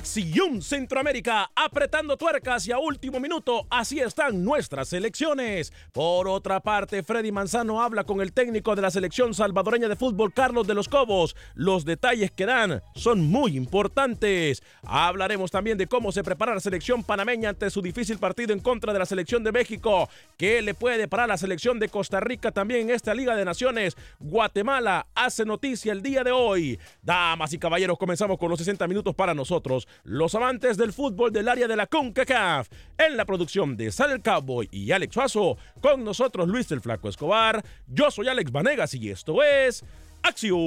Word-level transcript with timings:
Acción 0.00 0.62
Centroamérica, 0.62 1.50
apretando 1.54 2.16
tuercas 2.16 2.66
y 2.66 2.72
a 2.72 2.78
último 2.78 3.20
minuto, 3.20 3.66
así 3.68 4.00
están 4.00 4.42
nuestras 4.42 4.88
selecciones. 4.88 5.74
Por 5.92 6.26
otra 6.26 6.60
parte, 6.60 7.02
Freddy 7.02 7.30
Manzano 7.30 7.82
habla 7.82 8.04
con 8.04 8.22
el 8.22 8.32
técnico 8.32 8.74
de 8.74 8.80
la 8.80 8.90
selección 8.90 9.34
salvadoreña 9.34 9.88
de 9.88 9.96
fútbol, 9.96 10.32
Carlos 10.32 10.66
de 10.66 10.72
los 10.72 10.88
Cobos. 10.88 11.36
Los 11.54 11.84
detalles 11.84 12.30
que 12.30 12.46
dan 12.46 12.82
son 12.94 13.20
muy 13.20 13.58
importantes. 13.58 14.62
Hablaremos 14.84 15.50
también 15.50 15.76
de 15.76 15.86
cómo 15.86 16.12
se 16.12 16.24
prepara 16.24 16.54
la 16.54 16.60
selección 16.60 17.04
panameña 17.04 17.50
ante 17.50 17.68
su 17.68 17.82
difícil 17.82 18.16
partido 18.16 18.54
en 18.54 18.60
contra 18.60 18.94
de 18.94 19.00
la 19.00 19.04
selección 19.04 19.44
de 19.44 19.52
México. 19.52 20.08
¿Qué 20.38 20.62
le 20.62 20.72
puede 20.72 20.96
deparar 20.96 21.28
la 21.28 21.36
selección 21.36 21.78
de 21.78 21.90
Costa 21.90 22.20
Rica 22.20 22.52
también 22.52 22.88
en 22.88 22.94
esta 22.94 23.12
Liga 23.12 23.36
de 23.36 23.44
Naciones? 23.44 23.98
Guatemala 24.18 25.08
hace 25.14 25.44
noticia 25.44 25.92
el 25.92 26.00
día 26.00 26.24
de 26.24 26.32
hoy. 26.32 26.80
Damas 27.02 27.52
y 27.52 27.58
caballeros, 27.58 27.98
comenzamos 27.98 28.38
con 28.38 28.48
los 28.48 28.60
60 28.60 28.88
minutos 28.88 29.14
para 29.14 29.34
nosotros, 29.34 29.86
los 30.04 30.34
amantes 30.34 30.76
del 30.76 30.92
fútbol 30.92 31.32
del 31.32 31.48
área 31.48 31.68
de 31.68 31.76
la 31.76 31.86
CONCACAF. 31.86 32.68
En 32.98 33.16
la 33.16 33.24
producción 33.24 33.76
de 33.76 33.92
Sal 33.92 34.12
el 34.12 34.22
Cowboy 34.22 34.68
y 34.70 34.92
Alex 34.92 35.14
Suazo, 35.14 35.56
con 35.80 36.04
nosotros 36.04 36.48
Luis 36.48 36.70
el 36.72 36.80
Flaco 36.80 37.08
Escobar. 37.08 37.64
Yo 37.86 38.10
soy 38.10 38.28
Alex 38.28 38.52
Vanegas 38.52 38.94
y 38.94 39.10
esto 39.10 39.42
es 39.42 39.84
Acción 40.22 40.60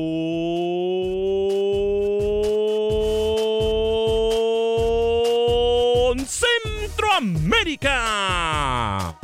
Centroamérica. 6.25 9.19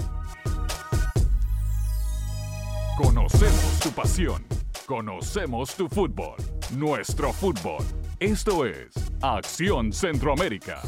Conocemos 2.97 3.79
tu 3.79 3.91
pasión. 3.91 4.45
Conocemos 4.85 5.73
tu 5.75 5.87
fútbol. 5.87 6.35
Nuestro 6.75 7.31
fútbol. 7.31 7.85
Esto 8.19 8.65
es 8.65 8.89
Acción 9.21 9.93
Centroamérica. 9.93 10.81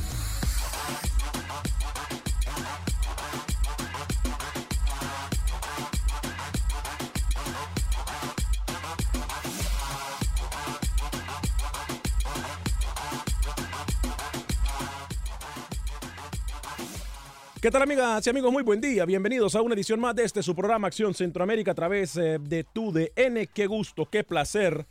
¿Qué 17.61 17.71
tal 17.71 17.83
amigas 17.83 18.27
y 18.27 18.29
amigos? 18.29 18.51
Muy 18.51 18.63
buen 18.63 18.81
día. 18.81 19.05
Bienvenidos 19.05 19.55
a 19.55 19.61
una 19.61 19.75
edición 19.75 20.01
más 20.01 20.15
de 20.15 20.25
este 20.25 20.43
su 20.43 20.53
programa 20.53 20.87
Acción 20.87 21.13
Centroamérica 21.13 21.71
a 21.71 21.75
través 21.75 22.17
eh, 22.17 22.39
de 22.41 22.65
tu 22.65 22.91
DN. 22.91 23.47
Qué 23.53 23.67
gusto, 23.67 24.09
qué 24.09 24.25
placer, 24.25 24.85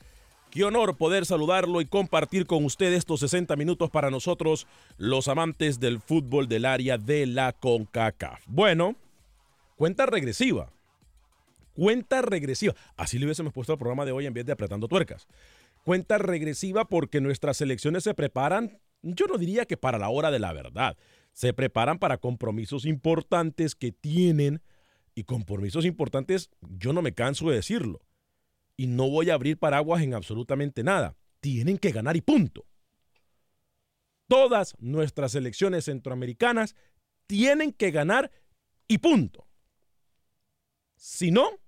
qué 0.50 0.64
honor 0.64 0.96
poder 0.96 1.26
saludarlo 1.26 1.80
y 1.80 1.86
compartir 1.86 2.46
con 2.46 2.64
usted 2.64 2.92
estos 2.92 3.20
60 3.20 3.56
minutos 3.56 3.90
para 3.90 4.10
nosotros, 4.10 4.66
los 4.98 5.28
amantes 5.28 5.80
del 5.80 6.00
fútbol 6.00 6.48
del 6.48 6.64
área 6.64 6.98
de 6.98 7.26
la 7.26 7.52
CONCACAF. 7.52 8.42
Bueno, 8.46 8.96
cuenta 9.76 10.06
regresiva. 10.06 10.72
Cuenta 11.74 12.20
regresiva. 12.22 12.74
Así 12.96 13.18
le 13.18 13.26
hubiésemos 13.26 13.52
puesto 13.52 13.72
el 13.72 13.78
programa 13.78 14.04
de 14.04 14.12
hoy 14.12 14.26
en 14.26 14.34
vez 14.34 14.44
de 14.44 14.52
apretando 14.52 14.88
tuercas. 14.88 15.26
Cuenta 15.84 16.18
regresiva 16.18 16.86
porque 16.86 17.20
nuestras 17.20 17.56
selecciones 17.56 18.04
se 18.04 18.14
preparan, 18.14 18.78
yo 19.02 19.26
no 19.26 19.38
diría 19.38 19.64
que 19.64 19.76
para 19.76 19.98
la 19.98 20.10
hora 20.10 20.30
de 20.30 20.38
la 20.38 20.52
verdad 20.52 20.96
se 21.32 21.52
preparan 21.52 21.98
para 21.98 22.18
compromisos 22.18 22.84
importantes 22.84 23.74
que 23.74 23.92
tienen 23.92 24.60
y 25.14 25.24
compromisos 25.24 25.84
importantes, 25.84 26.50
yo 26.60 26.92
no 26.92 27.02
me 27.02 27.12
canso 27.12 27.48
de 27.48 27.56
decirlo. 27.56 28.00
Y 28.80 28.86
no 28.86 29.10
voy 29.10 29.28
a 29.28 29.34
abrir 29.34 29.58
paraguas 29.58 30.02
en 30.02 30.14
absolutamente 30.14 30.82
nada. 30.82 31.14
Tienen 31.40 31.76
que 31.76 31.92
ganar 31.92 32.16
y 32.16 32.22
punto. 32.22 32.66
Todas 34.26 34.74
nuestras 34.78 35.32
selecciones 35.32 35.84
centroamericanas 35.84 36.74
tienen 37.26 37.74
que 37.74 37.90
ganar 37.90 38.30
y 38.88 38.96
punto. 38.96 39.46
Si 40.96 41.30
no, 41.30 41.60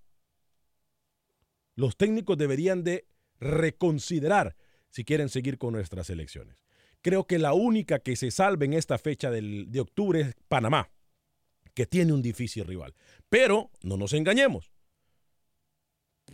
los 1.75 1.99
técnicos 1.99 2.39
deberían 2.39 2.83
de 2.83 3.07
reconsiderar 3.39 4.57
si 4.89 5.05
quieren 5.05 5.29
seguir 5.29 5.59
con 5.59 5.75
nuestras 5.75 6.09
elecciones. 6.09 6.65
Creo 7.03 7.27
que 7.27 7.39
la 7.39 7.53
única 7.53 7.99
que 7.99 8.17
se 8.17 8.31
salve 8.31 8.65
en 8.65 8.73
esta 8.73 8.97
fecha 8.97 9.31
del, 9.31 9.71
de 9.71 9.81
octubre 9.81 10.21
es 10.23 10.35
Panamá, 10.49 10.91
que 11.75 11.85
tiene 11.85 12.15
un 12.15 12.23
difícil 12.23 12.65
rival. 12.65 12.95
Pero 13.29 13.71
no 13.83 13.99
nos 13.99 14.15
engañemos. 14.15 14.72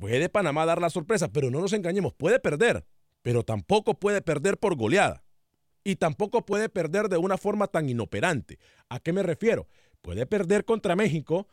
Puede 0.00 0.28
Panamá 0.28 0.64
dar 0.64 0.80
la 0.80 0.90
sorpresa, 0.90 1.28
pero 1.28 1.50
no 1.50 1.60
nos 1.60 1.72
engañemos. 1.72 2.14
Puede 2.14 2.38
perder, 2.38 2.86
pero 3.22 3.42
tampoco 3.42 3.94
puede 3.94 4.22
perder 4.22 4.58
por 4.58 4.76
goleada. 4.76 5.24
Y 5.84 5.96
tampoco 5.96 6.44
puede 6.44 6.68
perder 6.68 7.08
de 7.08 7.16
una 7.16 7.38
forma 7.38 7.66
tan 7.66 7.88
inoperante. 7.88 8.58
¿A 8.88 9.00
qué 9.00 9.12
me 9.12 9.22
refiero? 9.22 9.68
Puede 10.02 10.26
perder 10.26 10.64
contra 10.64 10.96
México 10.96 11.48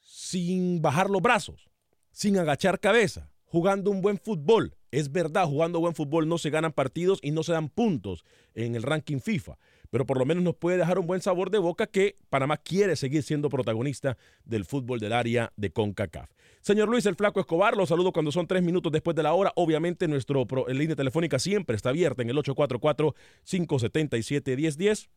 sin 0.00 0.82
bajar 0.82 1.10
los 1.10 1.22
brazos, 1.22 1.70
sin 2.10 2.38
agachar 2.38 2.80
cabeza, 2.80 3.30
jugando 3.44 3.90
un 3.90 4.00
buen 4.00 4.18
fútbol. 4.18 4.76
Es 4.90 5.12
verdad, 5.12 5.46
jugando 5.46 5.78
buen 5.78 5.94
fútbol 5.94 6.28
no 6.28 6.38
se 6.38 6.50
ganan 6.50 6.72
partidos 6.72 7.20
y 7.22 7.30
no 7.30 7.42
se 7.42 7.52
dan 7.52 7.68
puntos 7.68 8.24
en 8.54 8.74
el 8.74 8.82
ranking 8.82 9.20
FIFA, 9.20 9.58
pero 9.90 10.06
por 10.06 10.18
lo 10.18 10.24
menos 10.24 10.42
nos 10.42 10.56
puede 10.56 10.78
dejar 10.78 10.98
un 10.98 11.06
buen 11.06 11.20
sabor 11.20 11.50
de 11.50 11.58
boca 11.58 11.86
que 11.86 12.16
Panamá 12.30 12.56
quiere 12.56 12.96
seguir 12.96 13.22
siendo 13.22 13.48
protagonista 13.48 14.16
del 14.44 14.64
fútbol 14.64 15.00
del 15.00 15.12
área 15.12 15.52
de 15.56 15.70
CONCACAF. 15.70 16.30
Señor 16.62 16.88
Luis 16.88 17.04
el 17.06 17.16
Flaco 17.16 17.40
Escobar, 17.40 17.76
lo 17.76 17.86
saludo 17.86 18.12
cuando 18.12 18.30
son 18.32 18.46
tres 18.46 18.62
minutos 18.62 18.92
después 18.92 19.16
de 19.16 19.22
la 19.22 19.32
hora. 19.32 19.52
Obviamente 19.56 20.06
nuestra 20.08 20.36
línea 20.68 20.96
telefónica 20.96 21.38
siempre 21.38 21.76
está 21.76 21.90
abierta 21.90 22.22
en 22.22 22.30
el 22.30 22.36
844-577-1010. 22.36 25.08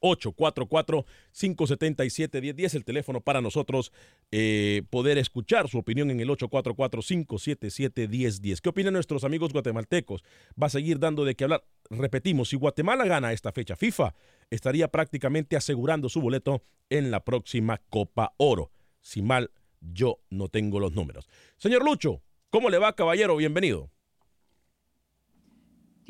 844-577-1010, 0.00 2.74
el 2.74 2.84
teléfono 2.84 3.20
para 3.20 3.40
nosotros 3.40 3.92
eh, 4.30 4.82
poder 4.90 5.18
escuchar 5.18 5.68
su 5.68 5.78
opinión 5.78 6.10
en 6.10 6.20
el 6.20 6.28
844-577-1010. 6.30 8.60
¿Qué 8.60 8.68
opinan 8.68 8.92
nuestros 8.94 9.24
amigos 9.24 9.52
guatemaltecos? 9.52 10.22
Va 10.60 10.68
a 10.68 10.70
seguir 10.70 10.98
dando 10.98 11.24
de 11.24 11.34
qué 11.34 11.44
hablar. 11.44 11.64
Repetimos, 11.90 12.48
si 12.50 12.56
Guatemala 12.56 13.04
gana 13.04 13.32
esta 13.32 13.52
fecha 13.52 13.76
FIFA, 13.76 14.14
estaría 14.50 14.88
prácticamente 14.88 15.56
asegurando 15.56 16.08
su 16.08 16.20
boleto 16.20 16.62
en 16.88 17.10
la 17.10 17.24
próxima 17.24 17.80
Copa 17.90 18.32
Oro. 18.36 18.70
Si 19.00 19.22
mal 19.22 19.50
yo 19.80 20.20
no 20.28 20.48
tengo 20.48 20.80
los 20.80 20.92
números. 20.92 21.28
Señor 21.56 21.84
Lucho, 21.84 22.22
¿cómo 22.50 22.70
le 22.70 22.78
va, 22.78 22.94
caballero? 22.94 23.34
Bienvenido 23.36 23.90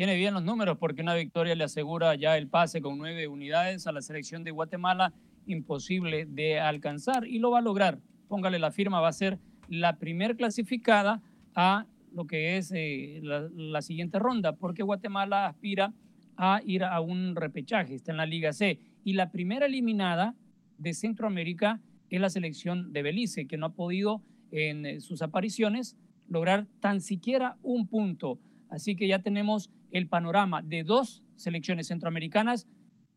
tiene 0.00 0.16
bien 0.16 0.32
los 0.32 0.42
números 0.42 0.78
porque 0.78 1.02
una 1.02 1.14
victoria 1.14 1.54
le 1.54 1.64
asegura 1.64 2.14
ya 2.14 2.38
el 2.38 2.48
pase 2.48 2.80
con 2.80 2.96
nueve 2.96 3.28
unidades 3.28 3.86
a 3.86 3.92
la 3.92 4.00
selección 4.00 4.44
de 4.44 4.50
Guatemala, 4.50 5.12
imposible 5.44 6.24
de 6.24 6.58
alcanzar 6.58 7.26
y 7.26 7.38
lo 7.38 7.50
va 7.50 7.58
a 7.58 7.60
lograr. 7.60 7.98
Póngale 8.26 8.58
la 8.58 8.70
firma, 8.70 9.02
va 9.02 9.08
a 9.08 9.12
ser 9.12 9.38
la 9.68 9.98
primer 9.98 10.36
clasificada 10.36 11.20
a 11.54 11.84
lo 12.14 12.26
que 12.26 12.56
es 12.56 12.72
eh, 12.74 13.20
la, 13.22 13.82
siguiente 13.82 14.18
ronda, 14.18 14.56
porque 14.56 14.82
Guatemala 14.82 15.44
aspira 15.44 15.92
a 16.34 16.62
ir 16.64 16.82
a 16.82 16.98
un 17.02 17.36
repechaje, 17.36 17.94
está 17.94 18.12
en 18.12 18.16
la 18.16 18.24
Liga 18.24 18.54
C. 18.54 18.78
Y 19.04 19.12
la 19.12 19.30
primera 19.30 19.66
eliminada 19.66 20.34
de 20.78 20.94
Centroamérica 20.94 21.78
es 22.08 22.22
la 22.22 22.30
selección 22.30 22.94
de 22.94 23.02
Belice, 23.02 23.46
que 23.46 23.58
no 23.58 23.66
ha 23.66 23.74
podido 23.74 24.22
en 24.50 24.86
eh, 24.86 25.00
sus 25.02 25.20
apariciones 25.20 25.98
lograr 26.26 26.66
tan 26.80 27.02
siquiera 27.02 27.58
un 27.62 27.86
punto. 27.86 28.38
Así 28.70 28.96
que 28.96 29.06
ya 29.06 29.18
tenemos 29.18 29.68
el 29.92 30.08
panorama 30.08 30.62
de 30.62 30.84
dos 30.84 31.22
selecciones 31.36 31.88
centroamericanas, 31.88 32.66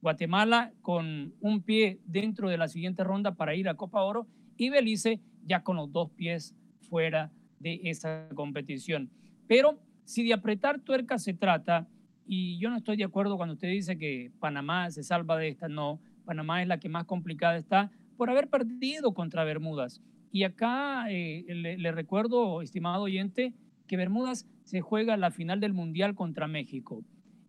Guatemala 0.01 0.73
con 0.81 1.33
un 1.39 1.61
pie 1.61 1.99
dentro 2.05 2.49
de 2.49 2.57
la 2.57 2.67
siguiente 2.67 3.03
ronda 3.03 3.35
para 3.35 3.55
ir 3.55 3.69
a 3.69 3.75
Copa 3.75 4.03
Oro 4.03 4.27
y 4.57 4.69
Belice 4.69 5.21
ya 5.45 5.63
con 5.63 5.77
los 5.77 5.91
dos 5.91 6.09
pies 6.11 6.55
fuera 6.81 7.31
de 7.59 7.79
esa 7.85 8.27
competición. 8.35 9.09
Pero 9.47 9.79
si 10.03 10.23
de 10.23 10.33
apretar 10.33 10.79
tuerca 10.79 11.17
se 11.17 11.33
trata, 11.33 11.87
y 12.25 12.57
yo 12.59 12.69
no 12.69 12.77
estoy 12.77 12.97
de 12.97 13.03
acuerdo 13.03 13.37
cuando 13.37 13.53
usted 13.53 13.69
dice 13.69 13.97
que 13.97 14.31
Panamá 14.39 14.89
se 14.91 15.03
salva 15.03 15.37
de 15.37 15.49
esta, 15.49 15.67
no, 15.67 15.99
Panamá 16.25 16.61
es 16.61 16.67
la 16.67 16.79
que 16.79 16.89
más 16.89 17.05
complicada 17.05 17.57
está 17.57 17.91
por 18.17 18.29
haber 18.29 18.49
perdido 18.49 19.13
contra 19.13 19.43
Bermudas. 19.43 20.01
Y 20.31 20.43
acá 20.43 21.05
eh, 21.09 21.45
le 21.77 21.91
recuerdo, 21.91 22.61
estimado 22.61 23.03
oyente, 23.03 23.53
que 23.87 23.97
Bermudas 23.97 24.47
se 24.63 24.81
juega 24.81 25.17
la 25.17 25.31
final 25.31 25.59
del 25.59 25.73
Mundial 25.73 26.15
contra 26.15 26.47
México. 26.47 27.03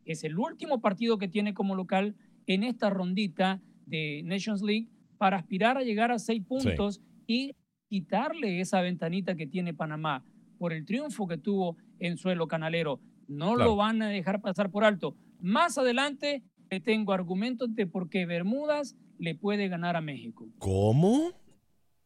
Es 0.04 0.24
el 0.24 0.38
último 0.38 0.80
partido 0.80 1.18
que 1.18 1.28
tiene 1.28 1.54
como 1.54 1.74
local 1.74 2.14
en 2.46 2.62
esta 2.64 2.90
rondita 2.90 3.60
de 3.86 4.22
Nations 4.24 4.62
League 4.62 4.88
para 5.18 5.38
aspirar 5.38 5.78
a 5.78 5.82
llegar 5.82 6.10
a 6.10 6.18
seis 6.18 6.42
puntos 6.44 7.00
y 7.26 7.56
quitarle 7.88 8.60
esa 8.60 8.80
ventanita 8.80 9.36
que 9.36 9.46
tiene 9.46 9.74
Panamá 9.74 10.24
por 10.58 10.72
el 10.72 10.84
triunfo 10.84 11.26
que 11.26 11.38
tuvo 11.38 11.76
en 11.98 12.16
suelo 12.16 12.48
canalero. 12.48 13.00
No 13.28 13.56
lo 13.56 13.76
van 13.76 14.02
a 14.02 14.08
dejar 14.08 14.40
pasar 14.40 14.70
por 14.70 14.84
alto. 14.84 15.16
Más 15.40 15.78
adelante 15.78 16.42
tengo 16.82 17.12
argumentos 17.12 17.74
de 17.74 17.86
por 17.86 18.10
qué 18.10 18.26
Bermudas 18.26 18.96
le 19.18 19.34
puede 19.34 19.68
ganar 19.68 19.96
a 19.96 20.00
México. 20.00 20.48
¿Cómo? 20.58 21.32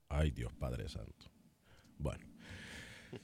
Ay 0.08 0.30
Dios 0.30 0.52
Padre 0.54 0.88
Santo. 0.88 1.32
Bueno. 1.98 2.27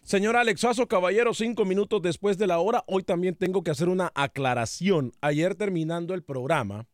Señor 0.02 0.37
Alex 0.37 0.67
caballero, 0.88 1.35
cinco 1.35 1.64
minutos 1.64 2.02
después 2.02 2.38
de 2.38 2.46
la 2.46 2.58
hora, 2.58 2.85
hoy 2.87 3.02
también 3.02 3.35
tengo 3.35 3.62
que 3.62 3.70
hacer 3.70 3.88
una 3.88 4.12
aclaración. 4.14 5.12
Ayer 5.20 5.55
terminando 5.55 6.14
el 6.14 6.23
programa, 6.23 6.87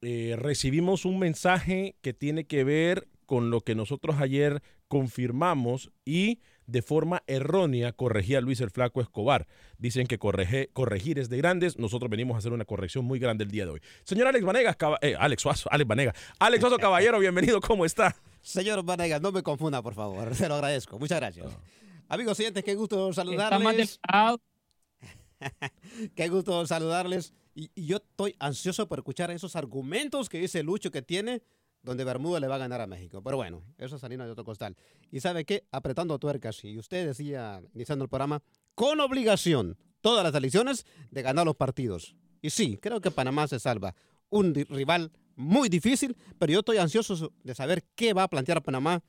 eh, 0.00 0.36
recibimos 0.38 1.04
un 1.04 1.18
mensaje 1.18 1.96
que 2.02 2.12
tiene 2.12 2.44
que 2.44 2.64
ver 2.64 3.08
con 3.26 3.50
lo 3.50 3.60
que 3.60 3.74
nosotros 3.74 4.16
ayer 4.20 4.62
confirmamos 4.88 5.90
y 6.04 6.40
de 6.66 6.82
forma 6.82 7.22
errónea 7.26 7.92
corregía 7.92 8.40
Luis 8.40 8.60
el 8.60 8.70
Flaco 8.70 9.00
Escobar. 9.00 9.46
Dicen 9.78 10.06
que 10.06 10.18
corregir 10.18 11.18
es 11.18 11.28
de 11.28 11.36
grandes. 11.36 11.78
Nosotros 11.78 12.10
venimos 12.10 12.34
a 12.34 12.38
hacer 12.38 12.52
una 12.52 12.64
corrección 12.64 13.04
muy 13.04 13.18
grande 13.18 13.44
el 13.44 13.50
día 13.50 13.64
de 13.64 13.72
hoy. 13.72 13.80
Señor 14.04 14.26
Alex 14.26 14.44
Vanegas, 14.44 14.76
eh, 15.00 15.14
Alex 15.18 15.42
Suazo, 15.42 15.68
Alex 15.70 15.88
Vanegas. 15.88 16.14
Alex 16.38 16.60
Suazo, 16.60 16.78
caballero, 16.78 17.18
bienvenido, 17.18 17.60
¿cómo 17.60 17.84
está? 17.84 18.14
Señor 18.40 18.82
Vanegas, 18.84 19.20
no 19.20 19.32
me 19.32 19.42
confunda, 19.42 19.82
por 19.82 19.94
favor. 19.94 20.34
Se 20.34 20.48
lo 20.48 20.54
agradezco. 20.54 20.98
Muchas 20.98 21.18
gracias. 21.18 21.46
Amigos 22.14 22.38
oyentes, 22.38 22.62
qué 22.62 22.76
gusto 22.76 23.12
saludarles. 23.12 23.98
qué 26.14 26.28
gusto 26.28 26.64
saludarles. 26.64 27.34
Y, 27.56 27.72
yo 27.74 27.96
estoy 27.96 28.36
ansioso 28.38 28.86
por 28.86 29.00
escuchar 29.00 29.32
esos 29.32 29.56
argumentos 29.56 30.28
que 30.28 30.38
dice 30.38 30.62
Lucho 30.62 30.92
que 30.92 31.02
tiene 31.02 31.42
donde 31.82 32.04
Bermuda 32.04 32.38
le 32.38 32.46
va 32.46 32.54
a 32.54 32.58
ganar 32.58 32.80
a 32.80 32.86
México. 32.86 33.20
Pero 33.20 33.36
bueno, 33.36 33.64
eso 33.78 33.96
es 33.96 34.04
harina 34.04 34.26
de 34.26 34.30
otro 34.30 34.44
costal. 34.44 34.76
Y 35.10 35.18
sabe 35.18 35.44
qué, 35.44 35.66
apretando 35.72 36.16
tuercas, 36.20 36.62
y 36.62 36.78
usted 36.78 37.04
decía, 37.04 37.60
iniciando 37.74 38.04
el 38.04 38.08
programa, 38.08 38.44
con 38.76 39.00
obligación, 39.00 39.76
todas 40.00 40.22
las 40.22 40.36
elecciones, 40.36 40.86
de 41.10 41.20
ganar 41.22 41.44
los 41.44 41.56
partidos. 41.56 42.14
Y 42.40 42.50
sí, 42.50 42.78
creo 42.80 43.00
que 43.00 43.10
Panamá 43.10 43.48
se 43.48 43.58
salva. 43.58 43.96
Un 44.30 44.54
rival 44.54 45.10
muy 45.34 45.68
difícil, 45.68 46.16
pero 46.38 46.52
yo 46.52 46.60
estoy 46.60 46.76
ansioso 46.76 47.32
de 47.42 47.54
saber 47.56 47.82
qué 47.96 48.12
va 48.12 48.22
a 48.22 48.28
plantear 48.28 48.62
Panamá 48.62 49.02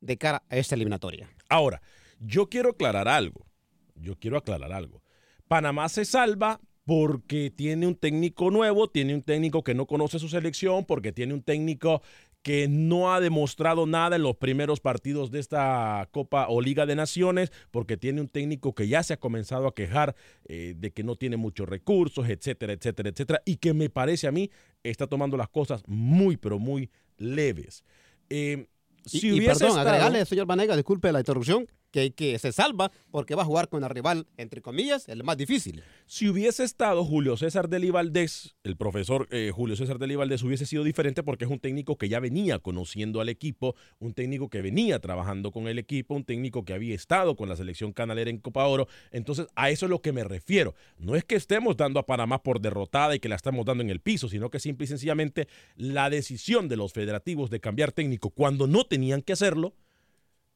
de 0.00 0.16
cara 0.16 0.44
a 0.48 0.56
esta 0.56 0.76
eliminatoria. 0.76 1.28
Ahora, 1.48 1.82
yo 2.20 2.48
quiero 2.48 2.70
aclarar 2.70 3.08
algo. 3.08 3.46
Yo 3.94 4.16
quiero 4.18 4.36
aclarar 4.36 4.72
algo. 4.72 5.02
Panamá 5.48 5.88
se 5.88 6.04
salva 6.04 6.60
porque 6.84 7.50
tiene 7.50 7.86
un 7.86 7.96
técnico 7.96 8.50
nuevo, 8.50 8.88
tiene 8.88 9.14
un 9.14 9.22
técnico 9.22 9.64
que 9.64 9.74
no 9.74 9.86
conoce 9.86 10.18
su 10.18 10.28
selección, 10.28 10.84
porque 10.84 11.12
tiene 11.12 11.34
un 11.34 11.42
técnico 11.42 12.02
que 12.42 12.68
no 12.68 13.12
ha 13.12 13.18
demostrado 13.18 13.86
nada 13.86 14.14
en 14.14 14.22
los 14.22 14.36
primeros 14.36 14.78
partidos 14.78 15.32
de 15.32 15.40
esta 15.40 16.08
Copa 16.12 16.46
o 16.48 16.60
Liga 16.60 16.86
de 16.86 16.94
Naciones, 16.94 17.50
porque 17.72 17.96
tiene 17.96 18.20
un 18.20 18.28
técnico 18.28 18.72
que 18.72 18.86
ya 18.86 19.02
se 19.02 19.14
ha 19.14 19.16
comenzado 19.16 19.66
a 19.66 19.74
quejar 19.74 20.14
eh, 20.44 20.74
de 20.76 20.92
que 20.92 21.02
no 21.02 21.16
tiene 21.16 21.36
muchos 21.36 21.68
recursos, 21.68 22.28
etcétera, 22.28 22.74
etcétera, 22.74 23.08
etcétera, 23.08 23.42
y 23.44 23.56
que 23.56 23.74
me 23.74 23.90
parece 23.90 24.28
a 24.28 24.30
mí 24.32 24.48
está 24.84 25.08
tomando 25.08 25.36
las 25.36 25.48
cosas 25.48 25.82
muy, 25.88 26.36
pero 26.36 26.60
muy 26.60 26.88
leves. 27.18 27.82
Eh, 28.30 28.68
si 29.04 29.28
y, 29.28 29.40
perdón, 29.40 29.76
agregarle, 29.76 30.24
señor 30.24 30.46
Vanega, 30.46 30.76
disculpe 30.76 31.10
la 31.10 31.18
interrupción, 31.18 31.66
que, 31.90 32.12
que 32.12 32.38
se 32.38 32.52
salva 32.52 32.90
porque 33.10 33.34
va 33.34 33.42
a 33.42 33.46
jugar 33.46 33.68
con 33.68 33.84
el 33.84 33.90
rival, 33.90 34.26
entre 34.36 34.62
comillas, 34.62 35.08
el 35.08 35.24
más 35.24 35.36
difícil. 35.36 35.82
Si 36.06 36.28
hubiese 36.28 36.64
estado 36.64 37.04
Julio 37.04 37.36
César 37.36 37.68
Valdés, 37.68 38.56
el 38.64 38.76
profesor 38.76 39.28
eh, 39.30 39.50
Julio 39.54 39.76
César 39.76 39.98
Valdés 39.98 40.42
hubiese 40.42 40.66
sido 40.66 40.84
diferente 40.84 41.22
porque 41.22 41.44
es 41.44 41.50
un 41.50 41.58
técnico 41.58 41.96
que 41.96 42.08
ya 42.08 42.20
venía 42.20 42.58
conociendo 42.58 43.20
al 43.20 43.28
equipo, 43.28 43.74
un 43.98 44.14
técnico 44.14 44.48
que 44.48 44.62
venía 44.62 44.98
trabajando 45.00 45.52
con 45.52 45.68
el 45.68 45.78
equipo, 45.78 46.14
un 46.14 46.24
técnico 46.24 46.64
que 46.64 46.74
había 46.74 46.94
estado 46.94 47.36
con 47.36 47.48
la 47.48 47.56
selección 47.56 47.92
canalera 47.92 48.30
en 48.30 48.38
Copa 48.38 48.66
Oro. 48.66 48.88
Entonces, 49.10 49.46
a 49.54 49.70
eso 49.70 49.86
es 49.86 49.90
lo 49.90 50.00
que 50.00 50.12
me 50.12 50.24
refiero. 50.24 50.74
No 50.98 51.16
es 51.16 51.24
que 51.24 51.36
estemos 51.36 51.76
dando 51.76 52.00
a 52.00 52.06
Panamá 52.06 52.42
por 52.42 52.60
derrotada 52.60 53.14
y 53.14 53.20
que 53.20 53.28
la 53.28 53.36
estamos 53.36 53.64
dando 53.64 53.82
en 53.82 53.90
el 53.90 54.00
piso, 54.00 54.28
sino 54.28 54.50
que 54.50 54.60
simple 54.60 54.84
y 54.84 54.88
sencillamente 54.88 55.48
la 55.76 56.10
decisión 56.10 56.68
de 56.68 56.76
los 56.76 56.92
federativos 56.92 57.50
de 57.50 57.60
cambiar 57.60 57.92
técnico 57.92 58.30
cuando 58.30 58.66
no 58.66 58.84
tenían 58.84 59.22
que 59.22 59.32
hacerlo 59.32 59.74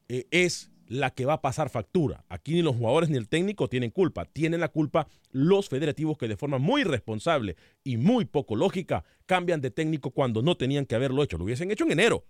eh, 0.09 0.27
es 0.31 0.70
la 0.91 1.11
que 1.11 1.25
va 1.25 1.33
a 1.33 1.41
pasar 1.41 1.69
factura. 1.69 2.25
Aquí 2.27 2.53
ni 2.53 2.61
los 2.61 2.75
jugadores 2.75 3.09
ni 3.09 3.15
el 3.15 3.29
técnico 3.29 3.69
tienen 3.69 3.91
culpa. 3.91 4.25
Tienen 4.25 4.59
la 4.59 4.67
culpa 4.67 5.07
los 5.31 5.69
federativos 5.69 6.17
que 6.17 6.27
de 6.27 6.35
forma 6.35 6.57
muy 6.57 6.83
responsable 6.83 7.55
y 7.81 7.95
muy 7.95 8.25
poco 8.25 8.57
lógica 8.57 9.05
cambian 9.25 9.61
de 9.61 9.71
técnico 9.71 10.11
cuando 10.11 10.41
no 10.41 10.57
tenían 10.57 10.85
que 10.85 10.95
haberlo 10.95 11.23
hecho. 11.23 11.37
Lo 11.37 11.45
hubiesen 11.45 11.71
hecho 11.71 11.85
en 11.85 11.93
enero. 11.93 12.25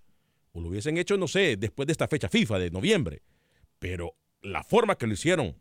O 0.51 0.61
lo 0.61 0.69
hubiesen 0.69 0.99
hecho, 0.99 1.17
no 1.17 1.27
sé, 1.27 1.57
después 1.57 1.87
de 1.87 1.93
esta 1.93 2.07
fecha 2.07 2.29
FIFA 2.29 2.59
de 2.59 2.69
noviembre. 2.69 3.23
Pero 3.79 4.13
la 4.43 4.63
forma 4.63 4.95
que 4.95 5.07
lo 5.07 5.13
hicieron 5.13 5.55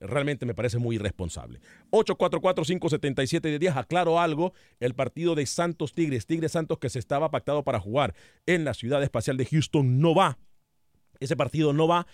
realmente 0.00 0.46
me 0.46 0.54
parece 0.54 0.78
muy 0.78 0.96
irresponsable. 0.96 1.60
844-577-10. 1.90 3.76
Aclaro 3.76 4.18
algo. 4.18 4.54
El 4.80 4.94
partido 4.94 5.34
de 5.34 5.44
Santos 5.44 5.92
Tigres, 5.92 6.24
Tigres 6.24 6.52
Santos 6.52 6.78
que 6.78 6.88
se 6.88 7.00
estaba 7.00 7.30
pactado 7.30 7.64
para 7.64 7.80
jugar 7.80 8.14
en 8.46 8.64
la 8.64 8.72
ciudad 8.72 9.02
espacial 9.02 9.36
de 9.36 9.44
Houston 9.44 10.00
no 10.00 10.14
va. 10.14 10.38
Ese 11.20 11.36
partido 11.36 11.72
no 11.72 11.86
va 11.88 12.06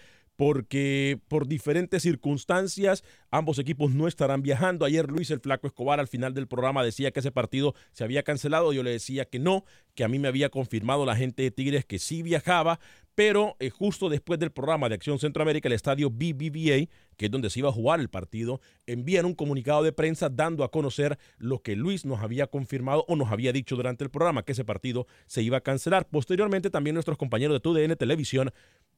porque 0.43 1.21
por 1.29 1.47
diferentes 1.47 2.03
circunstancias 2.03 3.05
ambos 3.31 3.61
equipos 3.61 3.93
no 3.93 4.09
estarán 4.09 4.43
viajando. 4.43 4.85
Ayer 4.85 5.09
Luis 5.09 5.31
el 5.31 5.39
Flaco 5.39 5.69
Escobar 5.69 6.01
al 6.01 6.09
final 6.09 6.35
del 6.35 6.49
programa 6.49 6.83
decía 6.83 7.13
que 7.13 7.21
ese 7.21 7.31
partido 7.31 7.77
se 7.93 8.03
había 8.03 8.25
cancelado. 8.25 8.73
Yo 8.73 8.83
le 8.83 8.91
decía 8.91 9.25
que 9.25 9.39
no, 9.39 9.65
que 9.95 10.03
a 10.03 10.09
mí 10.09 10.19
me 10.19 10.27
había 10.27 10.49
confirmado 10.49 11.07
la 11.07 11.15
gente 11.15 11.45
de 11.45 11.53
Tigres 11.53 11.85
que 11.85 12.01
sí 12.01 12.25
viajaba, 12.25 12.81
pero 13.15 13.57
eh, 13.61 13.71
justo 13.71 14.09
después 14.09 14.41
del 14.41 14.51
programa 14.51 14.89
de 14.89 14.97
Acción 14.97 15.21
Centroamérica, 15.21 15.69
el 15.69 15.75
estadio 15.75 16.11
BBVA, 16.11 16.89
que 17.17 17.27
es 17.27 17.31
donde 17.31 17.49
se 17.49 17.61
iba 17.61 17.69
a 17.69 17.73
jugar 17.73 18.01
el 18.01 18.09
partido, 18.09 18.61
envían 18.87 19.27
un 19.27 19.35
comunicado 19.35 19.85
de 19.85 19.93
prensa 19.93 20.29
dando 20.29 20.65
a 20.65 20.73
conocer 20.73 21.21
lo 21.39 21.63
que 21.63 21.77
Luis 21.77 22.05
nos 22.05 22.21
había 22.21 22.49
confirmado 22.49 23.05
o 23.07 23.15
nos 23.15 23.31
había 23.31 23.53
dicho 23.53 23.77
durante 23.77 24.03
el 24.03 24.11
programa, 24.11 24.45
que 24.45 24.53
ese 24.53 24.65
partido 24.65 25.07
se 25.27 25.43
iba 25.43 25.59
a 25.59 25.61
cancelar. 25.61 26.09
Posteriormente, 26.09 26.69
también 26.69 26.95
nuestros 26.95 27.17
compañeros 27.17 27.55
de 27.55 27.61
TUDN 27.61 27.95
Televisión 27.97 28.51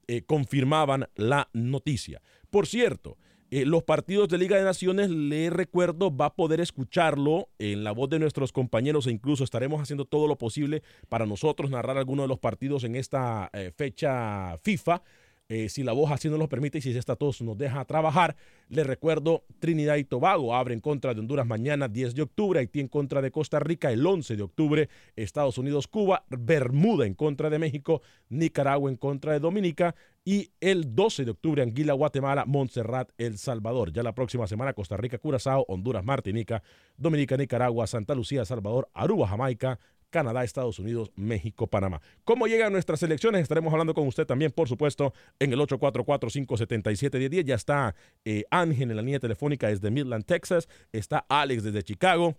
eh, 0.08 0.22
confirmaban 0.22 1.08
la 1.14 1.48
noticia. 1.52 2.22
Por 2.50 2.66
cierto, 2.66 3.16
eh, 3.50 3.64
los 3.66 3.84
partidos 3.84 4.28
de 4.28 4.38
Liga 4.38 4.56
de 4.56 4.64
Naciones, 4.64 5.10
le 5.10 5.48
recuerdo, 5.48 6.14
va 6.14 6.26
a 6.26 6.34
poder 6.34 6.60
escucharlo 6.60 7.50
en 7.60 7.84
la 7.84 7.92
voz 7.92 8.10
de 8.10 8.18
nuestros 8.18 8.50
compañeros 8.50 9.06
e 9.06 9.12
incluso 9.12 9.44
estaremos 9.44 9.80
haciendo 9.80 10.06
todo 10.06 10.26
lo 10.26 10.36
posible 10.36 10.82
para 11.08 11.24
nosotros 11.24 11.70
narrar 11.70 11.96
algunos 11.96 12.24
de 12.24 12.28
los 12.28 12.40
partidos 12.40 12.82
en 12.82 12.96
esta 12.96 13.50
eh, 13.52 13.70
fecha 13.76 14.58
FIFA. 14.64 15.02
Eh, 15.50 15.68
si 15.68 15.82
la 15.82 15.92
voz 15.92 16.10
así 16.10 16.30
nos 16.30 16.38
lo 16.38 16.48
permite 16.48 16.78
y 16.78 16.80
si 16.80 16.96
esta 16.96 17.16
tos 17.16 17.42
nos 17.42 17.58
deja 17.58 17.84
trabajar. 17.84 18.34
Les 18.70 18.86
recuerdo, 18.86 19.44
Trinidad 19.58 19.96
y 19.96 20.04
Tobago 20.04 20.54
abre 20.54 20.72
en 20.72 20.80
contra 20.80 21.12
de 21.12 21.20
Honduras 21.20 21.46
mañana 21.46 21.86
10 21.86 22.14
de 22.14 22.22
octubre, 22.22 22.60
Haití 22.60 22.80
en 22.80 22.88
contra 22.88 23.20
de 23.20 23.30
Costa 23.30 23.58
Rica 23.58 23.92
el 23.92 24.06
11 24.06 24.36
de 24.36 24.42
octubre, 24.42 24.88
Estados 25.16 25.58
Unidos, 25.58 25.86
Cuba, 25.86 26.24
Bermuda 26.30 27.04
en 27.04 27.12
contra 27.12 27.50
de 27.50 27.58
México, 27.58 28.00
Nicaragua 28.30 28.90
en 28.90 28.96
contra 28.96 29.34
de 29.34 29.40
Dominica 29.40 29.94
y 30.24 30.50
el 30.62 30.94
12 30.94 31.26
de 31.26 31.32
octubre 31.32 31.62
Anguila, 31.62 31.92
Guatemala, 31.92 32.46
Montserrat, 32.46 33.10
El 33.18 33.36
Salvador. 33.36 33.92
Ya 33.92 34.02
la 34.02 34.14
próxima 34.14 34.46
semana 34.46 34.72
Costa 34.72 34.96
Rica, 34.96 35.18
Curazao, 35.18 35.66
Honduras, 35.68 36.02
Martinica, 36.02 36.62
Dominica, 36.96 37.36
Nicaragua, 37.36 37.86
Santa 37.86 38.14
Lucía, 38.14 38.46
Salvador, 38.46 38.88
Aruba, 38.94 39.28
Jamaica, 39.28 39.78
Canadá, 40.14 40.44
Estados 40.44 40.78
Unidos, 40.78 41.10
México, 41.16 41.66
Panamá. 41.66 42.00
¿Cómo 42.22 42.46
llegan 42.46 42.72
nuestras 42.72 43.02
elecciones? 43.02 43.42
Estaremos 43.42 43.72
hablando 43.72 43.94
con 43.94 44.06
usted 44.06 44.24
también, 44.24 44.52
por 44.52 44.68
supuesto, 44.68 45.12
en 45.40 45.52
el 45.52 45.58
844-577-1010. 45.58 47.42
Ya 47.42 47.56
está 47.56 47.96
eh, 48.24 48.44
Ángel 48.48 48.92
en 48.92 48.96
la 48.96 49.02
línea 49.02 49.18
telefónica 49.18 49.66
desde 49.66 49.90
Midland, 49.90 50.24
Texas. 50.24 50.68
Está 50.92 51.26
Alex 51.28 51.64
desde 51.64 51.82
Chicago. 51.82 52.36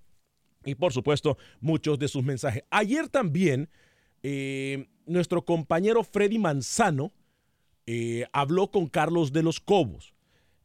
Y 0.64 0.76
por 0.76 0.94
supuesto, 0.94 1.38
muchos 1.60 2.00
de 2.00 2.08
sus 2.08 2.24
mensajes. 2.24 2.64
Ayer 2.70 3.10
también, 3.10 3.68
eh, 4.24 4.88
nuestro 5.06 5.44
compañero 5.44 6.06
Freddy 6.06 6.40
Manzano 6.40 7.12
eh, 7.88 8.26
habló 8.32 8.72
con 8.72 8.88
Carlos 8.88 9.34
de 9.34 9.44
los 9.44 9.60
Cobos, 9.60 10.14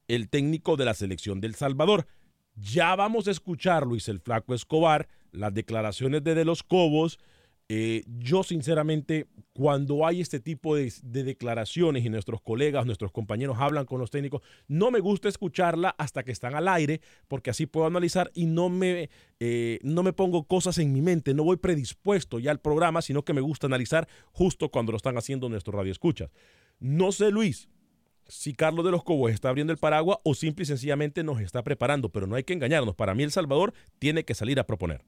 el 0.07 0.29
técnico 0.29 0.76
de 0.76 0.85
la 0.85 0.95
selección 0.95 1.40
del 1.40 1.57
Salvador. 1.57 2.07
Ya 2.55 2.95
vamos 2.95 3.26
a 3.26 3.33
escuchar, 3.33 3.85
Luis 3.85 4.09
el 4.09 4.21
Flaco 4.21 4.55
Escobar, 4.55 5.09
las 5.33 5.55
declaraciones 5.55 6.25
de 6.25 6.35
De 6.35 6.45
los 6.45 6.63
Cobos. 6.63 7.19
Eh, 7.73 8.03
yo 8.19 8.43
sinceramente, 8.43 9.29
cuando 9.53 10.05
hay 10.05 10.21
este 10.21 10.41
tipo 10.41 10.75
de, 10.75 10.93
declaraciones 11.03 12.05
y 12.05 12.09
nuestros 12.09 12.41
colegas, 12.41 12.85
nuestros 12.85 13.13
compañeros 13.13 13.59
hablan 13.61 13.85
con 13.85 14.01
los 14.01 14.11
técnicos, 14.11 14.43
no 14.67 14.91
me 14.91 14.99
gusta 14.99 15.29
escucharla 15.29 15.95
hasta 15.97 16.25
que 16.25 16.33
están 16.33 16.57
al 16.57 16.67
aire, 16.67 17.01
porque 17.29 17.51
así 17.51 17.67
puedo 17.67 17.87
analizar 17.87 18.33
y 18.35 18.47
no 18.47 18.71
me, 18.71 19.09
eh, 19.39 19.79
no 19.85 20.03
me 20.03 20.13
pongo 20.13 20.49
cosas 20.49 20.79
en 20.79 20.93
mi 20.93 21.01
mente, 21.01 21.33
no 21.33 21.45
voy 21.45 21.59
predispuesto 21.59 22.41
ya 22.41 22.51
al 22.51 22.59
programa, 22.59 23.03
sino 23.03 23.25
que 23.25 23.35
me 23.35 23.41
gusta 23.41 23.69
analizar 23.69 24.09
justo 24.33 24.71
cuando 24.71 24.91
lo 24.91 24.97
están 24.97 25.17
haciendo 25.17 25.49
nuestros 25.49 25.77
radioescuchas. 25.77 26.31
No 26.81 27.13
sé, 27.13 27.31
Luis, 27.31 27.69
si 28.27 28.55
Carlos 28.55 28.85
de 28.85 28.91
los 28.91 29.05
Cobos 29.05 29.31
está 29.31 29.49
abriendo 29.49 29.73
el 29.73 29.79
paraguas 29.79 30.19
o 30.25 30.35
simple 30.35 30.63
y 30.65 30.67
sencillamente 30.67 31.23
nos 31.23 31.41
está 31.41 31.63
preparando, 31.63 32.09
pero 32.09 32.27
no 32.27 32.37
hay 32.37 32.43
que 32.43 32.53
engañarnos. 32.53 32.97
Para 32.97 33.15
mí 33.15 33.23
El 33.23 33.31
Salvador 33.31 33.75
tiene 34.01 34.25
que 34.25 34.35
salir 34.35 34.59
a 34.59 34.67
proponer. 34.67 35.05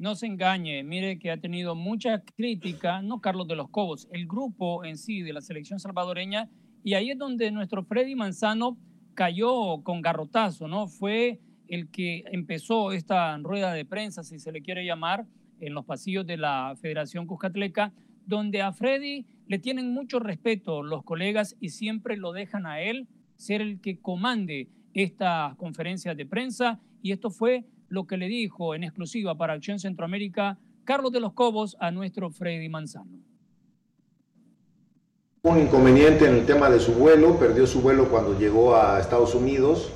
No 0.00 0.14
se 0.14 0.24
engañe, 0.24 0.82
mire 0.82 1.18
que 1.18 1.30
ha 1.30 1.36
tenido 1.36 1.74
mucha 1.74 2.22
crítica, 2.22 3.02
no 3.02 3.20
Carlos 3.20 3.46
de 3.46 3.54
los 3.54 3.68
Cobos, 3.68 4.08
el 4.12 4.26
grupo 4.26 4.82
en 4.82 4.96
sí 4.96 5.20
de 5.20 5.34
la 5.34 5.42
selección 5.42 5.78
salvadoreña, 5.78 6.48
y 6.82 6.94
ahí 6.94 7.10
es 7.10 7.18
donde 7.18 7.50
nuestro 7.50 7.84
Freddy 7.84 8.14
Manzano 8.14 8.78
cayó 9.12 9.82
con 9.82 10.00
garrotazo, 10.00 10.68
¿no? 10.68 10.88
Fue 10.88 11.38
el 11.68 11.90
que 11.90 12.24
empezó 12.32 12.92
esta 12.92 13.36
rueda 13.36 13.74
de 13.74 13.84
prensa, 13.84 14.22
si 14.22 14.38
se 14.38 14.52
le 14.52 14.62
quiere 14.62 14.86
llamar, 14.86 15.26
en 15.60 15.74
los 15.74 15.84
pasillos 15.84 16.26
de 16.26 16.38
la 16.38 16.74
Federación 16.80 17.26
Cuscatleca, 17.26 17.92
donde 18.24 18.62
a 18.62 18.72
Freddy 18.72 19.26
le 19.48 19.58
tienen 19.58 19.92
mucho 19.92 20.18
respeto 20.18 20.82
los 20.82 21.04
colegas 21.04 21.58
y 21.60 21.68
siempre 21.68 22.16
lo 22.16 22.32
dejan 22.32 22.64
a 22.64 22.80
él 22.80 23.06
ser 23.36 23.60
el 23.60 23.82
que 23.82 23.98
comande 23.98 24.70
estas 24.94 25.54
conferencias 25.56 26.16
de 26.16 26.24
prensa. 26.24 26.80
Y 27.02 27.12
esto 27.12 27.30
fue 27.30 27.66
lo 27.90 28.06
que 28.06 28.16
le 28.16 28.28
dijo 28.28 28.74
en 28.74 28.84
exclusiva 28.84 29.36
para 29.36 29.52
Acción 29.52 29.78
Centroamérica 29.78 30.58
Carlos 30.84 31.12
de 31.12 31.20
los 31.20 31.34
Cobos 31.34 31.76
a 31.78 31.90
nuestro 31.90 32.30
Freddy 32.30 32.70
Manzano. 32.70 33.20
Un 35.42 35.58
inconveniente 35.58 36.26
en 36.26 36.36
el 36.36 36.46
tema 36.46 36.70
de 36.70 36.80
su 36.80 36.94
vuelo, 36.94 37.38
perdió 37.38 37.66
su 37.66 37.82
vuelo 37.82 38.08
cuando 38.08 38.38
llegó 38.38 38.74
a 38.74 38.98
Estados 38.98 39.34
Unidos 39.34 39.92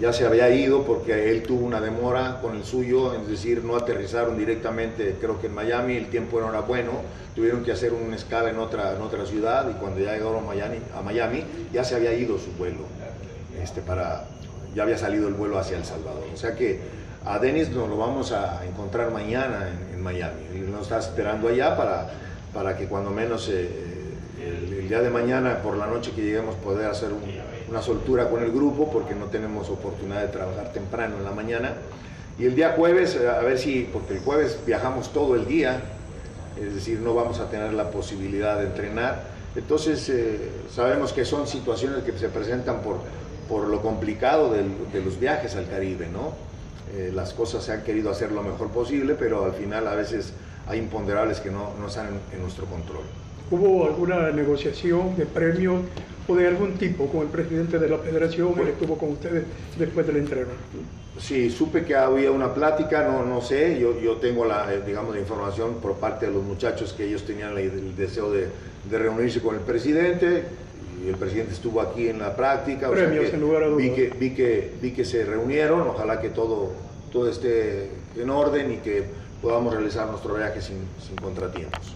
ya 0.00 0.12
se 0.12 0.24
había 0.24 0.48
ido 0.50 0.84
porque 0.84 1.30
él 1.30 1.42
tuvo 1.42 1.66
una 1.66 1.80
demora 1.80 2.38
con 2.40 2.54
el 2.54 2.64
suyo, 2.64 3.14
es 3.14 3.26
decir, 3.26 3.64
no 3.64 3.74
aterrizaron 3.74 4.38
directamente, 4.38 5.16
creo 5.20 5.40
que 5.40 5.48
en 5.48 5.54
Miami, 5.54 5.96
el 5.96 6.06
tiempo 6.06 6.40
no 6.40 6.50
era 6.50 6.60
bueno, 6.60 6.92
tuvieron 7.34 7.64
que 7.64 7.72
hacer 7.72 7.92
una 7.92 8.14
escala 8.14 8.50
en 8.50 8.58
otra, 8.58 8.96
otra 9.02 9.26
ciudad 9.26 9.68
y 9.68 9.72
cuando 9.74 9.98
ya 9.98 10.12
llegaron 10.12 10.44
a 10.44 10.46
Miami, 10.46 10.76
a 10.94 11.02
Miami 11.02 11.42
ya 11.72 11.82
se 11.82 11.96
había 11.96 12.14
ido 12.14 12.38
su 12.38 12.52
vuelo, 12.52 12.82
este, 13.60 13.80
para, 13.80 14.28
ya 14.72 14.84
había 14.84 14.98
salido 14.98 15.26
el 15.26 15.34
vuelo 15.34 15.58
hacia 15.58 15.76
El 15.76 15.84
Salvador. 15.84 16.24
O 16.32 16.36
sea 16.36 16.54
que 16.54 16.80
a 17.28 17.38
Denis 17.38 17.68
nos 17.70 17.90
lo 17.90 17.98
vamos 17.98 18.32
a 18.32 18.64
encontrar 18.66 19.10
mañana 19.10 19.68
en, 19.92 20.02
Miami, 20.02 20.40
él 20.54 20.72
nos 20.72 20.82
está 20.82 20.98
esperando 20.98 21.48
allá 21.48 21.76
para, 21.76 22.08
para 22.54 22.76
que 22.76 22.86
cuando 22.86 23.10
menos 23.10 23.48
eh, 23.52 23.68
el, 24.40 24.88
día 24.88 25.00
de 25.00 25.10
mañana 25.10 25.60
por 25.62 25.76
la 25.76 25.86
noche 25.86 26.12
que 26.12 26.22
lleguemos 26.22 26.54
poder 26.54 26.88
hacer 26.88 27.12
un 27.12 27.20
una 27.68 27.82
soltura 27.82 28.30
con 28.30 28.42
el 28.42 28.50
grupo 28.50 28.90
porque 28.90 29.14
no 29.14 29.26
tenemos 29.26 29.68
oportunidad 29.68 30.22
de 30.22 30.28
trabajar 30.28 30.72
temprano 30.72 31.18
en 31.18 31.24
la 31.24 31.32
mañana. 31.32 31.74
Y 32.38 32.46
el 32.46 32.54
día 32.54 32.72
jueves, 32.74 33.14
eh, 33.16 33.28
a 33.28 33.40
ver 33.40 33.58
si, 33.58 33.86
porque 33.92 34.14
el 34.14 34.20
jueves 34.20 34.58
viajamos 34.64 35.12
todo 35.12 35.34
el 35.34 35.46
día, 35.46 35.82
es 36.58 36.74
decir, 36.74 37.00
no 37.00 37.14
vamos 37.14 37.40
a 37.40 37.50
tener 37.50 37.74
la 37.74 37.90
posibilidad 37.90 38.58
de 38.58 38.68
entrenar. 38.68 39.24
Entonces, 39.54 40.08
eh, 40.08 40.50
sabemos 40.74 41.12
que 41.12 41.26
son 41.26 41.46
situaciones 41.46 42.04
que 42.04 42.18
se 42.18 42.30
presentan 42.30 42.80
por, 42.80 43.00
por 43.50 43.68
lo 43.68 43.82
complicado 43.82 44.50
de 44.50 45.00
los 45.02 45.20
viajes 45.20 45.54
al 45.56 45.68
Caribe, 45.68 46.08
¿no? 46.10 46.47
Eh, 46.94 47.12
las 47.14 47.32
cosas 47.32 47.64
se 47.64 47.72
han 47.72 47.82
querido 47.82 48.10
hacer 48.10 48.32
lo 48.32 48.42
mejor 48.42 48.68
posible, 48.68 49.14
pero 49.18 49.44
al 49.44 49.52
final 49.52 49.86
a 49.86 49.94
veces 49.94 50.32
hay 50.66 50.78
imponderables 50.78 51.40
que 51.40 51.50
no, 51.50 51.74
no 51.78 51.88
están 51.88 52.08
en 52.32 52.40
nuestro 52.40 52.66
control. 52.66 53.02
¿Hubo 53.50 53.86
alguna 53.86 54.30
negociación 54.30 55.16
de 55.16 55.24
premios 55.24 55.82
o 56.26 56.34
de 56.34 56.46
algún 56.46 56.74
tipo 56.74 57.06
con 57.06 57.22
el 57.22 57.28
presidente 57.28 57.78
de 57.78 57.88
la 57.88 57.98
federación? 57.98 58.52
Él 58.58 58.68
estuvo 58.68 58.98
con 58.98 59.10
ustedes 59.10 59.44
después 59.78 60.06
del 60.06 60.18
entreno. 60.18 60.50
Sí, 61.18 61.50
supe 61.50 61.84
que 61.84 61.96
había 61.96 62.30
una 62.30 62.54
plática, 62.54 63.04
no, 63.04 63.24
no 63.24 63.40
sé, 63.40 63.78
yo, 63.80 63.98
yo 63.98 64.16
tengo 64.16 64.44
la, 64.44 64.72
eh, 64.72 64.82
digamos, 64.86 65.14
la 65.14 65.20
información 65.20 65.76
por 65.82 65.94
parte 65.94 66.26
de 66.26 66.32
los 66.32 66.44
muchachos 66.44 66.92
que 66.92 67.06
ellos 67.06 67.24
tenían 67.24 67.56
el, 67.58 67.96
deseo 67.96 68.30
de, 68.30 68.48
de, 68.88 68.98
reunirse 68.98 69.40
con 69.40 69.56
el 69.56 69.62
presidente 69.62 70.44
y 71.04 71.08
el 71.08 71.16
presidente 71.16 71.54
estuvo 71.54 71.80
aquí 71.80 72.08
en 72.08 72.18
la 72.18 72.34
práctica. 72.34 72.90
Premios, 72.90 73.32
en 73.32 73.40
lugar 73.40 73.64
de 73.64 73.74
vi 73.76 73.90
que, 73.90 74.10
vi 74.10 74.34
que 74.34 74.72
Vi 74.80 74.92
que 74.92 75.04
se 75.04 75.24
reunieron, 75.24 75.86
ojalá 75.88 76.20
que 76.20 76.30
todo, 76.30 76.72
todo 77.12 77.28
esté 77.28 77.90
en 78.16 78.30
orden 78.30 78.72
y 78.72 78.76
que 78.78 79.04
podamos 79.40 79.72
realizar 79.72 80.08
nuestro 80.08 80.34
viaje 80.34 80.60
sin, 80.60 80.78
sin 81.06 81.16
contratiempos. 81.16 81.94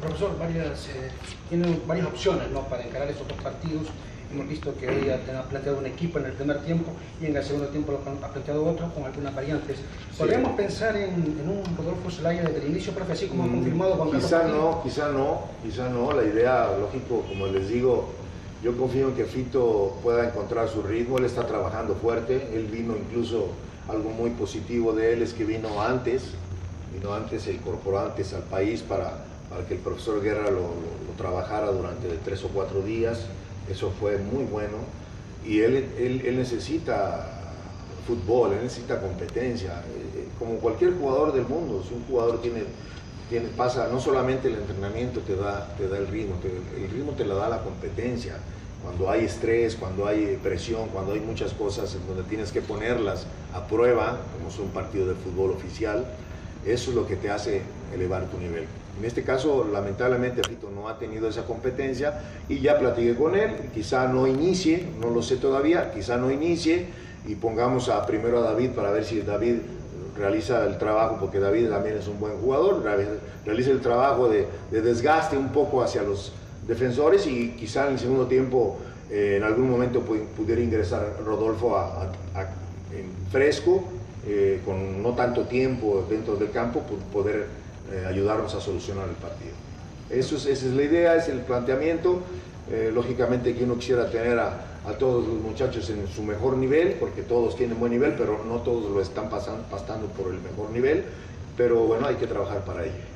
Profesor, 0.00 0.36
varias, 0.38 0.88
eh, 0.88 1.10
tienen 1.48 1.80
varias 1.86 2.06
opciones 2.06 2.50
¿no? 2.50 2.62
para 2.62 2.84
encarar 2.84 3.08
estos 3.08 3.28
dos 3.28 3.38
partidos. 3.38 3.86
Hemos 4.32 4.48
visto 4.48 4.74
que 4.78 4.88
hoy 4.88 5.10
ha 5.10 5.42
planteado 5.42 5.78
un 5.78 5.84
equipo 5.84 6.18
en 6.18 6.24
el 6.24 6.32
primer 6.32 6.58
tiempo 6.62 6.92
y 7.20 7.26
en 7.26 7.36
el 7.36 7.44
segundo 7.44 7.68
tiempo 7.68 7.92
lo 7.92 7.98
ha 7.98 8.30
planteado 8.30 8.64
otro 8.64 8.92
con 8.94 9.04
algunas 9.04 9.34
variantes. 9.34 9.78
¿Podríamos 10.16 10.52
pensar 10.52 10.96
en, 10.96 11.12
un 11.12 11.76
Rodolfo 11.76 12.10
Zelaya 12.10 12.42
desde 12.44 12.62
el 12.62 12.70
inicio, 12.70 12.94
profe, 12.94 13.12
así 13.12 13.26
como 13.26 13.44
ha 13.44 13.46
mm, 13.46 13.54
confirmado 13.54 13.98
con 13.98 14.10
Quizá 14.10 14.44
no, 14.44 14.82
quizá 14.82 15.10
no, 15.10 15.42
quizá 15.62 15.90
no. 15.90 16.12
La 16.12 16.24
idea, 16.24 16.70
lógico, 16.78 17.22
como 17.28 17.46
les 17.46 17.68
digo, 17.68 18.08
yo 18.62 18.74
confío 18.74 19.08
en 19.08 19.14
que 19.16 19.26
Fito 19.26 19.98
pueda 20.02 20.26
encontrar 20.26 20.66
su 20.68 20.82
ritmo. 20.82 21.18
Él 21.18 21.26
está 21.26 21.46
trabajando 21.46 21.94
fuerte. 21.94 22.48
Él 22.54 22.68
vino 22.72 22.96
incluso, 22.96 23.48
algo 23.86 24.10
muy 24.10 24.30
positivo 24.30 24.94
de 24.94 25.12
él 25.12 25.22
es 25.22 25.34
que 25.34 25.44
vino 25.44 25.82
antes, 25.82 26.22
vino 26.94 27.12
antes, 27.12 27.42
se 27.42 27.52
incorporó 27.52 28.00
antes 28.00 28.32
al 28.32 28.44
país 28.44 28.80
para 28.80 29.24
para 29.52 29.66
que 29.66 29.74
el 29.74 29.80
profesor 29.80 30.22
Guerra 30.22 30.50
lo, 30.50 30.70
trabajara 31.18 31.70
durante 31.70 32.08
tres 32.24 32.42
o 32.42 32.48
cuatro 32.48 32.80
días. 32.80 33.26
Eso 33.70 33.92
fue 33.98 34.18
muy 34.18 34.44
bueno. 34.44 34.78
Y 35.44 35.60
él, 35.60 35.88
él, 35.98 36.36
necesita 36.36 37.56
fútbol, 38.06 38.52
él 38.52 38.62
necesita 38.62 39.00
competencia. 39.00 39.82
Eh, 40.14 40.28
como 40.38 40.56
cualquier 40.56 40.94
jugador 40.98 41.32
del 41.32 41.46
mundo, 41.46 41.84
si 41.86 41.94
un 41.94 42.04
jugador 42.04 42.40
tiene 42.40 42.64
tiene, 43.28 43.48
pasa, 43.48 43.88
no 43.90 43.98
solamente 43.98 44.48
el 44.48 44.56
entrenamiento 44.56 45.20
te 45.20 45.34
da, 45.34 45.74
te 45.78 45.88
da 45.88 45.96
el 45.96 46.06
ritmo, 46.08 46.34
el 46.76 46.90
ritmo 46.90 47.12
te 47.12 47.24
lo 47.24 47.36
da 47.36 47.48
la 47.48 47.62
competencia. 47.62 48.36
Cuando 48.82 49.08
hay 49.08 49.24
estrés, 49.24 49.76
cuando 49.76 50.06
hay 50.06 50.38
presión, 50.42 50.88
cuando 50.88 51.12
hay 51.12 51.20
muchas 51.20 51.52
cosas 51.52 51.94
en 51.94 52.06
donde 52.06 52.24
tienes 52.24 52.52
que 52.52 52.60
ponerlas 52.60 53.26
a 53.54 53.66
prueba, 53.66 54.20
como 54.36 54.50
es 54.50 54.58
un 54.58 54.68
partido 54.68 55.06
de 55.06 55.14
fútbol 55.14 55.52
oficial, 55.52 56.04
eso 56.66 56.90
es 56.90 56.96
lo 56.96 57.06
que 57.06 57.16
te 57.16 57.30
hace 57.30 57.62
elevar 57.94 58.26
tu 58.26 58.38
nivel. 58.38 58.66
En 58.98 59.04
este 59.06 59.22
caso, 59.22 59.66
lamentablemente, 59.72 60.42
Fito 60.46 60.70
no 60.70 60.88
ha 60.88 60.98
tenido 60.98 61.28
esa 61.28 61.44
competencia 61.44 62.20
y 62.48 62.60
ya 62.60 62.78
platiqué 62.78 63.14
con 63.14 63.34
él, 63.34 63.70
quizá 63.72 64.06
no 64.06 64.26
inicie, 64.26 64.86
no 65.00 65.10
lo 65.10 65.22
sé 65.22 65.36
todavía, 65.36 65.92
quizá 65.92 66.18
no 66.18 66.30
inicie 66.30 66.86
y 67.26 67.34
pongamos 67.36 67.88
a, 67.88 68.04
primero 68.06 68.38
a 68.38 68.42
David 68.42 68.70
para 68.70 68.90
ver 68.90 69.04
si 69.04 69.22
David 69.22 69.56
realiza 70.16 70.66
el 70.66 70.76
trabajo, 70.76 71.16
porque 71.18 71.40
David 71.40 71.70
también 71.70 71.96
es 71.96 72.06
un 72.06 72.20
buen 72.20 72.36
jugador, 72.38 72.82
realiza 73.44 73.70
el 73.70 73.80
trabajo 73.80 74.28
de, 74.28 74.46
desgaste 74.70 75.38
un 75.38 75.48
poco 75.48 75.82
hacia 75.82 76.02
los 76.02 76.32
defensores 76.66 77.26
y 77.26 77.50
quizá 77.52 77.86
en 77.86 77.94
el 77.94 77.98
segundo 77.98 78.26
tiempo 78.26 78.78
eh, 79.10 79.36
en 79.38 79.42
algún 79.42 79.70
momento 79.70 80.00
pudiera 80.00 80.60
ingresar 80.60 81.16
Rodolfo 81.24 81.76
a, 81.76 82.12
en 82.92 83.10
fresco, 83.30 83.84
eh, 84.26 84.60
con 84.64 85.02
no 85.02 85.14
tanto 85.14 85.42
tiempo 85.42 86.06
dentro 86.08 86.36
del 86.36 86.50
campo, 86.50 86.82
poder 87.12 87.61
eh, 87.90 88.04
ayudarnos 88.06 88.54
a 88.54 88.60
solucionar 88.60 89.08
el 89.08 89.16
partido. 89.16 89.52
Eso 90.10 90.36
es, 90.36 90.46
esa 90.46 90.66
es 90.66 90.72
la 90.72 90.82
idea, 90.82 91.16
es 91.16 91.28
el 91.28 91.40
planteamiento. 91.40 92.22
lógicamente 92.94 93.54
que 93.54 93.64
uno 93.64 93.76
quisiera 93.76 94.08
tener 94.10 94.38
a, 94.38 94.72
a 94.86 94.92
todos 94.92 95.26
los 95.26 95.40
muchachos 95.40 95.88
en 95.90 96.06
su 96.08 96.22
mejor 96.22 96.56
nivel, 96.56 96.96
porque 96.98 97.22
todos 97.22 97.56
tienen 97.56 97.78
buen 97.78 97.92
nivel, 97.92 98.14
pero 98.16 98.44
no 98.44 98.60
todos 98.60 98.90
lo 98.90 99.00
están 99.00 99.30
pasando, 99.30 99.62
pasando 99.70 100.06
por 100.08 100.32
el 100.32 100.40
mejor 100.40 100.70
nivel. 100.70 101.04
Pero 101.56 101.86
bueno, 101.86 102.06
hay 102.06 102.16
que 102.16 102.26
trabajar 102.26 102.64
para 102.64 102.84
ello. 102.84 103.12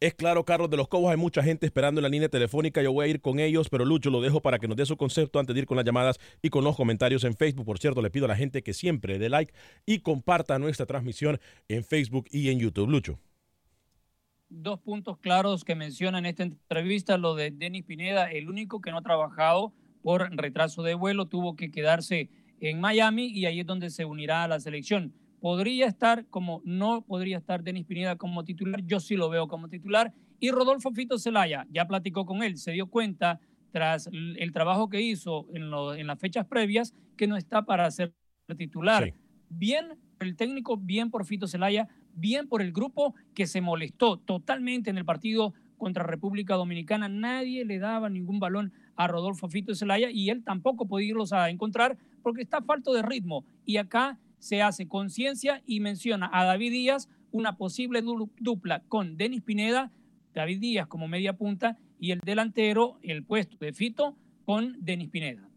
Es 0.00 0.14
claro, 0.14 0.44
Carlos 0.44 0.70
de 0.70 0.76
los 0.76 0.86
Cobos, 0.86 1.10
hay 1.10 1.16
mucha 1.16 1.42
gente 1.42 1.66
esperando 1.66 1.98
en 1.98 2.04
la 2.04 2.08
línea 2.08 2.28
telefónica. 2.28 2.80
Yo 2.80 2.92
voy 2.92 3.06
a 3.06 3.08
ir 3.08 3.20
con 3.20 3.40
ellos, 3.40 3.68
pero 3.68 3.84
Lucho 3.84 4.10
lo 4.10 4.20
dejo 4.20 4.40
para 4.40 4.60
que 4.60 4.68
nos 4.68 4.76
dé 4.76 4.86
su 4.86 4.96
concepto 4.96 5.40
antes 5.40 5.54
de 5.54 5.62
ir 5.62 5.66
con 5.66 5.76
las 5.76 5.84
llamadas 5.84 6.20
y 6.40 6.50
con 6.50 6.62
los 6.62 6.76
comentarios 6.76 7.24
en 7.24 7.34
Facebook. 7.34 7.66
Por 7.66 7.80
cierto, 7.80 8.00
le 8.00 8.10
pido 8.10 8.26
a 8.26 8.28
la 8.28 8.36
gente 8.36 8.62
que 8.62 8.74
siempre 8.74 9.18
dé 9.18 9.28
like 9.28 9.52
y 9.86 9.98
comparta 9.98 10.56
nuestra 10.60 10.86
transmisión 10.86 11.40
en 11.66 11.82
Facebook 11.82 12.26
y 12.30 12.50
en 12.50 12.60
YouTube. 12.60 12.88
Lucho. 12.88 13.18
Dos 14.50 14.80
puntos 14.80 15.18
claros 15.18 15.62
que 15.62 15.74
menciona 15.74 16.18
en 16.18 16.26
esta 16.26 16.42
entrevista, 16.42 17.18
lo 17.18 17.34
de 17.34 17.50
Denis 17.50 17.84
Pineda, 17.84 18.30
el 18.30 18.48
único 18.48 18.80
que 18.80 18.90
no 18.90 18.98
ha 18.98 19.02
trabajado 19.02 19.74
por 20.02 20.30
retraso 20.34 20.82
de 20.82 20.94
vuelo, 20.94 21.26
tuvo 21.26 21.54
que 21.54 21.70
quedarse 21.70 22.30
en 22.60 22.80
Miami 22.80 23.26
y 23.26 23.44
ahí 23.46 23.60
es 23.60 23.66
donde 23.66 23.90
se 23.90 24.04
unirá 24.04 24.44
a 24.44 24.48
la 24.48 24.58
selección. 24.58 25.12
Podría 25.40 25.86
estar 25.86 26.26
como 26.26 26.62
no 26.64 27.02
podría 27.02 27.36
estar 27.36 27.62
Denis 27.62 27.84
Pineda 27.84 28.16
como 28.16 28.44
titular, 28.44 28.82
yo 28.84 29.00
sí 29.00 29.16
lo 29.16 29.28
veo 29.28 29.48
como 29.48 29.68
titular. 29.68 30.14
Y 30.40 30.50
Rodolfo 30.50 30.92
Fito 30.92 31.18
Zelaya, 31.18 31.66
ya 31.70 31.86
platicó 31.86 32.24
con 32.24 32.42
él, 32.42 32.56
se 32.56 32.72
dio 32.72 32.86
cuenta 32.86 33.40
tras 33.70 34.08
el 34.12 34.52
trabajo 34.52 34.88
que 34.88 35.02
hizo 35.02 35.46
en, 35.52 35.64
en 35.98 36.06
las 36.06 36.18
fechas 36.18 36.46
previas 36.46 36.94
que 37.16 37.26
no 37.26 37.36
está 37.36 37.66
para 37.66 37.90
ser 37.90 38.14
titular. 38.56 39.12
Bien 39.50 39.98
el 40.20 40.36
técnico, 40.36 40.76
bien 40.76 41.10
por 41.10 41.24
Fito 41.24 41.46
Zelaya, 41.46 41.88
bien 42.18 42.48
por 42.48 42.62
el 42.62 42.72
grupo 42.72 43.14
que 43.34 43.46
se 43.46 43.60
molestó 43.60 44.16
totalmente 44.18 44.90
en 44.90 44.98
el 44.98 45.04
partido 45.04 45.54
contra 45.76 46.04
República 46.04 46.54
Dominicana. 46.54 47.08
Nadie 47.08 47.64
le 47.64 47.78
daba 47.78 48.10
ningún 48.10 48.40
balón 48.40 48.72
a 48.96 49.06
Rodolfo 49.06 49.48
Fito 49.48 49.74
Zelaya 49.74 50.10
y 50.10 50.30
él 50.30 50.42
tampoco 50.44 50.86
puede 50.86 51.06
irlos 51.06 51.32
a 51.32 51.48
encontrar 51.50 51.96
porque 52.22 52.42
está 52.42 52.60
falto 52.62 52.92
de 52.92 53.02
ritmo. 53.02 53.44
Y 53.64 53.76
acá 53.76 54.18
se 54.38 54.62
hace 54.62 54.88
conciencia 54.88 55.62
y 55.66 55.80
menciona 55.80 56.28
a 56.32 56.44
David 56.44 56.72
Díaz 56.72 57.08
una 57.30 57.56
posible 57.56 58.02
dupla 58.40 58.82
con 58.88 59.16
Denis 59.16 59.42
Pineda, 59.42 59.90
David 60.34 60.60
Díaz 60.60 60.86
como 60.86 61.08
media 61.08 61.34
punta 61.34 61.78
y 62.00 62.12
el 62.12 62.20
delantero, 62.20 62.98
el 63.02 63.24
puesto 63.24 63.56
de 63.58 63.72
Fito 63.72 64.16
con 64.44 64.76
Denis 64.80 65.08
Pineda. 65.08 65.47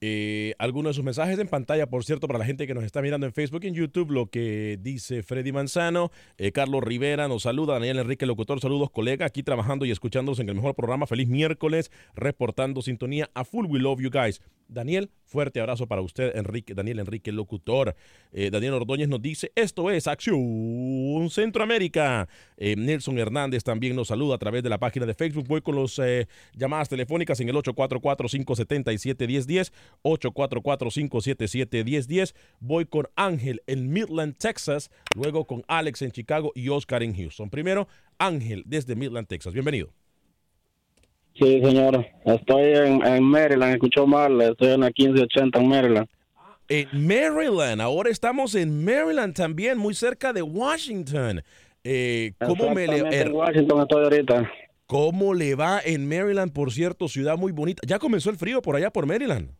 Eh, 0.00 0.54
algunos 0.58 0.90
de 0.90 0.94
sus 0.94 1.04
mensajes 1.04 1.38
en 1.38 1.48
pantalla, 1.48 1.86
por 1.88 2.04
cierto, 2.04 2.26
para 2.26 2.38
la 2.38 2.44
gente 2.44 2.66
que 2.66 2.74
nos 2.74 2.84
está 2.84 3.02
mirando 3.02 3.26
en 3.26 3.32
Facebook 3.32 3.64
y 3.64 3.68
en 3.68 3.74
YouTube, 3.74 4.10
lo 4.10 4.26
que 4.26 4.78
dice 4.80 5.22
Freddy 5.22 5.52
Manzano, 5.52 6.10
eh, 6.36 6.52
Carlos 6.52 6.82
Rivera 6.84 7.28
nos 7.28 7.42
saluda, 7.42 7.74
Daniel 7.74 7.98
Enrique 7.98 8.26
Locutor, 8.26 8.60
saludos 8.60 8.90
colega, 8.90 9.26
aquí 9.26 9.42
trabajando 9.42 9.84
y 9.84 9.90
escuchándonos 9.90 10.38
en 10.38 10.48
el 10.48 10.54
mejor 10.54 10.74
programa, 10.74 11.06
feliz 11.06 11.28
miércoles, 11.28 11.90
reportando 12.14 12.82
sintonía 12.82 13.30
a 13.34 13.44
full, 13.44 13.66
we 13.66 13.78
love 13.80 14.00
you 14.00 14.10
guys. 14.10 14.40
Daniel, 14.68 15.10
fuerte 15.24 15.60
abrazo 15.60 15.86
para 15.86 16.02
usted, 16.02 16.36
Enrique, 16.36 16.74
Daniel 16.74 16.98
Enrique, 16.98 17.32
locutor. 17.32 17.96
Eh, 18.32 18.50
Daniel 18.50 18.74
Ordóñez 18.74 19.08
nos 19.08 19.22
dice, 19.22 19.50
esto 19.54 19.90
es 19.90 20.06
Acción 20.06 21.30
Centroamérica. 21.30 22.28
Eh, 22.58 22.76
Nelson 22.76 23.18
Hernández 23.18 23.64
también 23.64 23.96
nos 23.96 24.08
saluda 24.08 24.34
a 24.34 24.38
través 24.38 24.62
de 24.62 24.68
la 24.68 24.76
página 24.78 25.06
de 25.06 25.14
Facebook. 25.14 25.46
Voy 25.48 25.62
con 25.62 25.80
las 25.80 25.98
eh, 25.98 26.28
llamadas 26.54 26.90
telefónicas 26.90 27.40
en 27.40 27.48
el 27.48 27.56
844-577-1010, 27.56 29.72
844-577-1010. 30.02 32.34
Voy 32.60 32.84
con 32.84 33.08
Ángel 33.16 33.62
en 33.66 33.90
Midland, 33.90 34.36
Texas, 34.36 34.90
luego 35.16 35.46
con 35.46 35.64
Alex 35.66 36.02
en 36.02 36.12
Chicago 36.12 36.52
y 36.54 36.68
Oscar 36.68 37.02
en 37.02 37.16
Houston. 37.16 37.48
Primero, 37.48 37.88
Ángel 38.18 38.64
desde 38.66 38.96
Midland, 38.96 39.26
Texas. 39.26 39.54
Bienvenido. 39.54 39.94
Sí, 41.38 41.60
señor. 41.62 42.04
Estoy 42.24 42.72
en, 42.74 43.22
Maryland, 43.22 43.74
escuchó 43.74 44.06
mal. 44.06 44.40
Estoy 44.40 44.68
en 44.68 44.80
la 44.80 44.86
1580 44.86 45.58
en 45.58 45.68
Maryland. 45.68 46.08
En 46.68 47.06
Maryland, 47.06 47.80
ahora 47.80 48.10
estamos 48.10 48.54
en 48.54 48.84
Maryland 48.84 49.34
también, 49.34 49.78
muy 49.78 49.94
cerca 49.94 50.32
de 50.32 50.42
Washington. 50.42 51.42
Eh, 51.82 52.32
¿Cómo 52.44 52.74
me 52.74 52.86
le, 52.86 52.98
en 52.98 53.32
Washington 53.32 53.80
estoy 53.80 54.04
ahorita. 54.04 54.50
¿Cómo 54.86 55.32
le 55.32 55.54
va 55.54 55.80
en 55.84 56.08
Maryland, 56.08 56.52
por 56.52 56.72
cierto, 56.72 57.08
ciudad 57.08 57.38
muy 57.38 57.52
bonita? 57.52 57.82
¿Ya 57.86 57.98
comenzó 57.98 58.30
el 58.30 58.36
frío 58.36 58.60
por 58.60 58.76
allá 58.76 58.90
por 58.90 59.06
Maryland? 59.06 59.50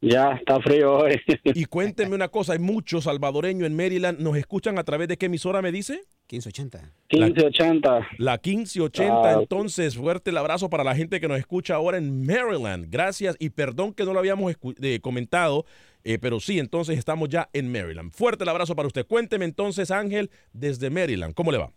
Ya, 0.00 0.32
está 0.32 0.60
frío 0.60 0.96
hoy. 0.98 1.20
y 1.44 1.64
cuénteme 1.66 2.14
una 2.14 2.28
cosa, 2.28 2.54
hay 2.54 2.58
muchos 2.58 3.04
salvadoreños 3.04 3.66
en 3.66 3.76
Maryland, 3.76 4.18
¿nos 4.18 4.36
escuchan 4.36 4.78
a 4.78 4.84
través 4.84 5.08
de 5.08 5.16
qué 5.16 5.26
emisora 5.26 5.62
me 5.62 5.72
dice? 5.72 6.02
1580. 6.32 6.92
1580. 7.10 8.08
La, 8.18 8.32
1580, 8.32 9.22
ah, 9.22 9.40
entonces 9.40 9.96
fuerte 9.96 10.30
el 10.30 10.38
abrazo 10.38 10.70
para 10.70 10.82
la 10.82 10.94
gente 10.94 11.20
que 11.20 11.28
nos 11.28 11.38
escucha 11.38 11.74
ahora 11.74 11.98
en 11.98 12.24
Maryland. 12.24 12.86
Gracias 12.90 13.36
y 13.38 13.50
perdón 13.50 13.92
que 13.92 14.04
no 14.04 14.14
lo 14.14 14.18
habíamos 14.18 14.54
comentado, 15.02 15.66
eh, 16.04 16.18
pero 16.18 16.40
sí, 16.40 16.58
entonces 16.58 16.98
estamos 16.98 17.28
ya 17.28 17.48
en 17.52 17.70
Maryland. 17.70 18.12
Fuerte 18.12 18.44
el 18.44 18.48
abrazo 18.48 18.74
para 18.74 18.86
usted. 18.86 19.06
Cuénteme 19.06 19.44
entonces, 19.44 19.90
Ángel, 19.90 20.30
desde 20.52 20.88
Maryland, 20.88 21.34
¿cómo 21.34 21.52
le 21.52 21.58
va? 21.58 21.70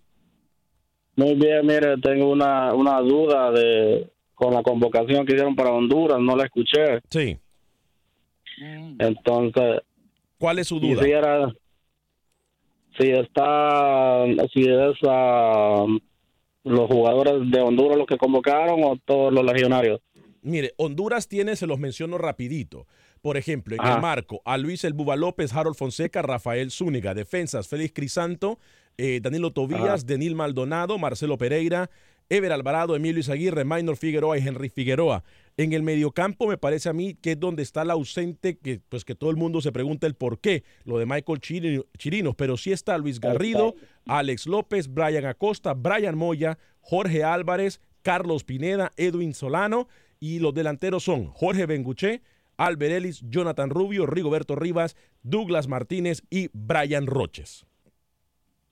Muy 1.17 1.33
bien, 1.35 1.65
mire, 1.65 1.97
tengo 2.01 2.29
una, 2.29 2.73
una 2.73 2.99
duda 2.99 3.51
de 3.51 4.09
con 4.33 4.53
la 4.53 4.63
convocación 4.63 5.25
que 5.25 5.33
hicieron 5.33 5.55
para 5.55 5.71
Honduras, 5.71 6.19
no 6.19 6.35
la 6.35 6.45
escuché. 6.45 6.99
Sí. 7.09 7.37
Mm. 8.61 8.95
Entonces, 8.99 9.81
¿cuál 10.37 10.59
es 10.59 10.67
su 10.67 10.79
duda? 10.79 11.01
Si, 12.97 13.09
está, 13.09 14.23
si 14.53 14.61
es 14.61 14.97
los 16.63 16.87
jugadores 16.89 17.51
de 17.51 17.61
Honduras 17.61 17.97
los 17.97 18.07
que 18.07 18.17
convocaron 18.17 18.83
o 18.83 18.97
todos 19.05 19.33
los 19.33 19.43
legionarios. 19.43 20.01
Mire, 20.41 20.73
Honduras 20.77 21.27
tiene, 21.27 21.55
se 21.55 21.65
los 21.65 21.79
menciono 21.79 22.17
rapidito. 22.17 22.85
Por 23.21 23.37
ejemplo, 23.37 23.75
en 23.75 23.83
el 23.83 23.99
marco, 23.99 24.41
a 24.45 24.57
Luis 24.59 24.83
El 24.83 24.93
Buba 24.93 25.15
López, 25.15 25.51
Harold 25.53 25.75
Fonseca, 25.75 26.21
Rafael 26.21 26.69
Zúñiga. 26.69 27.15
Defensas, 27.15 27.67
Félix 27.67 27.93
Crisanto, 27.93 28.59
eh, 28.97 29.19
Danilo 29.21 29.51
Tobías, 29.51 30.05
Denil 30.05 30.35
Maldonado, 30.35 30.99
Marcelo 30.99 31.37
Pereira, 31.39 31.89
Ever 32.29 32.51
Alvarado, 32.51 32.95
Emilio 32.95 33.19
Izaguirre, 33.19 33.65
Maynor 33.65 33.97
Figueroa 33.97 34.37
y 34.37 34.47
Henry 34.47 34.69
Figueroa. 34.69 35.23
En 35.57 35.73
el 35.73 35.83
mediocampo 35.83 36.47
me 36.47 36.57
parece 36.57 36.89
a 36.89 36.93
mí 36.93 37.13
que 37.13 37.33
es 37.33 37.39
donde 37.39 37.63
está 37.63 37.83
el 37.83 37.91
ausente, 37.91 38.57
que 38.57 38.81
pues 38.89 39.05
que 39.05 39.15
todo 39.15 39.29
el 39.29 39.37
mundo 39.37 39.61
se 39.61 39.71
pregunta 39.71 40.07
el 40.07 40.15
por 40.15 40.39
qué, 40.39 40.63
lo 40.83 40.97
de 40.97 41.05
Michael 41.05 41.39
Chirino, 41.39 42.33
pero 42.33 42.57
sí 42.57 42.71
está 42.71 42.97
Luis 42.97 43.19
Garrido, 43.19 43.75
Alex 44.07 44.47
López, 44.47 44.91
Brian 44.91 45.25
Acosta, 45.25 45.73
Brian 45.73 46.17
Moya, 46.17 46.57
Jorge 46.81 47.23
Álvarez, 47.23 47.79
Carlos 48.01 48.43
Pineda, 48.43 48.91
Edwin 48.97 49.33
Solano 49.33 49.87
y 50.19 50.39
los 50.39 50.53
delanteros 50.53 51.03
son 51.03 51.27
Jorge 51.27 51.65
Benguché, 51.65 52.21
Albert 52.57 52.93
Ellis, 52.93 53.21
Jonathan 53.29 53.69
Rubio, 53.69 54.05
Rigoberto 54.05 54.55
Rivas, 54.55 54.95
Douglas 55.23 55.67
Martínez 55.67 56.23
y 56.29 56.49
Brian 56.53 57.05
Roches. 57.05 57.65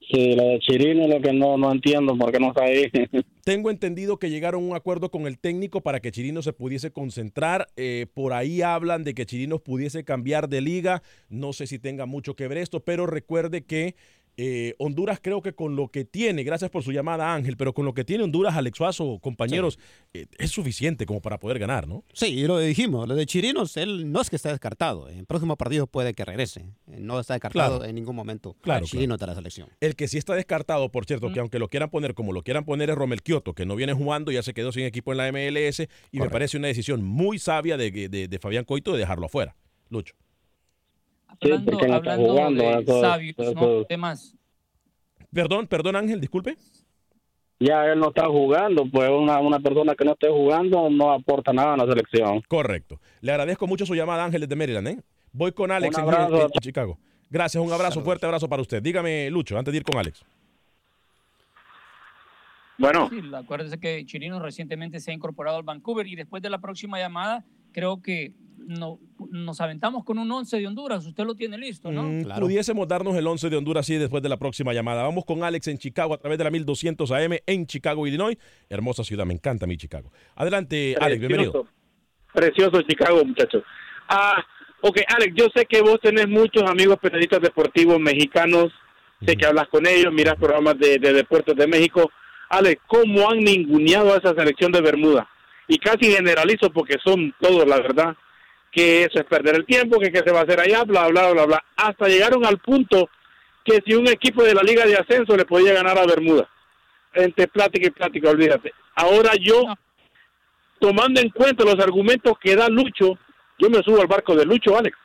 Sí, 0.10 0.36
lo 0.36 0.44
de 0.44 0.60
Chirino 0.60 1.04
es 1.04 1.10
lo 1.10 1.22
que 1.22 1.34
no, 1.34 1.58
no 1.58 1.72
entiendo 1.72 2.18
por 2.18 2.32
qué 2.32 2.40
no 2.40 2.50
está 2.50 2.64
ahí. 2.64 2.90
Tengo 3.44 3.70
entendido 3.70 4.18
que 4.18 4.30
llegaron 4.30 4.64
a 4.64 4.68
un 4.68 4.76
acuerdo 4.76 5.12
con 5.12 5.28
el 5.28 5.40
técnico 5.40 5.82
para 5.82 6.00
que 6.00 6.12
Chirino 6.12 6.42
se 6.42 6.54
pudiese 6.54 6.92
concentrar. 6.92 7.68
Eh, 7.76 8.08
por 8.14 8.34
ahí 8.34 8.62
hablan 8.62 9.04
de 9.04 9.14
que 9.14 9.26
Chirino 9.26 9.60
pudiese 9.60 10.04
cambiar 10.04 10.50
de 10.50 10.62
liga. 10.62 11.04
No 11.30 11.54
sé 11.54 11.68
si 11.68 11.80
tenga 11.80 12.06
mucho 12.06 12.36
que 12.36 12.48
ver 12.48 12.58
esto, 12.58 12.82
pero 12.82 13.06
recuerde 13.06 13.64
que 13.64 13.96
eh, 14.38 14.74
Honduras 14.80 15.20
creo 15.22 15.42
que 15.42 15.54
con 15.54 15.76
lo 15.76 15.90
que 15.90 16.06
tiene, 16.06 16.44
gracias 16.44 16.72
por 16.72 16.84
su 16.84 16.92
llamada 16.92 17.34
Ángel, 17.34 17.56
pero 17.58 17.74
con 17.74 17.86
lo 17.86 17.94
que 17.94 18.04
tiene 18.04 18.24
Honduras, 18.24 18.56
Alex 18.56 18.78
Suazo, 18.78 19.20
compañeros, 19.20 19.78
eh, 20.14 20.26
es 20.38 20.50
suficiente 20.52 21.06
como 21.06 21.22
para 21.22 21.38
poder 21.40 21.60
ganar, 21.60 21.88
¿no? 21.88 22.04
Sí, 22.14 22.28
y 22.28 22.48
lo 22.48 22.58
dijimos, 22.60 23.08
lo 23.08 23.16
de 23.16 23.26
Chirinos, 23.26 23.78
él 23.78 24.12
no 24.12 24.22
es 24.22 24.30
que 24.30 24.36
esté 24.38 24.50
descartado. 24.50 25.10
En 25.10 25.20
el 25.20 25.26
próximo 25.26 25.56
partido 25.56 25.86
puede 25.88 26.14
que 26.14 26.26
regrese. 26.26 26.62
Eh, 26.92 26.98
No 27.00 27.20
está 27.20 27.34
descartado 27.36 27.78
Claro. 27.78 27.90
en 27.90 27.96
ningún 27.96 28.16
momento. 28.16 28.56
Claro, 28.62 28.86
Chirinos 28.86 29.20
de 29.20 29.28
la 29.28 29.36
selección. 29.36 29.70
El 29.80 29.96
que 29.96 30.08
sí 30.08 30.18
está 30.18 30.34
descartado, 30.36 30.90
por 30.90 31.06
cierto, 31.06 31.32
que 31.32 31.40
aunque 31.40 31.60
lo 31.60 31.68
quieran 31.68 31.90
poner 31.90 32.14
como 32.14 32.32
lo 32.34 32.42
quieran 32.44 32.66
poner 32.66 32.90
es 32.90 32.96
Romel 32.96 33.22
Kioto, 33.22 33.54
que 33.54 33.66
no 33.66 33.76
viene 33.76 33.94
jugando, 33.94 34.32
ya 34.32 34.42
se 34.44 34.54
quedó 34.54 34.72
sin 34.72 34.84
equipo 34.86 35.12
en 35.12 35.18
la 35.20 35.28
MLS 35.32 35.88
y 36.12 36.20
me 36.20 36.30
parece 36.30 36.58
una 36.58 36.68
decisión 36.68 37.04
muy 37.04 37.40
sabia 37.40 37.78
de, 37.78 37.92
de- 38.10 38.28
de 38.28 38.40
Fabián 38.40 38.66
Coito 38.66 38.94
de 38.94 39.00
dejarlo 39.00 39.28
afuera. 39.28 39.56
Lucho. 39.90 40.16
Hablando, 41.42 41.72
porque 41.72 41.88
no 41.88 41.98
está 41.98 42.14
hablando 42.14 42.34
jugando, 42.34 42.64
de 42.64 43.02
sabios, 43.02 43.88
Temas 43.88 44.36
Perdón, 45.34 45.68
perdón 45.68 45.96
Ángel, 45.96 46.22
disculpe. 46.22 46.58
Ya 47.60 47.86
él 47.86 48.00
no 48.00 48.10
está 48.10 48.28
jugando, 48.28 48.86
pues 48.92 49.10
una, 49.10 49.40
una 49.40 49.60
persona 49.60 49.96
que 49.96 50.04
no 50.06 50.12
esté 50.12 50.30
jugando 50.30 50.90
no 50.90 51.12
aporta 51.12 51.54
nada 51.54 51.74
a 51.74 51.78
la 51.78 51.86
selección. 51.86 52.42
Correcto. 52.48 53.00
Le 53.22 53.32
agradezco 53.32 53.68
mucho 53.68 53.86
su 53.86 53.96
llamada, 53.96 54.26
Ángel, 54.26 54.42
desde 54.42 54.56
Maryland. 54.56 54.88
¿eh? 54.88 55.00
Voy 55.32 55.54
con 55.54 55.72
Alex 55.72 55.98
Un 55.98 56.04
en, 56.04 56.10
abrazo. 56.10 56.44
en 56.44 56.60
Chicago. 56.62 57.00
Gracias, 57.30 57.64
un 57.64 57.72
abrazo, 57.72 58.02
fuerte 58.02 58.26
abrazo 58.26 58.48
para 58.48 58.62
usted. 58.62 58.82
Dígame, 58.84 59.30
Lucho, 59.30 59.58
antes 59.58 59.72
de 59.72 59.78
ir 59.78 59.84
con 59.84 59.98
Alex. 59.98 60.24
Bueno. 62.78 63.10
Sí, 63.10 63.22
acuérdese 63.34 63.80
que 63.80 64.06
Chirino 64.06 64.40
recientemente 64.40 65.00
se 65.00 65.12
ha 65.12 65.14
incorporado 65.14 65.58
al 65.58 65.64
Vancouver 65.64 66.06
y 66.06 66.16
después 66.16 66.44
de 66.44 66.50
la 66.50 66.60
próxima 66.60 67.00
llamada 67.00 67.46
creo 67.72 68.02
que 68.02 68.34
no, 68.68 69.00
nos 69.30 69.62
aventamos 69.62 70.04
con 70.04 70.18
un 70.20 70.32
11 70.32 70.58
de 70.58 70.68
Honduras. 70.68 71.06
Usted 71.06 71.24
lo 71.26 71.36
tiene 71.36 71.58
listo, 71.58 71.92
¿no? 71.92 72.04
Mm, 72.04 72.40
Pudiésemos 72.40 72.88
darnos 72.88 73.16
el 73.16 73.26
11 73.26 73.50
de 73.50 73.58
Honduras 73.58 73.86
sí 73.86 73.96
después 73.96 74.22
de 74.24 74.30
la 74.30 74.38
próxima 74.38 74.74
llamada. 74.74 75.04
Vamos 75.04 75.26
con 75.26 75.44
Alex 75.44 75.68
en 75.68 75.78
Chicago 75.78 76.14
a 76.14 76.18
través 76.18 76.38
de 76.38 76.44
la 76.44 76.52
1200 76.52 77.12
AM 77.12 77.38
en 77.46 77.66
Chicago, 77.66 78.08
Illinois. 78.08 78.38
Hermosa 78.70 79.04
ciudad, 79.04 79.26
me 79.26 79.34
encanta 79.34 79.68
mi 79.68 79.78
Chicago. 79.78 80.12
Adelante, 80.36 80.96
Alex, 81.00 81.20
bienvenido. 81.20 81.68
Precioso 82.34 82.82
Chicago, 82.82 83.24
muchachos. 83.24 83.64
Ah, 84.10 84.44
ok, 84.82 85.02
Alex, 85.08 85.34
yo 85.36 85.48
sé 85.56 85.66
que 85.66 85.82
vos 85.82 86.00
tenés 86.02 86.28
muchos 86.28 86.64
amigos 86.64 86.98
periodistas 87.02 87.42
deportivos 87.42 88.00
mexicanos. 88.00 88.72
Sé 89.26 89.38
que 89.38 89.46
hablas 89.46 89.68
con 89.70 89.88
ellos, 89.88 90.12
miras 90.12 90.36
programas 90.36 90.78
de, 90.78 91.00
de 91.00 91.14
deportes 91.14 91.56
de 91.56 91.66
México. 91.68 92.12
Alex, 92.50 92.82
¿cómo 92.88 93.30
han 93.30 93.40
ninguneado 93.40 94.14
a 94.14 94.18
esa 94.18 94.36
selección 94.36 94.72
de 94.72 94.82
Bermuda? 94.82 95.30
Y 95.68 95.78
casi 95.78 96.12
generalizo 96.12 96.70
porque 96.72 96.98
son 97.04 97.34
todos, 97.40 97.66
la 97.66 97.78
verdad, 97.78 98.16
que 98.74 99.04
eso 99.04 99.20
es 99.20 99.26
perder 99.26 99.56
el 99.56 99.66
tiempo, 99.66 100.00
que 100.00 100.12
qué 100.12 100.20
se 100.26 100.32
va 100.32 100.40
a 100.40 100.44
hacer 100.44 100.60
allá, 100.60 100.84
bla, 100.84 101.08
bla, 101.08 101.32
bla, 101.32 101.46
bla. 101.46 101.64
Hasta 101.76 102.08
llegaron 102.08 102.44
al 102.46 102.58
punto 102.58 103.10
que 103.64 103.82
si 103.86 103.94
un 103.94 104.08
equipo 104.08 104.44
de 104.44 104.56
la 104.56 104.64
Liga 104.64 104.86
de 104.86 104.98
Ascenso 104.98 105.38
le 105.38 105.46
podía 105.46 105.74
ganar 105.74 105.98
a 105.98 106.06
Bermuda. 106.06 106.50
Entre 107.14 107.48
plática 107.48 107.88
y 107.88 107.92
plática, 107.92 108.32
olvídate. 108.32 108.74
Ahora 108.96 109.34
yo, 109.40 109.64
tomando 110.80 111.22
en 111.22 111.30
cuenta 111.30 111.64
los 111.64 111.80
argumentos 111.80 112.34
que 112.40 112.56
da 112.56 112.68
Lucho, 112.68 113.20
yo 113.60 113.70
me 113.70 113.84
subo 113.84 114.02
al 114.02 114.08
barco 114.08 114.36
de 114.36 114.46
Lucho, 114.46 114.76
Alex. 114.76 114.98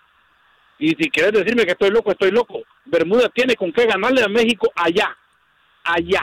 Y 0.78 0.90
si 0.90 1.11
quieres 1.11 1.33
decirme 1.33 1.66
que 1.66 1.72
estoy 1.72 1.90
loco, 1.90 2.11
estoy 2.11 2.31
loco. 2.31 2.62
Bermuda 2.87 3.28
tiene 3.28 3.54
con 3.54 3.70
qué 3.72 3.85
ganarle 3.85 4.22
a 4.22 4.28
México 4.28 4.72
allá. 4.74 5.14
Allá. 5.85 6.22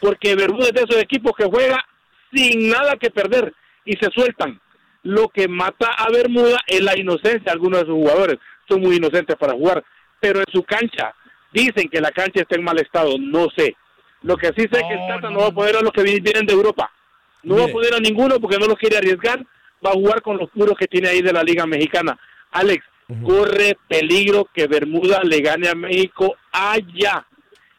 Porque 0.00 0.36
Bermuda 0.36 0.68
es 0.68 0.74
de 0.74 0.82
esos 0.82 1.02
equipos 1.02 1.32
que 1.36 1.44
juega 1.44 1.84
sin 2.32 2.68
nada 2.68 2.96
que 2.96 3.10
perder 3.10 3.52
y 3.84 3.96
se 3.96 4.10
sueltan. 4.10 4.60
Lo 5.02 5.28
que 5.28 5.48
mata 5.48 5.86
a 5.86 6.10
Bermuda 6.10 6.58
es 6.66 6.82
la 6.82 6.98
inocencia 6.98 7.40
de 7.44 7.50
algunos 7.50 7.80
de 7.80 7.86
sus 7.86 7.94
jugadores. 7.94 8.38
Son 8.68 8.80
muy 8.80 8.96
inocentes 8.96 9.36
para 9.36 9.54
jugar. 9.54 9.82
Pero 10.20 10.40
en 10.40 10.46
su 10.52 10.62
cancha, 10.62 11.14
dicen 11.52 11.88
que 11.88 12.00
la 12.00 12.10
cancha 12.10 12.42
está 12.42 12.56
en 12.56 12.64
mal 12.64 12.78
estado. 12.78 13.14
No 13.18 13.48
sé. 13.56 13.76
Lo 14.22 14.36
que 14.36 14.48
sí 14.48 14.68
sé 14.70 14.80
es 14.80 14.82
que 14.82 14.94
el 14.94 15.08
Tata 15.08 15.30
no 15.30 15.40
va 15.40 15.46
a 15.46 15.52
poder 15.52 15.76
a 15.76 15.80
los 15.80 15.92
que 15.92 16.02
vienen 16.02 16.46
de 16.46 16.52
Europa. 16.52 16.90
No 17.42 17.56
va 17.56 17.64
a 17.64 17.68
poder 17.68 17.94
a 17.94 18.00
ninguno 18.00 18.38
porque 18.38 18.58
no 18.58 18.66
los 18.66 18.76
quiere 18.76 18.98
arriesgar. 18.98 19.44
Va 19.84 19.90
a 19.90 19.94
jugar 19.94 20.20
con 20.20 20.36
los 20.36 20.50
puros 20.50 20.76
que 20.78 20.86
tiene 20.86 21.08
ahí 21.08 21.22
de 21.22 21.32
la 21.32 21.42
Liga 21.42 21.64
Mexicana. 21.66 22.18
Alex, 22.50 22.84
corre 23.24 23.78
peligro 23.88 24.46
que 24.52 24.66
Bermuda 24.66 25.22
le 25.24 25.40
gane 25.40 25.68
a 25.68 25.74
México 25.74 26.36
allá. 26.52 27.26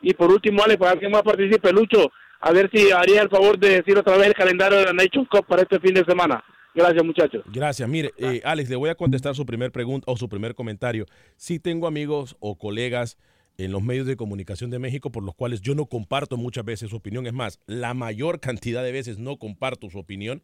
Y 0.02 0.16
por 0.16 0.32
último, 0.32 0.64
Alex, 0.64 0.80
para 0.80 1.00
que 1.00 1.10
más 1.10 1.22
participe, 1.22 1.72
Lucho, 1.72 2.12
a 2.40 2.52
ver 2.52 2.72
si 2.74 2.92
haría 2.92 3.22
el 3.22 3.30
favor 3.30 3.60
de 3.60 3.82
decir 3.82 3.98
otra 3.98 4.18
vez 4.18 4.28
el 4.28 4.34
calendario 4.34 4.80
de 4.80 4.86
la 4.86 4.94
Nation 4.94 5.26
Cup 5.26 5.46
para 5.46 5.62
este 5.62 5.80
fin 5.80 5.94
de 5.94 6.04
semana. 6.06 6.44
Gracias, 6.74 7.04
muchachos. 7.04 7.44
Gracias. 7.52 7.88
Mire, 7.88 8.12
eh, 8.18 8.42
Alex, 8.44 8.70
le 8.70 8.76
voy 8.76 8.90
a 8.90 8.96
contestar 8.96 9.36
su 9.36 9.46
primer 9.46 9.72
pregunta 9.72 10.10
o 10.10 10.18
su 10.18 10.30
primer 10.30 10.56
comentario. 10.56 11.06
Sí 11.36 11.60
tengo 11.60 11.88
amigos 11.88 12.36
o 12.40 12.58
colegas 12.58 13.18
en 13.58 13.72
los 13.72 13.82
medios 13.82 14.08
de 14.08 14.16
comunicación 14.16 14.72
de 14.72 14.80
México 14.80 15.12
por 15.12 15.24
los 15.24 15.36
cuales 15.36 15.62
yo 15.62 15.76
no 15.76 15.86
comparto 15.86 16.38
muchas 16.38 16.66
veces 16.66 16.90
su 16.90 16.96
opinión. 16.96 17.28
Es 17.28 17.34
más, 17.34 17.60
la 17.68 17.94
mayor 17.94 18.40
cantidad 18.40 18.84
de 18.84 18.92
veces 18.92 19.18
no 19.18 19.38
comparto 19.38 19.90
su 19.90 20.00
opinión. 20.00 20.44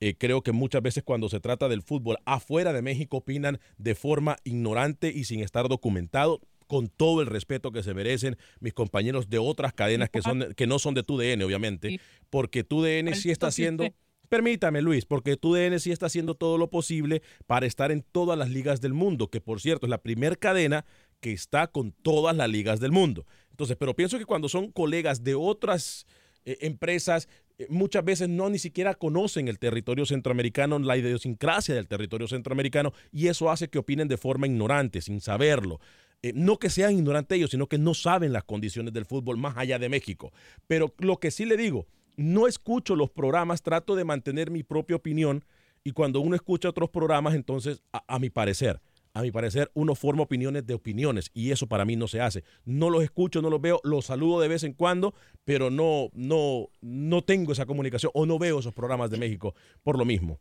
Eh, 0.00 0.16
creo 0.18 0.42
que 0.42 0.52
muchas 0.52 0.82
veces 0.82 1.04
cuando 1.04 1.28
se 1.28 1.40
trata 1.40 1.68
del 1.68 1.82
fútbol 1.82 2.18
afuera 2.24 2.72
de 2.72 2.82
México 2.82 3.18
opinan 3.18 3.58
de 3.78 3.94
forma 3.94 4.36
ignorante 4.44 5.12
y 5.14 5.24
sin 5.24 5.40
estar 5.40 5.68
documentado 5.68 6.40
con 6.66 6.88
todo 6.88 7.20
el 7.20 7.26
respeto 7.26 7.70
que 7.70 7.82
se 7.82 7.94
merecen 7.94 8.36
mis 8.60 8.72
compañeros 8.72 9.28
de 9.28 9.38
otras 9.38 9.72
cadenas 9.74 10.08
que 10.08 10.22
son 10.22 10.54
que 10.56 10.66
no 10.66 10.78
son 10.78 10.94
de 10.94 11.02
TUDN, 11.02 11.42
obviamente, 11.42 12.00
porque 12.30 12.64
TUDN 12.64 13.14
sí 13.14 13.30
está 13.30 13.48
haciendo 13.48 13.92
Permítame, 14.32 14.80
Luis, 14.80 15.04
porque 15.04 15.36
TUDN 15.36 15.78
sí 15.78 15.92
está 15.92 16.06
haciendo 16.06 16.34
todo 16.34 16.56
lo 16.56 16.70
posible 16.70 17.20
para 17.46 17.66
estar 17.66 17.92
en 17.92 18.00
todas 18.00 18.38
las 18.38 18.48
ligas 18.48 18.80
del 18.80 18.94
mundo, 18.94 19.28
que 19.28 19.42
por 19.42 19.60
cierto 19.60 19.84
es 19.84 19.90
la 19.90 20.02
primer 20.02 20.38
cadena 20.38 20.86
que 21.20 21.32
está 21.32 21.66
con 21.66 21.92
todas 21.92 22.34
las 22.34 22.48
ligas 22.48 22.80
del 22.80 22.92
mundo. 22.92 23.26
Entonces, 23.50 23.76
pero 23.78 23.94
pienso 23.94 24.16
que 24.16 24.24
cuando 24.24 24.48
son 24.48 24.72
colegas 24.72 25.22
de 25.22 25.34
otras 25.34 26.06
eh, 26.46 26.56
empresas, 26.62 27.28
eh, 27.58 27.66
muchas 27.68 28.06
veces 28.06 28.30
no 28.30 28.48
ni 28.48 28.58
siquiera 28.58 28.94
conocen 28.94 29.48
el 29.48 29.58
territorio 29.58 30.06
centroamericano, 30.06 30.78
la 30.78 30.96
idiosincrasia 30.96 31.74
del 31.74 31.86
territorio 31.86 32.26
centroamericano, 32.26 32.94
y 33.12 33.26
eso 33.26 33.50
hace 33.50 33.68
que 33.68 33.80
opinen 33.80 34.08
de 34.08 34.16
forma 34.16 34.46
ignorante, 34.46 35.02
sin 35.02 35.20
saberlo. 35.20 35.78
Eh, 36.22 36.32
no 36.34 36.58
que 36.58 36.70
sean 36.70 36.94
ignorantes 36.94 37.36
ellos, 37.36 37.50
sino 37.50 37.66
que 37.66 37.76
no 37.76 37.92
saben 37.92 38.32
las 38.32 38.44
condiciones 38.44 38.94
del 38.94 39.04
fútbol 39.04 39.36
más 39.36 39.58
allá 39.58 39.78
de 39.78 39.90
México. 39.90 40.32
Pero 40.66 40.94
lo 41.00 41.18
que 41.18 41.30
sí 41.30 41.44
le 41.44 41.58
digo, 41.58 41.86
no 42.16 42.46
escucho 42.46 42.96
los 42.96 43.10
programas, 43.10 43.62
trato 43.62 43.96
de 43.96 44.04
mantener 44.04 44.50
mi 44.50 44.62
propia 44.62 44.96
opinión 44.96 45.44
y 45.84 45.92
cuando 45.92 46.20
uno 46.20 46.36
escucha 46.36 46.68
otros 46.68 46.90
programas, 46.90 47.34
entonces, 47.34 47.82
a, 47.92 48.18
mi 48.18 48.30
parecer, 48.30 48.80
a 49.14 49.22
mi 49.22 49.32
parecer, 49.32 49.70
uno 49.74 49.94
forma 49.94 50.22
opiniones 50.22 50.66
de 50.66 50.74
opiniones 50.74 51.30
y 51.34 51.50
eso 51.50 51.66
para 51.66 51.84
mí 51.84 51.96
no 51.96 52.06
se 52.06 52.20
hace. 52.20 52.44
No 52.64 52.88
los 52.88 53.02
escucho, 53.02 53.42
no 53.42 53.50
los 53.50 53.60
veo, 53.60 53.80
los 53.82 54.06
saludo 54.06 54.40
de 54.40 54.48
vez 54.48 54.62
en 54.62 54.74
cuando, 54.74 55.14
pero 55.44 55.70
no, 55.70 56.08
no, 56.12 56.68
no 56.80 57.22
tengo 57.22 57.52
esa 57.52 57.66
comunicación 57.66 58.12
o 58.14 58.26
no 58.26 58.38
veo 58.38 58.60
esos 58.60 58.74
programas 58.74 59.10
de 59.10 59.18
México 59.18 59.54
por 59.82 59.98
lo 59.98 60.04
mismo. 60.04 60.38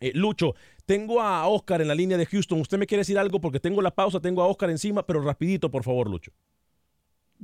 Eh, 0.00 0.10
Lucho, 0.14 0.56
tengo 0.84 1.20
a 1.20 1.46
Oscar 1.46 1.80
en 1.80 1.86
la 1.86 1.94
línea 1.94 2.18
de 2.18 2.26
Houston. 2.26 2.60
¿Usted 2.60 2.76
me 2.76 2.86
quiere 2.86 3.02
decir 3.02 3.18
algo? 3.18 3.40
Porque 3.40 3.60
tengo 3.60 3.80
la 3.80 3.92
pausa, 3.92 4.18
tengo 4.18 4.42
a 4.42 4.48
Oscar 4.48 4.68
encima, 4.70 5.06
pero 5.06 5.22
rapidito, 5.22 5.70
por 5.70 5.84
favor, 5.84 6.10
Lucho. 6.10 6.32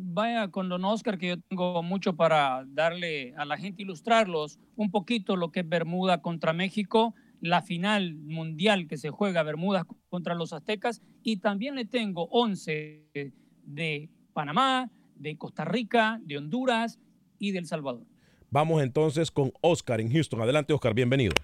Vaya 0.00 0.46
con 0.52 0.68
don 0.68 0.84
Oscar, 0.84 1.18
que 1.18 1.26
yo 1.26 1.40
tengo 1.40 1.82
mucho 1.82 2.14
para 2.14 2.64
darle 2.68 3.34
a 3.36 3.44
la 3.44 3.56
gente, 3.56 3.82
ilustrarlos 3.82 4.60
un 4.76 4.92
poquito 4.92 5.34
lo 5.34 5.50
que 5.50 5.60
es 5.60 5.68
Bermuda 5.68 6.22
contra 6.22 6.52
México, 6.52 7.16
la 7.40 7.62
final 7.62 8.14
mundial 8.14 8.86
que 8.86 8.96
se 8.96 9.10
juega 9.10 9.42
Bermuda 9.42 9.88
contra 10.08 10.36
los 10.36 10.52
aztecas, 10.52 11.02
y 11.24 11.38
también 11.38 11.74
le 11.74 11.84
tengo 11.84 12.28
11 12.30 13.34
de 13.64 14.08
Panamá, 14.32 14.88
de 15.16 15.36
Costa 15.36 15.64
Rica, 15.64 16.20
de 16.22 16.38
Honduras 16.38 17.00
y 17.40 17.50
de 17.50 17.58
El 17.58 17.66
Salvador. 17.66 18.06
Vamos 18.50 18.80
entonces 18.84 19.32
con 19.32 19.52
Oscar 19.62 20.00
en 20.00 20.12
Houston. 20.12 20.40
Adelante, 20.40 20.72
Oscar, 20.72 20.94
bienvenido. 20.94 21.34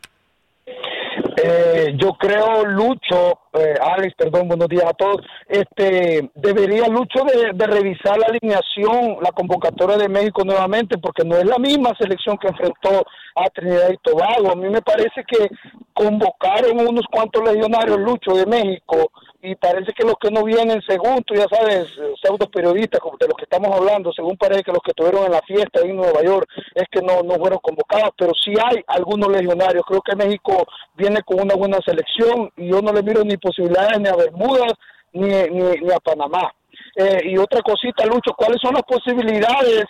Eh, 1.46 1.94
yo 1.98 2.14
creo, 2.14 2.64
Lucho, 2.64 3.38
eh, 3.52 3.74
Alex, 3.78 4.14
perdón, 4.16 4.48
buenos 4.48 4.66
días 4.66 4.86
a 4.86 4.94
todos. 4.94 5.20
Este, 5.46 6.30
debería 6.34 6.88
Lucho 6.88 7.22
de, 7.24 7.52
de 7.52 7.66
revisar 7.66 8.16
la 8.16 8.28
alineación, 8.28 9.18
la 9.20 9.30
convocatoria 9.30 9.98
de 9.98 10.08
México 10.08 10.42
nuevamente, 10.42 10.96
porque 10.96 11.22
no 11.22 11.36
es 11.36 11.44
la 11.44 11.58
misma 11.58 11.92
selección 11.98 12.38
que 12.38 12.48
enfrentó 12.48 13.04
a 13.34 13.50
Trinidad 13.50 13.90
y 13.90 13.96
Tobago. 13.98 14.52
A 14.52 14.56
mí 14.56 14.68
me 14.68 14.82
parece 14.82 15.24
que 15.26 15.48
convocaron 15.92 16.86
unos 16.86 17.04
cuantos 17.10 17.42
legionarios, 17.44 17.98
Lucho, 17.98 18.34
de 18.34 18.46
México, 18.46 19.10
y 19.42 19.54
parece 19.56 19.92
que 19.92 20.04
los 20.04 20.14
que 20.20 20.30
no 20.30 20.42
vienen, 20.44 20.80
según 20.88 21.22
tú 21.24 21.34
ya 21.34 21.46
sabes, 21.50 21.86
pseudo 22.22 22.48
periodistas 22.50 23.00
de 23.20 23.26
los 23.26 23.36
que 23.36 23.44
estamos 23.44 23.70
hablando, 23.76 24.12
según 24.12 24.36
parece 24.36 24.62
que 24.62 24.72
los 24.72 24.82
que 24.82 24.92
estuvieron 24.92 25.26
en 25.26 25.32
la 25.32 25.42
fiesta 25.42 25.80
en 25.82 25.96
Nueva 25.96 26.22
York 26.22 26.48
es 26.74 26.84
que 26.90 27.02
no, 27.02 27.22
no 27.22 27.34
fueron 27.34 27.58
convocados, 27.58 28.10
pero 28.16 28.32
sí 28.34 28.54
hay 28.62 28.82
algunos 28.86 29.30
legionarios. 29.30 29.84
Creo 29.86 30.00
que 30.00 30.16
México 30.16 30.64
viene 30.94 31.22
con 31.22 31.40
una 31.40 31.54
buena 31.54 31.78
selección 31.84 32.50
y 32.56 32.70
yo 32.70 32.80
no 32.80 32.92
le 32.92 33.02
miro 33.02 33.22
ni 33.22 33.36
posibilidades 33.36 34.00
ni 34.00 34.08
a 34.08 34.16
Bermudas 34.16 34.72
ni, 35.12 35.28
ni, 35.28 35.80
ni 35.80 35.92
a 35.92 36.00
Panamá. 36.02 36.52
Eh, 36.96 37.20
y 37.24 37.38
otra 37.38 37.60
cosita, 37.60 38.06
Lucho, 38.06 38.32
¿cuáles 38.36 38.60
son 38.62 38.74
las 38.74 38.84
posibilidades 38.84 39.84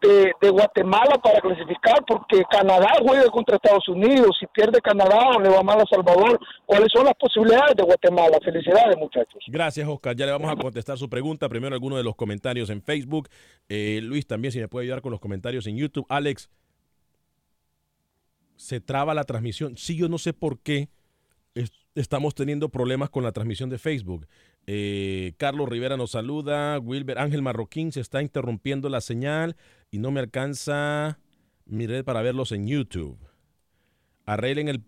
de, 0.00 0.50
Guatemala 0.50 1.18
para 1.22 1.40
clasificar, 1.40 2.04
porque 2.06 2.42
Canadá 2.50 2.88
juega 3.00 3.28
contra 3.30 3.56
Estados 3.56 3.88
Unidos, 3.88 4.36
si 4.38 4.46
pierde 4.46 4.80
Canadá 4.80 5.30
o 5.36 5.40
le 5.40 5.48
va 5.48 5.62
mal 5.62 5.80
a 5.80 5.84
Salvador, 5.90 6.38
¿cuáles 6.66 6.88
son 6.92 7.04
las 7.04 7.14
posibilidades 7.14 7.76
de 7.76 7.82
Guatemala? 7.82 8.38
Felicidades 8.44 8.96
muchachos. 8.96 9.42
Gracias, 9.48 9.88
Oscar. 9.88 10.16
Ya 10.16 10.26
le 10.26 10.32
vamos 10.32 10.50
a 10.50 10.56
contestar 10.56 10.96
su 10.98 11.08
pregunta. 11.08 11.48
Primero 11.48 11.74
algunos 11.74 11.98
de 11.98 12.04
los 12.04 12.16
comentarios 12.16 12.70
en 12.70 12.82
Facebook. 12.82 13.28
Eh, 13.68 14.00
Luis 14.02 14.26
también, 14.26 14.52
si 14.52 14.60
me 14.60 14.68
puede 14.68 14.84
ayudar 14.84 15.02
con 15.02 15.10
los 15.10 15.20
comentarios 15.20 15.66
en 15.66 15.76
YouTube. 15.76 16.06
Alex, 16.08 16.48
se 18.56 18.80
traba 18.80 19.14
la 19.14 19.24
transmisión. 19.24 19.76
Sí, 19.76 19.96
yo 19.96 20.08
no 20.08 20.18
sé 20.18 20.32
por 20.32 20.60
qué 20.60 20.88
estamos 21.94 22.34
teniendo 22.34 22.68
problemas 22.68 23.10
con 23.10 23.24
la 23.24 23.32
transmisión 23.32 23.70
de 23.70 23.78
Facebook. 23.78 24.26
Eh, 24.66 25.32
Carlos 25.36 25.68
Rivera 25.68 25.96
nos 25.96 26.12
saluda. 26.12 26.78
Wilber 26.78 27.18
Ángel 27.18 27.42
Marroquín 27.42 27.92
se 27.92 28.00
está 28.00 28.22
interrumpiendo 28.22 28.88
la 28.88 29.00
señal 29.00 29.56
y 29.90 29.98
no 29.98 30.10
me 30.10 30.20
alcanza 30.20 31.18
mi 31.64 31.86
red 31.86 32.04
para 32.04 32.22
verlos 32.22 32.52
en 32.52 32.66
YouTube. 32.66 33.18
Arreglen 34.24 34.68
el 34.68 34.84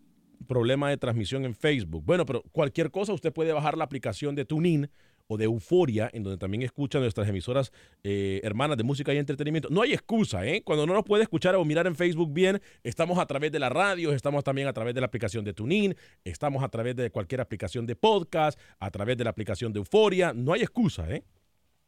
problema 0.47 0.91
de 0.91 0.97
transmisión 0.97 1.45
en 1.45 1.55
Facebook. 1.55 2.05
Bueno, 2.05 2.27
pero 2.27 2.43
cualquier 2.53 2.91
cosa 2.91 3.13
usted 3.13 3.33
puede 3.33 3.53
bajar 3.53 3.77
la 3.77 3.85
aplicación 3.85 4.35
de 4.35 4.45
TuneIn 4.45 4.91
o 5.31 5.37
de 5.37 5.45
Euforia, 5.45 6.11
en 6.13 6.25
donde 6.25 6.39
también 6.39 6.63
escuchan 6.63 7.03
nuestras 7.03 7.29
emisoras 7.29 7.73
eh, 8.03 8.41
hermanas 8.43 8.77
de 8.77 8.83
música 8.83 9.15
y 9.15 9.17
entretenimiento. 9.17 9.69
No 9.71 9.83
hay 9.83 9.93
excusa, 9.93 10.45
¿eh? 10.45 10.63
Cuando 10.65 10.87
no 10.87 10.93
nos 10.93 11.05
puede 11.05 11.23
escuchar 11.23 11.55
o 11.55 11.65
mirar 11.65 11.87
en 11.87 11.95
Facebook 11.95 12.33
bien, 12.33 12.61
estamos 12.83 13.17
a 13.17 13.27
través 13.27 13.53
de 13.53 13.61
la 13.61 13.69
radio, 13.69 14.13
estamos 14.13 14.43
también 14.43 14.67
a 14.67 14.73
través 14.73 14.93
de 14.93 15.01
la 15.01 15.07
aplicación 15.07 15.45
de 15.45 15.53
TuneIn, 15.53 15.95
estamos 16.25 16.65
a 16.65 16.69
través 16.69 16.97
de 16.97 17.11
cualquier 17.11 17.41
aplicación 17.41 17.87
de 17.87 17.95
podcast, 17.95 18.59
a 18.81 18.91
través 18.91 19.17
de 19.17 19.23
la 19.23 19.31
aplicación 19.31 19.73
de 19.73 19.79
Euforia. 19.79 20.33
No 20.35 20.53
hay 20.53 20.63
excusa, 20.63 21.09
¿eh? 21.09 21.23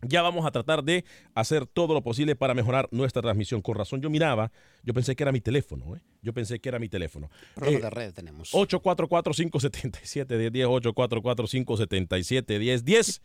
Ya 0.03 0.21
vamos 0.21 0.45
a 0.45 0.51
tratar 0.51 0.83
de 0.83 1.05
hacer 1.35 1.67
todo 1.67 1.95
lo 1.95 2.03
posible 2.03 2.35
para 2.35 2.55
mejorar 2.55 2.89
nuestra 2.91 3.23
transmisión. 3.23 3.63
Con 3.63 3.77
razón, 3.77 4.01
yo 4.01 4.11
miraba, 4.11 4.51
yo 4.83 4.93
pensé 4.93 5.15
que 5.15 5.23
era 5.23 5.31
mi 5.31 5.41
teléfono, 5.41 5.95
¿eh? 5.95 6.01
Yo 6.23 6.33
pensé 6.33 6.59
que 6.59 6.69
era 6.69 6.81
mi 6.81 6.89
teléfono. 6.89 7.31
Problema 7.55 7.85
de 7.85 7.91
red 7.91 8.13
tenemos. 8.13 8.53
844-577-1010, 8.53 10.67
844-577-1010. 10.95 13.21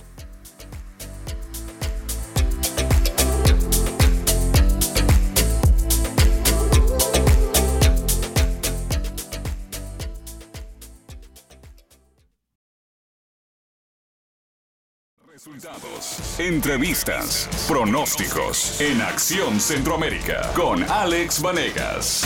Resultados, 15.29 16.41
entrevistas, 16.41 17.49
pronósticos 17.69 18.81
en 18.81 19.01
Acción 19.01 19.61
Centroamérica 19.61 20.51
con 20.55 20.83
Alex 20.83 21.41
Vanegas. 21.41 22.25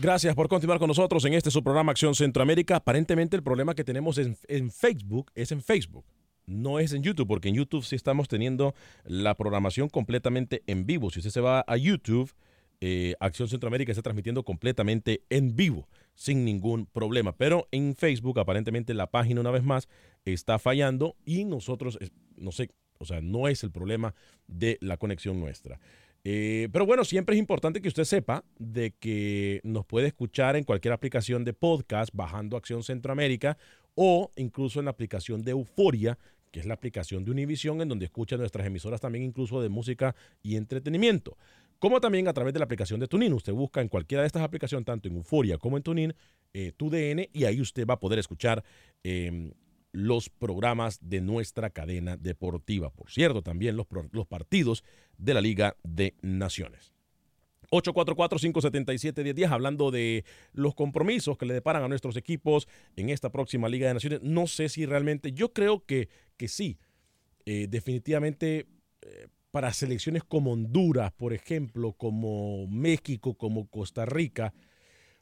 Gracias 0.00 0.36
por 0.36 0.48
continuar 0.48 0.78
con 0.78 0.86
nosotros 0.86 1.24
en 1.24 1.34
este 1.34 1.50
su 1.50 1.64
programa 1.64 1.90
Acción 1.90 2.14
Centroamérica. 2.14 2.76
Aparentemente 2.76 3.34
el 3.34 3.42
problema 3.42 3.74
que 3.74 3.82
tenemos 3.82 4.16
en, 4.18 4.36
en, 4.46 4.70
Facebook 4.70 5.32
es 5.34 5.50
en 5.50 5.60
Facebook, 5.60 6.04
no 6.46 6.78
es 6.78 6.92
en 6.92 7.02
YouTube, 7.02 7.26
porque 7.26 7.48
en 7.48 7.56
YouTube 7.56 7.84
sí 7.84 7.96
estamos 7.96 8.28
teniendo 8.28 8.76
la 9.04 9.34
programación 9.34 9.88
completamente 9.88 10.62
en 10.68 10.86
vivo. 10.86 11.10
Si 11.10 11.18
usted 11.18 11.32
se 11.32 11.40
va 11.40 11.64
a 11.66 11.76
YouTube, 11.76 12.32
eh, 12.80 13.16
Acción 13.18 13.48
Centroamérica 13.48 13.90
está 13.90 14.02
transmitiendo 14.02 14.44
completamente 14.44 15.22
en 15.30 15.56
vivo, 15.56 15.88
sin 16.14 16.44
ningún 16.44 16.86
problema. 16.86 17.36
Pero 17.36 17.66
en 17.72 17.96
Facebook 17.96 18.38
aparentemente 18.38 18.94
la 18.94 19.08
página 19.08 19.40
una 19.40 19.50
vez 19.50 19.64
más 19.64 19.88
está 20.24 20.60
fallando 20.60 21.16
y 21.24 21.44
nosotros, 21.44 21.98
no 22.36 22.52
sé, 22.52 22.70
o 22.98 23.04
sea, 23.04 23.20
no 23.20 23.48
es 23.48 23.64
el 23.64 23.72
problema 23.72 24.14
de 24.46 24.78
la 24.80 24.96
conexión 24.96 25.40
nuestra. 25.40 25.80
Eh, 26.24 26.68
pero 26.72 26.84
bueno, 26.84 27.04
siempre 27.04 27.36
es 27.36 27.38
importante 27.38 27.80
que 27.80 27.88
usted 27.88 28.04
sepa 28.04 28.44
de 28.58 28.92
que 28.98 29.60
nos 29.62 29.86
puede 29.86 30.08
escuchar 30.08 30.56
en 30.56 30.64
cualquier 30.64 30.92
aplicación 30.92 31.44
de 31.44 31.52
podcast 31.52 32.10
bajando 32.12 32.56
Acción 32.56 32.82
Centroamérica 32.82 33.56
o 33.94 34.32
incluso 34.36 34.78
en 34.78 34.86
la 34.86 34.90
aplicación 34.90 35.42
de 35.42 35.52
Euforia, 35.52 36.18
que 36.50 36.60
es 36.60 36.66
la 36.66 36.74
aplicación 36.74 37.24
de 37.24 37.30
Univision, 37.30 37.80
en 37.80 37.88
donde 37.88 38.06
escucha 38.06 38.36
nuestras 38.36 38.66
emisoras 38.66 39.00
también 39.00 39.24
incluso 39.24 39.60
de 39.60 39.68
música 39.68 40.14
y 40.42 40.56
entretenimiento. 40.56 41.36
Como 41.78 42.00
también 42.00 42.26
a 42.26 42.32
través 42.32 42.52
de 42.52 42.58
la 42.58 42.64
aplicación 42.64 42.98
de 42.98 43.06
TuneIn. 43.06 43.32
Usted 43.32 43.52
busca 43.52 43.80
en 43.80 43.88
cualquiera 43.88 44.22
de 44.22 44.26
estas 44.26 44.42
aplicaciones, 44.42 44.84
tanto 44.84 45.08
en 45.08 45.16
Euforia 45.16 45.58
como 45.58 45.76
en 45.76 45.82
TuneIn, 45.84 46.14
eh, 46.52 46.72
TUDN, 46.76 47.28
y 47.32 47.44
ahí 47.44 47.60
usted 47.60 47.86
va 47.86 47.94
a 47.94 48.00
poder 48.00 48.18
escuchar 48.18 48.64
eh, 49.04 49.52
los 49.98 50.30
programas 50.30 51.00
de 51.02 51.20
nuestra 51.20 51.70
cadena 51.70 52.16
deportiva. 52.16 52.90
Por 52.90 53.10
cierto, 53.10 53.42
también 53.42 53.76
los, 53.76 53.88
los 54.12 54.26
partidos 54.28 54.84
de 55.16 55.34
la 55.34 55.40
Liga 55.40 55.76
de 55.82 56.14
Naciones. 56.22 56.92
844-577-1010, 57.72 59.50
hablando 59.50 59.90
de 59.90 60.24
los 60.52 60.76
compromisos 60.76 61.36
que 61.36 61.46
le 61.46 61.54
deparan 61.54 61.82
a 61.82 61.88
nuestros 61.88 62.16
equipos 62.16 62.68
en 62.94 63.10
esta 63.10 63.30
próxima 63.30 63.68
Liga 63.68 63.88
de 63.88 63.94
Naciones. 63.94 64.22
No 64.22 64.46
sé 64.46 64.68
si 64.68 64.86
realmente, 64.86 65.32
yo 65.32 65.52
creo 65.52 65.84
que, 65.84 66.08
que 66.36 66.46
sí, 66.46 66.78
eh, 67.44 67.66
definitivamente 67.68 68.66
eh, 69.02 69.26
para 69.50 69.72
selecciones 69.72 70.22
como 70.22 70.52
Honduras, 70.52 71.12
por 71.12 71.32
ejemplo, 71.32 71.92
como 71.92 72.68
México, 72.68 73.34
como 73.34 73.66
Costa 73.66 74.06
Rica, 74.06 74.54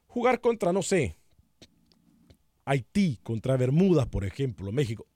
jugar 0.07 0.43
contra, 0.43 0.73
no 0.75 0.83
sé, 0.83 1.17
Haití, 2.67 3.21
contra 3.23 3.57
Bermudas, 3.57 4.09
por 4.09 4.25
ejemplo, 4.25 4.73
México, 4.73 5.07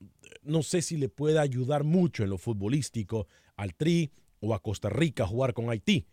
no 0.43 0.63
sé 0.63 0.83
si 0.83 0.97
le 0.97 1.09
puede 1.09 1.41
ayudar 1.41 1.83
mucho 1.83 2.23
en 2.23 2.31
lo 2.31 2.39
futbolístico 2.39 3.27
al 3.57 3.75
Tri 3.75 4.11
o 4.39 4.55
a 4.55 4.63
Costa 4.63 4.89
Rica 4.89 5.27
jugar 5.27 5.53
con 5.53 5.69
Haití. 5.69 6.07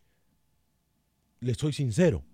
Le 1.39 1.53
soy 1.53 1.73
sincero. 1.73 2.25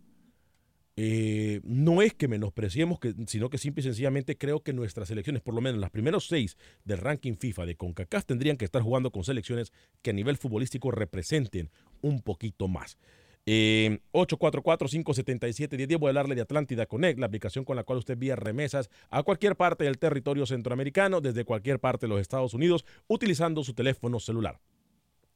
Eh, 0.95 1.59
no 1.63 2.01
es 2.01 2.13
que 2.13 2.29
menospreciemos, 2.29 2.99
sino 3.27 3.49
que 3.49 3.57
simple 3.57 3.81
y 3.81 3.83
sencillamente 3.83 4.37
creo 4.37 4.61
que 4.61 4.71
nuestras 4.71 5.09
selecciones, 5.09 5.41
por 5.41 5.53
lo 5.53 5.59
menos 5.59 5.81
las 5.81 5.89
primeros 5.89 6.27
seis 6.27 6.55
del 6.85 6.99
ranking 6.99 7.35
FIFA 7.35 7.65
de 7.65 7.75
CONCACAF, 7.75 8.25
tendrían 8.25 8.55
que 8.55 8.65
estar 8.65 8.81
jugando 8.81 9.11
con 9.11 9.25
selecciones 9.25 9.73
que 10.01 10.11
a 10.11 10.13
nivel 10.13 10.37
futbolístico 10.37 10.91
representen 10.91 11.71
un 12.01 12.21
poquito 12.21 12.69
más. 12.69 12.97
Eh, 13.45 13.99
844-577-1010. 14.13 15.99
Voy 15.99 16.07
a 16.07 16.09
hablarle 16.09 16.35
de 16.35 16.41
Atlántida 16.41 16.85
Connect, 16.85 17.19
la 17.19 17.25
aplicación 17.25 17.65
con 17.65 17.75
la 17.75 17.83
cual 17.83 17.99
usted 17.99 18.13
envía 18.13 18.35
remesas 18.35 18.89
a 19.09 19.23
cualquier 19.23 19.55
parte 19.55 19.83
del 19.83 19.97
territorio 19.97 20.45
centroamericano, 20.45 21.19
desde 21.21 21.43
cualquier 21.43 21.79
parte 21.79 22.05
de 22.05 22.09
los 22.09 22.21
Estados 22.21 22.53
Unidos, 22.53 22.85
utilizando 23.07 23.63
su 23.63 23.73
teléfono 23.73 24.19
celular. 24.19 24.59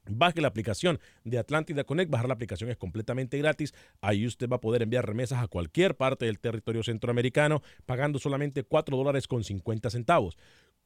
Baje 0.10 0.42
la 0.42 0.48
aplicación 0.48 1.00
de 1.24 1.38
Atlántida 1.38 1.84
Connect. 1.84 2.10
Bajar 2.10 2.28
la 2.28 2.34
aplicación 2.34 2.70
es 2.70 2.78
completamente 2.78 3.38
gratis. 3.38 3.74
Ahí 4.02 4.26
usted 4.26 4.48
va 4.50 4.58
a 4.58 4.62
poder 4.62 4.82
enviar 4.82 5.06
remesas 5.06 5.44
a 5.44 5.48
cualquier 5.48 5.96
parte 5.96 6.26
del 6.26 6.40
territorio 6.40 6.84
centroamericano 6.84 7.62
pagando 7.86 8.20
solamente 8.20 8.64
4 8.64 8.96
dólares 8.96 9.28
con 9.28 9.44
50 9.44 9.90
centavos. 9.90 10.38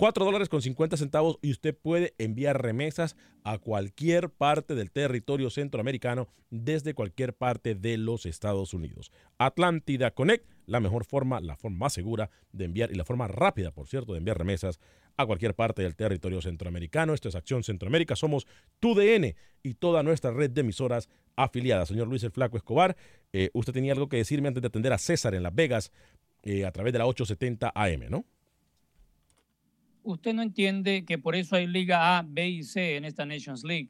4 0.01 0.25
dólares 0.25 0.49
con 0.49 0.63
50 0.63 0.97
centavos 0.97 1.37
y 1.43 1.51
usted 1.51 1.77
puede 1.77 2.15
enviar 2.17 2.59
remesas 2.59 3.15
a 3.43 3.59
cualquier 3.59 4.31
parte 4.31 4.73
del 4.73 4.89
territorio 4.89 5.51
centroamericano 5.51 6.27
desde 6.49 6.95
cualquier 6.95 7.35
parte 7.35 7.75
de 7.75 7.99
los 7.99 8.25
Estados 8.25 8.73
Unidos. 8.73 9.11
Atlántida 9.37 10.09
Connect, 10.09 10.49
la 10.65 10.79
mejor 10.79 11.05
forma, 11.05 11.39
la 11.39 11.55
forma 11.55 11.77
más 11.77 11.93
segura 11.93 12.31
de 12.51 12.65
enviar 12.65 12.91
y 12.91 12.95
la 12.95 13.05
forma 13.05 13.27
rápida, 13.27 13.69
por 13.69 13.87
cierto, 13.87 14.13
de 14.13 14.17
enviar 14.17 14.39
remesas 14.39 14.79
a 15.17 15.27
cualquier 15.27 15.53
parte 15.53 15.83
del 15.83 15.95
territorio 15.95 16.41
centroamericano. 16.41 17.13
Esto 17.13 17.29
es 17.29 17.35
Acción 17.35 17.63
Centroamérica. 17.63 18.15
Somos 18.15 18.47
tu 18.79 18.95
DN 18.95 19.35
y 19.61 19.75
toda 19.75 20.01
nuestra 20.01 20.31
red 20.31 20.49
de 20.49 20.61
emisoras 20.61 21.09
afiliadas. 21.35 21.89
Señor 21.89 22.07
Luis 22.07 22.23
el 22.23 22.31
Flaco 22.31 22.57
Escobar, 22.57 22.97
eh, 23.33 23.51
usted 23.53 23.71
tenía 23.71 23.93
algo 23.93 24.09
que 24.09 24.17
decirme 24.17 24.47
antes 24.47 24.63
de 24.63 24.67
atender 24.67 24.93
a 24.93 24.97
César 24.97 25.35
en 25.35 25.43
Las 25.43 25.53
Vegas 25.53 25.91
eh, 26.41 26.65
a 26.65 26.71
través 26.71 26.91
de 26.91 26.97
la 26.97 27.05
870 27.05 27.71
AM, 27.75 28.09
¿no? 28.09 28.25
Usted 30.03 30.33
no 30.33 30.41
entiende 30.41 31.05
que 31.05 31.17
por 31.17 31.35
eso 31.35 31.55
hay 31.55 31.67
Liga 31.67 32.17
A, 32.17 32.25
B 32.27 32.49
y 32.49 32.63
C 32.63 32.95
en 32.97 33.05
esta 33.05 33.25
Nations 33.25 33.63
League. 33.63 33.89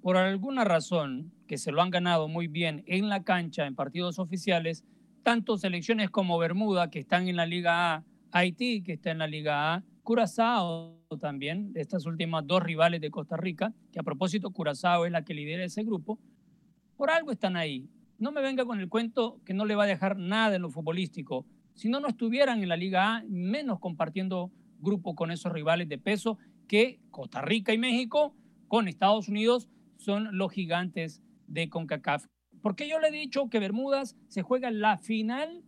Por 0.00 0.16
alguna 0.16 0.64
razón, 0.64 1.32
que 1.46 1.58
se 1.58 1.72
lo 1.72 1.82
han 1.82 1.90
ganado 1.90 2.28
muy 2.28 2.46
bien 2.46 2.84
en 2.86 3.08
la 3.08 3.24
cancha, 3.24 3.66
en 3.66 3.74
partidos 3.74 4.18
oficiales, 4.18 4.84
tanto 5.22 5.58
selecciones 5.58 6.10
como 6.10 6.38
Bermuda, 6.38 6.90
que 6.90 7.00
están 7.00 7.28
en 7.28 7.36
la 7.36 7.46
Liga 7.46 7.94
A, 7.94 8.04
Haití, 8.30 8.82
que 8.82 8.92
está 8.92 9.10
en 9.10 9.18
la 9.18 9.26
Liga 9.26 9.74
A, 9.74 9.84
Curazao 10.02 11.00
también, 11.20 11.72
de 11.72 11.80
estas 11.80 12.06
últimas 12.06 12.46
dos 12.46 12.62
rivales 12.62 13.00
de 13.00 13.10
Costa 13.10 13.36
Rica, 13.36 13.72
que 13.92 13.98
a 13.98 14.04
propósito 14.04 14.50
Curazao 14.50 15.06
es 15.06 15.12
la 15.12 15.24
que 15.24 15.34
lidera 15.34 15.64
ese 15.64 15.82
grupo, 15.82 16.20
por 16.96 17.10
algo 17.10 17.32
están 17.32 17.56
ahí. 17.56 17.88
No 18.18 18.32
me 18.32 18.40
venga 18.40 18.64
con 18.64 18.80
el 18.80 18.88
cuento 18.88 19.40
que 19.44 19.52
no 19.52 19.64
le 19.64 19.74
va 19.74 19.84
a 19.84 19.88
dejar 19.88 20.16
nada 20.16 20.56
en 20.56 20.62
lo 20.62 20.70
futbolístico. 20.70 21.44
Si 21.74 21.88
no, 21.88 22.00
no 22.00 22.08
estuvieran 22.08 22.62
en 22.62 22.68
la 22.68 22.76
Liga 22.76 23.16
A, 23.16 23.24
menos 23.28 23.80
compartiendo 23.80 24.50
grupo 24.86 25.14
con 25.14 25.30
esos 25.30 25.52
rivales 25.52 25.88
de 25.88 25.98
peso 25.98 26.38
que 26.68 27.00
Costa 27.10 27.42
Rica 27.42 27.74
y 27.74 27.78
México 27.78 28.34
con 28.68 28.88
Estados 28.88 29.28
Unidos 29.28 29.68
son 29.96 30.38
los 30.38 30.52
gigantes 30.52 31.22
de 31.46 31.68
CONCACAF. 31.68 32.26
Porque 32.62 32.88
yo 32.88 32.98
le 32.98 33.08
he 33.08 33.12
dicho 33.12 33.48
que 33.50 33.58
Bermudas 33.58 34.16
se 34.28 34.42
juega 34.42 34.70
la 34.70 34.96
final 34.96 35.62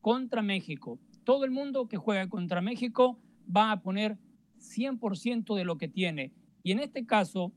contra 0.00 0.42
México. 0.42 0.98
Todo 1.24 1.44
el 1.44 1.50
mundo 1.50 1.88
que 1.88 1.96
juega 1.96 2.28
contra 2.28 2.60
México 2.60 3.18
va 3.54 3.72
a 3.72 3.80
poner 3.80 4.18
100% 4.58 5.54
de 5.54 5.64
lo 5.64 5.76
que 5.76 5.88
tiene. 5.88 6.32
Y 6.62 6.72
en 6.72 6.80
este 6.80 7.06
caso, 7.06 7.52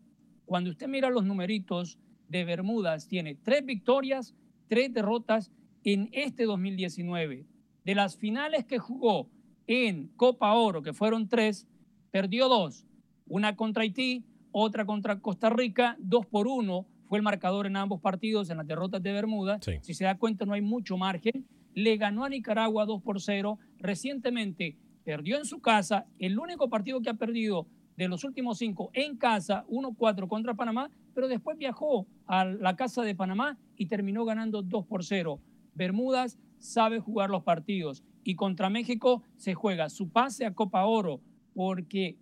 cuando 0.45 0.69
usted 0.69 0.87
mira 0.87 1.09
los 1.09 1.25
numeritos 1.25 1.97
de 2.27 2.43
Bermudas, 2.43 3.07
tiene 3.07 3.35
tres 3.35 3.65
victorias, 3.65 4.35
tres 4.67 4.93
derrotas 4.93 5.51
en 5.83 6.09
este 6.11 6.43
2019. 6.43 7.45
De 7.85 7.95
las 7.95 8.17
finales 8.17 8.65
que 8.65 8.79
jugó 8.79 9.29
en 9.69 10.07
Copa 10.15 10.51
Oro, 10.55 10.81
que 10.81 10.93
fueron 10.93 11.29
tres, 11.29 11.67
perdió 12.09 12.49
dos. 12.49 12.87
Una 13.27 13.55
contra 13.55 13.83
Haití, 13.83 14.25
otra 14.51 14.83
contra 14.83 15.19
Costa 15.19 15.51
Rica, 15.51 15.95
dos 15.99 16.25
por 16.25 16.47
uno 16.47 16.87
fue 17.05 17.19
el 17.19 17.23
marcador 17.23 17.67
en 17.67 17.77
ambos 17.77 18.01
partidos 18.01 18.49
en 18.49 18.57
las 18.57 18.65
derrotas 18.65 19.03
de 19.03 19.13
Bermuda. 19.13 19.59
Si 19.81 19.93
se 19.93 20.05
da 20.05 20.17
cuenta, 20.17 20.45
no 20.45 20.53
hay 20.53 20.61
mucho 20.61 20.97
margen. 20.97 21.45
Le 21.75 21.97
ganó 21.97 22.25
a 22.25 22.29
Nicaragua 22.29 22.87
2 22.87 23.03
por 23.03 23.21
0. 23.21 23.59
Recientemente 23.77 24.75
perdió 25.03 25.37
en 25.37 25.45
su 25.45 25.61
casa. 25.61 26.07
El 26.17 26.39
único 26.39 26.67
partido 26.67 26.99
que 27.01 27.11
ha 27.11 27.13
perdido 27.13 27.67
de 27.95 28.07
los 28.07 28.23
últimos 28.23 28.57
cinco 28.57 28.89
en 28.93 29.17
casa, 29.17 29.65
1-4 29.67 30.27
contra 30.27 30.55
Panamá, 30.55 30.89
pero 31.13 31.27
después 31.27 31.59
viajó 31.59 32.07
a 32.25 32.45
la 32.45 32.75
casa 32.75 33.03
de 33.03 33.13
Panamá 33.13 33.59
y 33.75 33.85
terminó 33.85 34.25
ganando 34.25 34.63
2 34.63 34.85
por 34.87 35.03
0. 35.03 35.39
Bermudas 35.75 36.39
sabe 36.57 36.99
jugar 36.99 37.29
los 37.29 37.43
partidos 37.43 38.03
y 38.29 38.35
contra 38.35 38.69
México 38.69 39.23
se 39.37 39.55
juega 39.55 39.89
su 39.89 40.09
pase 40.09 40.45
a 40.45 40.53
Copa 40.53 40.85
Oro, 40.85 41.19
porque, 41.55 42.15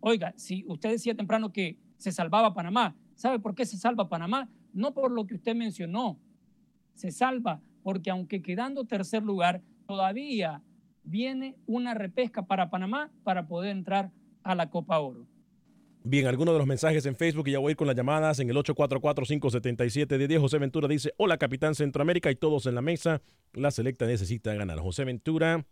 oiga, 0.00 0.32
si 0.34 0.64
usted 0.66 0.88
decía 0.88 1.14
temprano 1.14 1.52
que 1.52 1.76
se 1.98 2.12
salvaba 2.12 2.54
Panamá, 2.54 2.96
¿sabe 3.14 3.38
por 3.40 3.54
qué 3.54 3.66
se 3.66 3.76
salva 3.76 4.08
Panamá? 4.08 4.48
No 4.72 4.94
por 4.94 5.12
lo 5.12 5.26
que 5.26 5.34
usted 5.34 5.54
mencionó, 5.54 6.18
se 6.94 7.10
salva 7.10 7.60
porque 7.82 8.08
aunque 8.08 8.40
quedando 8.40 8.86
tercer 8.86 9.22
lugar, 9.22 9.60
todavía 9.86 10.62
viene 11.04 11.56
una 11.66 11.92
repesca 11.92 12.46
para 12.46 12.70
Panamá 12.70 13.10
para 13.22 13.46
poder 13.46 13.76
entrar 13.76 14.10
a 14.42 14.54
la 14.54 14.70
Copa 14.70 14.98
Oro. 14.98 15.26
Bien, 16.02 16.26
algunos 16.26 16.54
de 16.54 16.58
los 16.58 16.66
mensajes 16.66 17.04
en 17.04 17.14
Facebook 17.14 17.48
y 17.48 17.52
ya 17.52 17.58
voy 17.58 17.70
a 17.70 17.72
ir 17.72 17.76
con 17.76 17.86
las 17.86 17.94
llamadas 17.94 18.38
en 18.40 18.48
el 18.48 18.56
844-577-10. 18.56 20.40
José 20.40 20.58
Ventura 20.58 20.88
dice, 20.88 21.12
hola 21.18 21.36
capitán 21.36 21.74
Centroamérica 21.74 22.30
y 22.30 22.36
todos 22.36 22.64
en 22.64 22.74
la 22.74 22.80
mesa. 22.80 23.20
La 23.52 23.70
selecta 23.70 24.06
necesita 24.06 24.54
ganar. 24.54 24.78
José 24.78 25.04
Ventura 25.04 25.66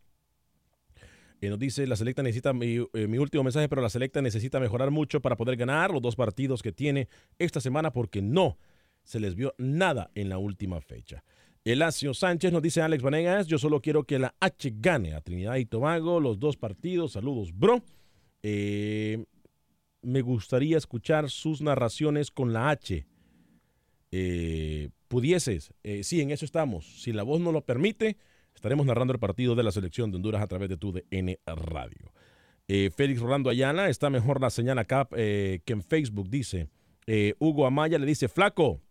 eh, 1.41 1.49
nos 1.49 1.59
dice, 1.59 1.87
la 1.87 1.97
selecta 1.97 2.23
necesita, 2.23 2.53
mi, 2.53 2.77
eh, 2.93 3.07
mi, 3.07 3.17
último 3.17 3.43
mensaje, 3.43 3.71
pero 3.71 3.81
la 3.81 3.88
selecta 3.88 4.21
necesita 4.21 4.61
mejorar 4.61 4.91
mucho 4.91 5.21
para 5.21 5.35
poder 5.35 5.57
ganar 5.57 5.93
los 5.93 6.03
dos 6.03 6.14
partidos 6.14 6.62
que 6.62 6.73
tiene 6.73 7.09
esta 7.38 7.61
semana 7.61 7.91
porque 7.91 8.21
no 8.21 8.59
se 9.05 9.21
les 9.21 9.35
vio 9.35 9.55
nada 9.57 10.11
en 10.14 10.29
la 10.29 10.37
última 10.37 10.81
fecha. 10.83 11.25
Elacio 11.64 12.12
Sánchez 12.12 12.53
nos 12.53 12.62
dice 12.62 12.83
Alex 12.83 13.03
Vanegas, 13.03 13.47
yo 13.47 13.57
solo 13.57 13.81
quiero 13.81 14.05
que 14.05 14.19
la 14.19 14.35
H 14.41 14.75
gane 14.77 15.14
a 15.14 15.23
Trinidad 15.23 15.57
y 15.57 15.64
Tobago 15.64 16.21
los 16.21 16.38
dos 16.38 16.59
partidos. 16.59 17.12
Saludos, 17.12 17.57
bro. 17.57 17.83
Eh, 18.43 19.25
me 20.02 20.20
gustaría 20.22 20.76
escuchar 20.76 21.30
sus 21.30 21.61
narraciones 21.61 22.30
con 22.30 22.52
la 22.52 22.70
H. 22.70 23.06
Eh, 24.11 24.88
pudieses, 25.08 25.72
eh, 25.82 26.02
sí, 26.04 26.20
en 26.20 26.30
eso 26.30 26.44
estamos. 26.44 27.02
Si 27.02 27.12
la 27.12 27.22
voz 27.22 27.40
no 27.40 27.52
lo 27.52 27.62
permite, 27.62 28.16
estaremos 28.54 28.87
narrando 28.87 29.12
el 29.12 29.18
partido 29.18 29.54
de 29.54 29.62
la 29.62 29.72
selección 29.72 30.11
de 30.11 30.16
Honduras 30.16 30.42
a 30.42 30.46
través 30.46 30.68
de 30.68 30.76
tu 30.76 30.92
DN 30.92 31.38
Radio. 31.46 32.12
Eh, 32.68 32.90
Félix 32.94 33.20
Rolando 33.20 33.50
Ayala, 33.50 33.88
está 33.88 34.11
mejor 34.11 34.40
la 34.40 34.50
señal 34.50 34.78
acá 34.78 35.08
que 35.11 35.62
en 35.66 35.82
Facebook, 35.82 36.28
dice. 36.28 36.68
Hugo 37.38 37.66
Amaya 37.66 37.98
le 37.98 38.04
dice, 38.04 38.28
flaco, 38.28 38.82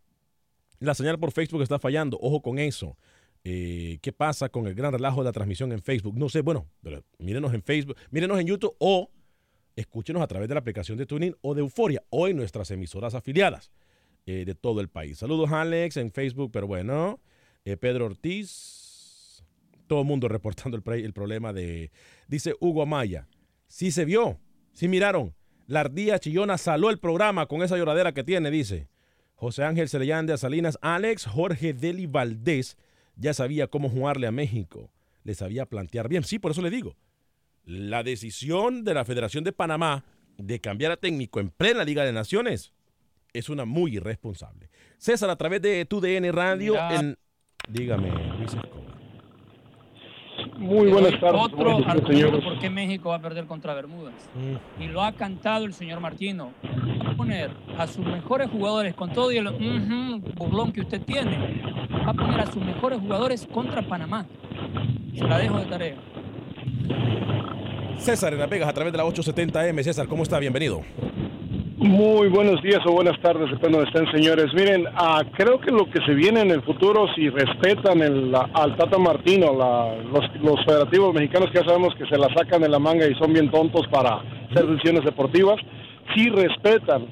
la 0.80 0.96
señal 0.96 1.20
por 1.20 1.32
Facebook 1.32 1.62
está 1.62 1.78
fallando, 1.78 2.18
ojo 2.20 2.42
con 2.42 2.58
eso. 2.58 2.98
¿Qué 3.44 4.14
pasa 4.18 4.50
con 4.50 4.66
el 4.68 4.74
gran 4.74 4.92
relajo 4.92 5.22
de 5.22 5.26
la 5.26 5.32
transmisión 5.32 5.72
en 5.72 5.82
Facebook? 5.82 6.18
No 6.18 6.28
sé, 6.28 6.42
bueno, 6.42 6.68
pero 6.82 7.04
mírenos 7.20 7.54
en 7.54 7.62
Facebook, 7.62 7.96
mírenos 8.10 8.40
en 8.40 8.48
YouTube 8.48 8.76
o 8.80 9.12
escúchenos 9.78 10.24
a 10.24 10.28
través 10.28 10.50
de 10.50 10.56
la 10.56 10.60
aplicación 10.60 10.98
de 10.98 11.06
Tuning 11.06 11.36
o 11.42 11.54
de 11.54 11.62
Euforia 11.62 12.04
o 12.10 12.28
en 12.28 12.36
nuestras 12.36 12.72
emisoras 12.72 13.14
afiliadas 13.14 13.72
eh, 14.26 14.44
de 14.44 14.56
todo 14.56 14.82
el 14.82 14.90
país. 14.90 15.20
Saludos 15.20 15.52
Alex 15.52 15.98
en 15.98 16.12
Facebook, 16.12 16.50
pero 16.52 16.68
bueno, 16.68 17.22
eh, 17.64 17.78
Pedro 17.78 18.08
Ortiz, 18.08 19.44
todo 19.86 20.02
el 20.02 20.08
mundo 20.08 20.28
reportando 20.28 20.76
el, 20.76 21.14
problema 21.14 21.54
de, 21.54 21.92
dice 22.28 22.56
Hugo 22.60 22.82
Amaya, 22.82 23.28
sí 23.68 23.92
se 23.92 24.04
vio, 24.04 24.40
sí 24.74 24.88
miraron, 24.88 25.36
la 25.68 25.82
ardilla 25.82 26.20
chillona 26.20 26.58
saló 26.58 26.90
el 26.90 26.98
programa 26.98 27.46
con 27.46 27.62
esa 27.62 27.78
lloradera 27.78 28.14
que 28.14 28.24
tiene, 28.24 28.52
dice. 28.52 28.90
José 29.36 29.64
Ángel 29.64 29.88
Celellán 29.88 30.26
de 30.26 30.36
Salinas, 30.36 30.80
Alex 30.82 31.28
Jorge 31.28 31.74
Deli 31.74 32.08
Valdés 32.08 32.76
ya 33.16 33.36
sabía 33.36 33.68
cómo 33.68 33.88
jugarle 33.88 34.26
a 34.26 34.32
México, 34.32 34.90
le 35.24 35.36
sabía 35.36 35.68
plantear 35.68 36.10
bien, 36.10 36.24
sí, 36.24 36.40
por 36.40 36.52
eso 36.52 36.64
le 36.64 36.72
digo 36.72 36.96
la 37.68 38.02
decisión 38.02 38.86
de 38.86 38.94
la 38.94 39.04
Federación 39.04 39.44
de 39.44 39.52
Panamá 39.52 40.06
de 40.38 40.60
cambiar 40.62 40.94
a 40.94 40.98
técnico 40.98 41.42
en 41.42 41.50
plena 41.50 41.84
Liga 41.84 42.06
de 42.06 42.14
Naciones 42.14 42.74
es 43.34 43.50
una 43.50 43.66
muy 43.66 43.98
irresponsable. 43.98 44.70
César, 44.98 45.30
a 45.30 45.36
través 45.36 45.62
de 45.62 45.84
tu 45.86 46.00
DN 46.00 46.32
Radio, 46.32 46.76
en... 46.90 47.18
dígame, 47.68 48.10
Luis 48.38 48.56
Muy 50.58 50.90
buenas 50.90 51.20
tardes. 51.20 51.42
Otro 51.44 51.86
argumento 51.86 52.42
por 52.42 52.58
qué 52.58 52.70
México 52.70 53.10
va 53.10 53.16
a 53.16 53.22
perder 53.22 53.46
contra 53.46 53.74
Bermudas. 53.74 54.30
Mm. 54.34 54.84
Y 54.84 54.88
lo 54.88 55.04
ha 55.04 55.12
cantado 55.12 55.66
el 55.66 55.74
señor 55.74 56.00
Martino. 56.00 56.54
Va 57.06 57.12
a 57.12 57.18
poner 57.18 57.52
a 57.78 57.86
sus 57.86 58.06
mejores 58.06 58.50
jugadores, 58.50 58.96
con 58.96 59.12
todo 59.12 59.30
y 59.34 59.38
el 59.38 59.50
burlón 60.36 60.72
que 60.72 60.82
usted 60.82 61.02
tiene, 61.02 61.62
va 61.92 62.12
a 62.12 62.14
poner 62.14 62.40
a 62.40 62.46
sus 62.46 62.64
mejores 62.64 63.00
jugadores 63.00 63.46
contra 63.46 63.82
Panamá. 63.82 64.26
Se 65.14 65.26
la 65.26 65.38
dejo 65.38 65.60
de 65.60 65.66
tarea. 65.66 65.98
César 67.98 68.34
en 68.34 68.40
Las 68.40 68.50
Vegas 68.50 68.70
a 68.70 68.74
través 68.74 68.94
de 68.94 68.98
la 68.98 69.06
870M. 69.06 69.84
César, 69.84 70.08
¿cómo 70.08 70.24
está? 70.24 70.40
Bienvenido. 70.40 70.82
Muy 71.78 72.28
buenos 72.28 72.62
días 72.64 72.80
o 72.86 72.92
buenas 72.92 73.20
tardes, 73.22 73.52
depende 73.52 73.78
de 73.78 73.86
donde 73.86 73.90
estén, 73.90 74.12
señores. 74.12 74.54
Miren, 74.54 74.88
uh, 74.88 75.24
creo 75.38 75.60
que 75.60 75.72
lo 75.72 75.90
que 75.90 76.04
se 76.06 76.14
viene 76.14 76.42
en 76.42 76.52
el 76.52 76.64
futuro, 76.64 77.08
si 77.16 77.30
respetan 77.30 78.02
el, 78.02 78.34
al 78.36 78.76
Tata 78.78 78.98
Martino, 78.98 79.54
la, 79.56 79.96
los, 80.12 80.26
los, 80.42 80.66
federativos 80.66 81.14
mexicanos 81.14 81.50
que 81.52 81.60
ya 81.60 81.66
sabemos 81.66 81.94
que 81.96 82.08
se 82.08 82.18
la 82.18 82.30
sacan 82.36 82.62
de 82.62 82.70
la 82.70 82.80
manga 82.80 83.06
y 83.08 83.14
son 83.16 83.32
bien 83.32 83.52
tontos 83.52 83.88
para 83.92 84.22
hacer 84.50 84.66
decisiones 84.66 85.06
deportivas, 85.06 85.58
si 86.16 86.30
respetan 86.30 87.06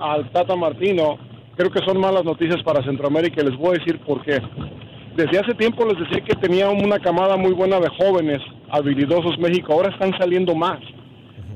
al 0.00 0.30
Tata 0.32 0.56
Martino, 0.56 1.18
creo 1.56 1.70
que 1.70 1.84
son 1.84 2.00
malas 2.00 2.24
noticias 2.24 2.62
para 2.64 2.82
Centroamérica 2.82 3.42
y 3.42 3.46
les 3.46 3.56
voy 3.56 3.76
a 3.76 3.78
decir 3.78 4.00
por 4.00 4.24
qué. 4.24 4.40
Desde 5.16 5.38
hace 5.38 5.54
tiempo 5.54 5.86
les 5.86 5.98
decía 5.98 6.24
que 6.24 6.34
tenía 6.34 6.68
una 6.68 6.98
camada 6.98 7.36
muy 7.36 7.52
buena 7.52 7.78
de 7.78 7.88
jóvenes 7.90 8.40
habilidosos 8.70 9.38
México, 9.38 9.72
ahora 9.72 9.90
están 9.90 10.12
saliendo 10.18 10.54
más. 10.54 10.78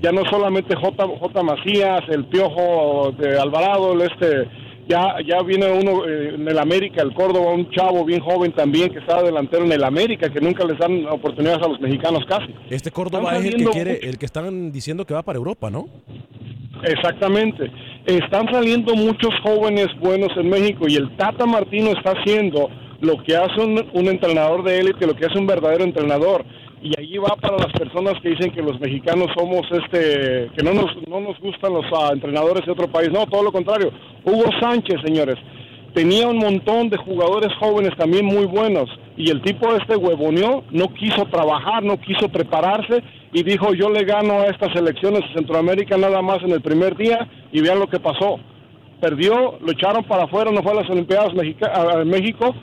Ya 0.01 0.11
no 0.11 0.23
solamente 0.31 0.75
J, 0.75 1.07
J. 1.07 1.43
Macías, 1.43 2.03
el 2.09 2.25
Piojo 2.27 3.13
de 3.19 3.39
Alvarado, 3.39 3.93
el 3.93 4.03
este, 4.03 4.49
ya, 4.89 5.17
ya 5.25 5.43
viene 5.43 5.71
uno 5.71 6.05
eh, 6.07 6.35
en 6.35 6.49
el 6.49 6.59
América, 6.59 7.03
el 7.03 7.15
Córdoba, 7.15 7.53
un 7.53 7.71
chavo 7.71 8.05
bien 8.05 8.21
joven 8.21 8.53
también 8.53 8.91
que 8.91 8.99
está 8.99 9.23
delantero 9.23 9.65
en 9.65 9.73
el 9.73 9.85
América, 9.85 10.29
que 10.29 10.41
nunca 10.41 10.65
les 10.65 10.79
dan 10.79 11.07
oportunidades 11.07 11.63
a 11.63 11.69
los 11.69 11.81
mexicanos 11.81 12.25
casi. 12.27 12.53
Este 12.69 12.91
Córdoba 12.91 13.37
es 13.39 13.45
el 13.45 13.57
que 13.57 13.65
quiere, 13.67 14.01
el 14.03 14.19
que 14.19 14.27
están 14.27 14.73
diciendo 14.73 15.05
que 15.05 15.15
va 15.15 15.23
para 15.23 15.39
Europa, 15.39 15.71
¿no? 15.71 15.87
Exactamente. 16.83 17.71
Están 18.07 18.53
saliendo 18.53 18.95
muchos 18.95 19.31
jóvenes 19.45 19.87
buenos 20.01 20.31
en 20.37 20.49
México 20.51 20.87
y 20.89 20.97
el 20.97 21.17
Tata 21.17 21.47
Martino 21.47 21.91
está 21.91 22.13
haciendo 22.13 22.69
lo 23.01 23.23
que 23.23 23.37
hace 23.37 23.61
un, 23.61 24.09
entrenador 24.09 24.65
de 24.65 24.79
élite, 24.79 25.07
lo 25.07 25.15
que 25.15 25.27
hace 25.27 25.39
un 25.39 25.47
verdadero 25.47 25.85
entrenador. 25.85 26.45
Y 26.83 26.93
allí 26.99 27.17
va 27.19 27.37
para 27.41 27.57
las 27.59 27.73
personas 27.73 28.15
que 28.21 28.31
dicen 28.31 28.51
que 28.51 28.61
los 28.61 28.79
mexicanos 28.81 29.29
somos 29.39 29.63
este, 29.71 30.51
que 30.57 30.65
no 30.65 30.75
nos, 30.75 30.91
no 31.09 31.21
nos 31.21 31.39
gustan 31.39 31.73
los 31.75 31.85
ah, 31.97 32.11
entrenadores 32.13 32.67
de 32.67 32.73
otro 32.73 32.89
país. 32.89 33.09
No, 33.13 33.25
todo 33.27 33.45
lo 33.45 33.53
contrario. 33.53 33.93
Hugo 34.25 34.47
Sánchez, 34.61 34.97
señores, 35.05 35.37
tenía 35.95 36.27
un 36.27 36.39
montón 36.39 36.89
de 36.89 36.97
jugadores 36.97 37.53
jóvenes 37.61 37.93
también 37.97 38.25
muy 38.25 38.47
buenos. 38.47 38.91
Y 39.17 39.31
el 39.31 39.43
tipo 39.43 39.73
este 39.77 39.95
huevoneó, 39.95 40.65
no 40.73 40.93
quiso 40.95 41.25
trabajar, 41.27 41.85
no 41.85 42.01
quiso 42.01 42.29
prepararse 42.29 43.03
y 43.33 43.43
dijo 43.45 43.73
yo 43.75 43.89
le 43.89 44.05
gano 44.05 44.41
a 44.41 44.47
estas 44.47 44.75
elecciones 44.75 45.21
de 45.21 45.35
Centroamérica 45.35 45.97
nada 45.97 46.21
más 46.21 46.43
en 46.43 46.51
el 46.51 46.63
primer 46.63 46.97
día 46.97 47.29
y 47.53 47.61
vean 47.61 47.79
lo 47.79 47.87
que 47.89 48.01
pasó. 48.01 48.41
Perdió, 49.01 49.59
lo 49.61 49.73
echaron 49.73 50.03
para 50.05 50.25
afuera, 50.25 50.51
no 50.51 50.63
fue 50.63 50.73
a 50.73 50.77
las 50.77 50.91
Olimpiadas 50.91 51.33
Mexica- 51.35 51.73
a- 51.75 52.05
México 52.05 52.55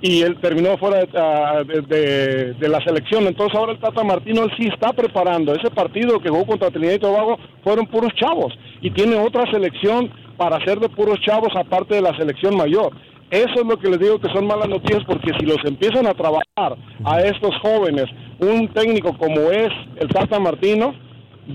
y 0.00 0.22
él 0.22 0.36
terminó 0.40 0.76
fuera 0.78 0.98
de, 1.00 1.08
ah, 1.18 1.62
de- 1.64 2.54
de 2.54 2.68
la 2.68 2.80
selección. 2.82 3.26
Entonces 3.26 3.58
ahora 3.58 3.72
el 3.72 3.78
Tata 3.80 4.04
Martino 4.04 4.44
él 4.44 4.50
sí 4.58 4.68
está 4.72 4.92
preparando. 4.92 5.52
Ese 5.54 5.70
partido 5.70 6.20
que 6.20 6.28
jugó 6.28 6.46
contra 6.46 6.70
Trinidad 6.70 6.94
y 6.94 6.98
Tobago 7.00 7.38
fueron 7.64 7.86
puros 7.86 8.12
chavos 8.14 8.52
y 8.80 8.90
tiene 8.90 9.16
otra 9.16 9.50
selección 9.50 10.10
para 10.36 10.56
hacer 10.56 10.78
de 10.78 10.88
puros 10.88 11.20
chavos 11.20 11.52
aparte 11.56 11.96
de 11.96 12.02
la 12.02 12.16
selección 12.16 12.56
mayor. 12.56 12.92
Eso 13.30 13.54
es 13.56 13.64
lo 13.66 13.76
que 13.78 13.90
les 13.90 13.98
digo 13.98 14.18
que 14.20 14.32
son 14.32 14.46
malas 14.46 14.68
noticias 14.68 15.04
porque 15.06 15.32
si 15.38 15.44
los 15.44 15.58
empiezan 15.64 16.06
a 16.06 16.14
trabajar 16.14 16.76
a 17.04 17.20
estos 17.20 17.54
jóvenes, 17.60 18.06
un 18.38 18.68
técnico 18.68 19.16
como 19.18 19.50
es 19.50 19.68
el 19.96 20.08
Tata 20.08 20.38
Martino, 20.38 20.94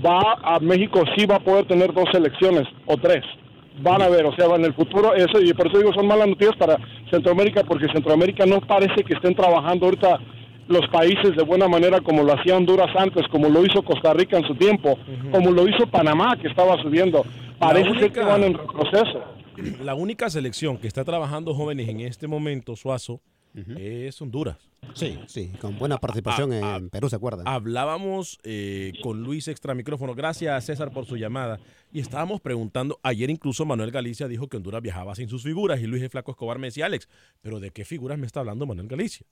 va 0.04 0.36
a 0.42 0.58
México 0.60 1.02
sí 1.16 1.26
va 1.26 1.36
a 1.36 1.40
poder 1.40 1.66
tener 1.66 1.92
dos 1.92 2.04
selecciones 2.12 2.68
o 2.86 2.96
tres. 2.96 3.24
Van 3.80 4.02
a 4.02 4.08
ver, 4.08 4.24
o 4.24 4.34
sea, 4.34 4.46
en 4.54 4.64
el 4.64 4.74
futuro, 4.74 5.14
eso, 5.14 5.40
y 5.40 5.52
por 5.52 5.66
eso 5.66 5.78
digo, 5.78 5.92
son 5.92 6.06
malas 6.06 6.28
noticias 6.28 6.56
para 6.56 6.78
Centroamérica, 7.10 7.64
porque 7.64 7.86
Centroamérica 7.92 8.46
no 8.46 8.60
parece 8.60 9.02
que 9.02 9.14
estén 9.14 9.34
trabajando 9.34 9.86
ahorita 9.86 10.20
los 10.68 10.88
países 10.88 11.36
de 11.36 11.42
buena 11.42 11.68
manera 11.68 12.00
como 12.00 12.22
lo 12.22 12.32
hacía 12.32 12.56
Honduras 12.56 12.90
antes, 12.96 13.26
como 13.28 13.48
lo 13.48 13.64
hizo 13.64 13.82
Costa 13.82 14.14
Rica 14.14 14.38
en 14.38 14.44
su 14.44 14.54
tiempo, 14.54 14.98
como 15.30 15.50
lo 15.50 15.68
hizo 15.68 15.86
Panamá, 15.86 16.36
que 16.40 16.48
estaba 16.48 16.80
subiendo. 16.80 17.24
Parece 17.58 17.98
ser 17.98 18.12
que 18.12 18.20
van 18.20 18.44
en 18.44 18.54
retroceso. 18.54 19.22
La 19.82 19.94
única 19.94 20.30
selección 20.30 20.78
que 20.78 20.86
está 20.86 21.04
trabajando 21.04 21.54
jóvenes 21.54 21.88
en 21.88 22.00
este 22.00 22.26
momento, 22.26 22.76
Suazo, 22.76 23.20
es 23.54 24.20
Honduras. 24.20 24.58
Sí, 24.94 25.18
sí, 25.26 25.50
con 25.60 25.78
buena 25.78 25.98
participación 25.98 26.52
en 26.52 26.90
Perú, 26.90 27.08
¿se 27.08 27.16
acuerdan? 27.16 27.48
Hablábamos 27.48 28.38
eh, 28.42 28.92
con 29.02 29.22
Luis 29.22 29.48
extra 29.48 29.74
micrófono. 29.74 30.14
Gracias, 30.14 30.66
César, 30.66 30.90
por 30.90 31.06
su 31.06 31.16
llamada. 31.16 31.58
Y 31.92 32.00
estábamos 32.00 32.40
preguntando, 32.40 32.98
ayer 33.02 33.30
incluso 33.30 33.64
Manuel 33.64 33.90
Galicia 33.90 34.28
dijo 34.28 34.48
que 34.48 34.56
Honduras 34.56 34.82
viajaba 34.82 35.14
sin 35.14 35.28
sus 35.28 35.42
figuras 35.42 35.80
y 35.80 35.86
Luis 35.86 36.02
de 36.02 36.08
Flaco 36.08 36.32
Escobar 36.32 36.58
me 36.58 36.66
decía, 36.66 36.86
Alex, 36.86 37.08
pero 37.40 37.60
¿de 37.60 37.70
qué 37.70 37.84
figuras 37.84 38.18
me 38.18 38.26
está 38.26 38.40
hablando 38.40 38.66
Manuel 38.66 38.88
Galicia? 38.88 39.26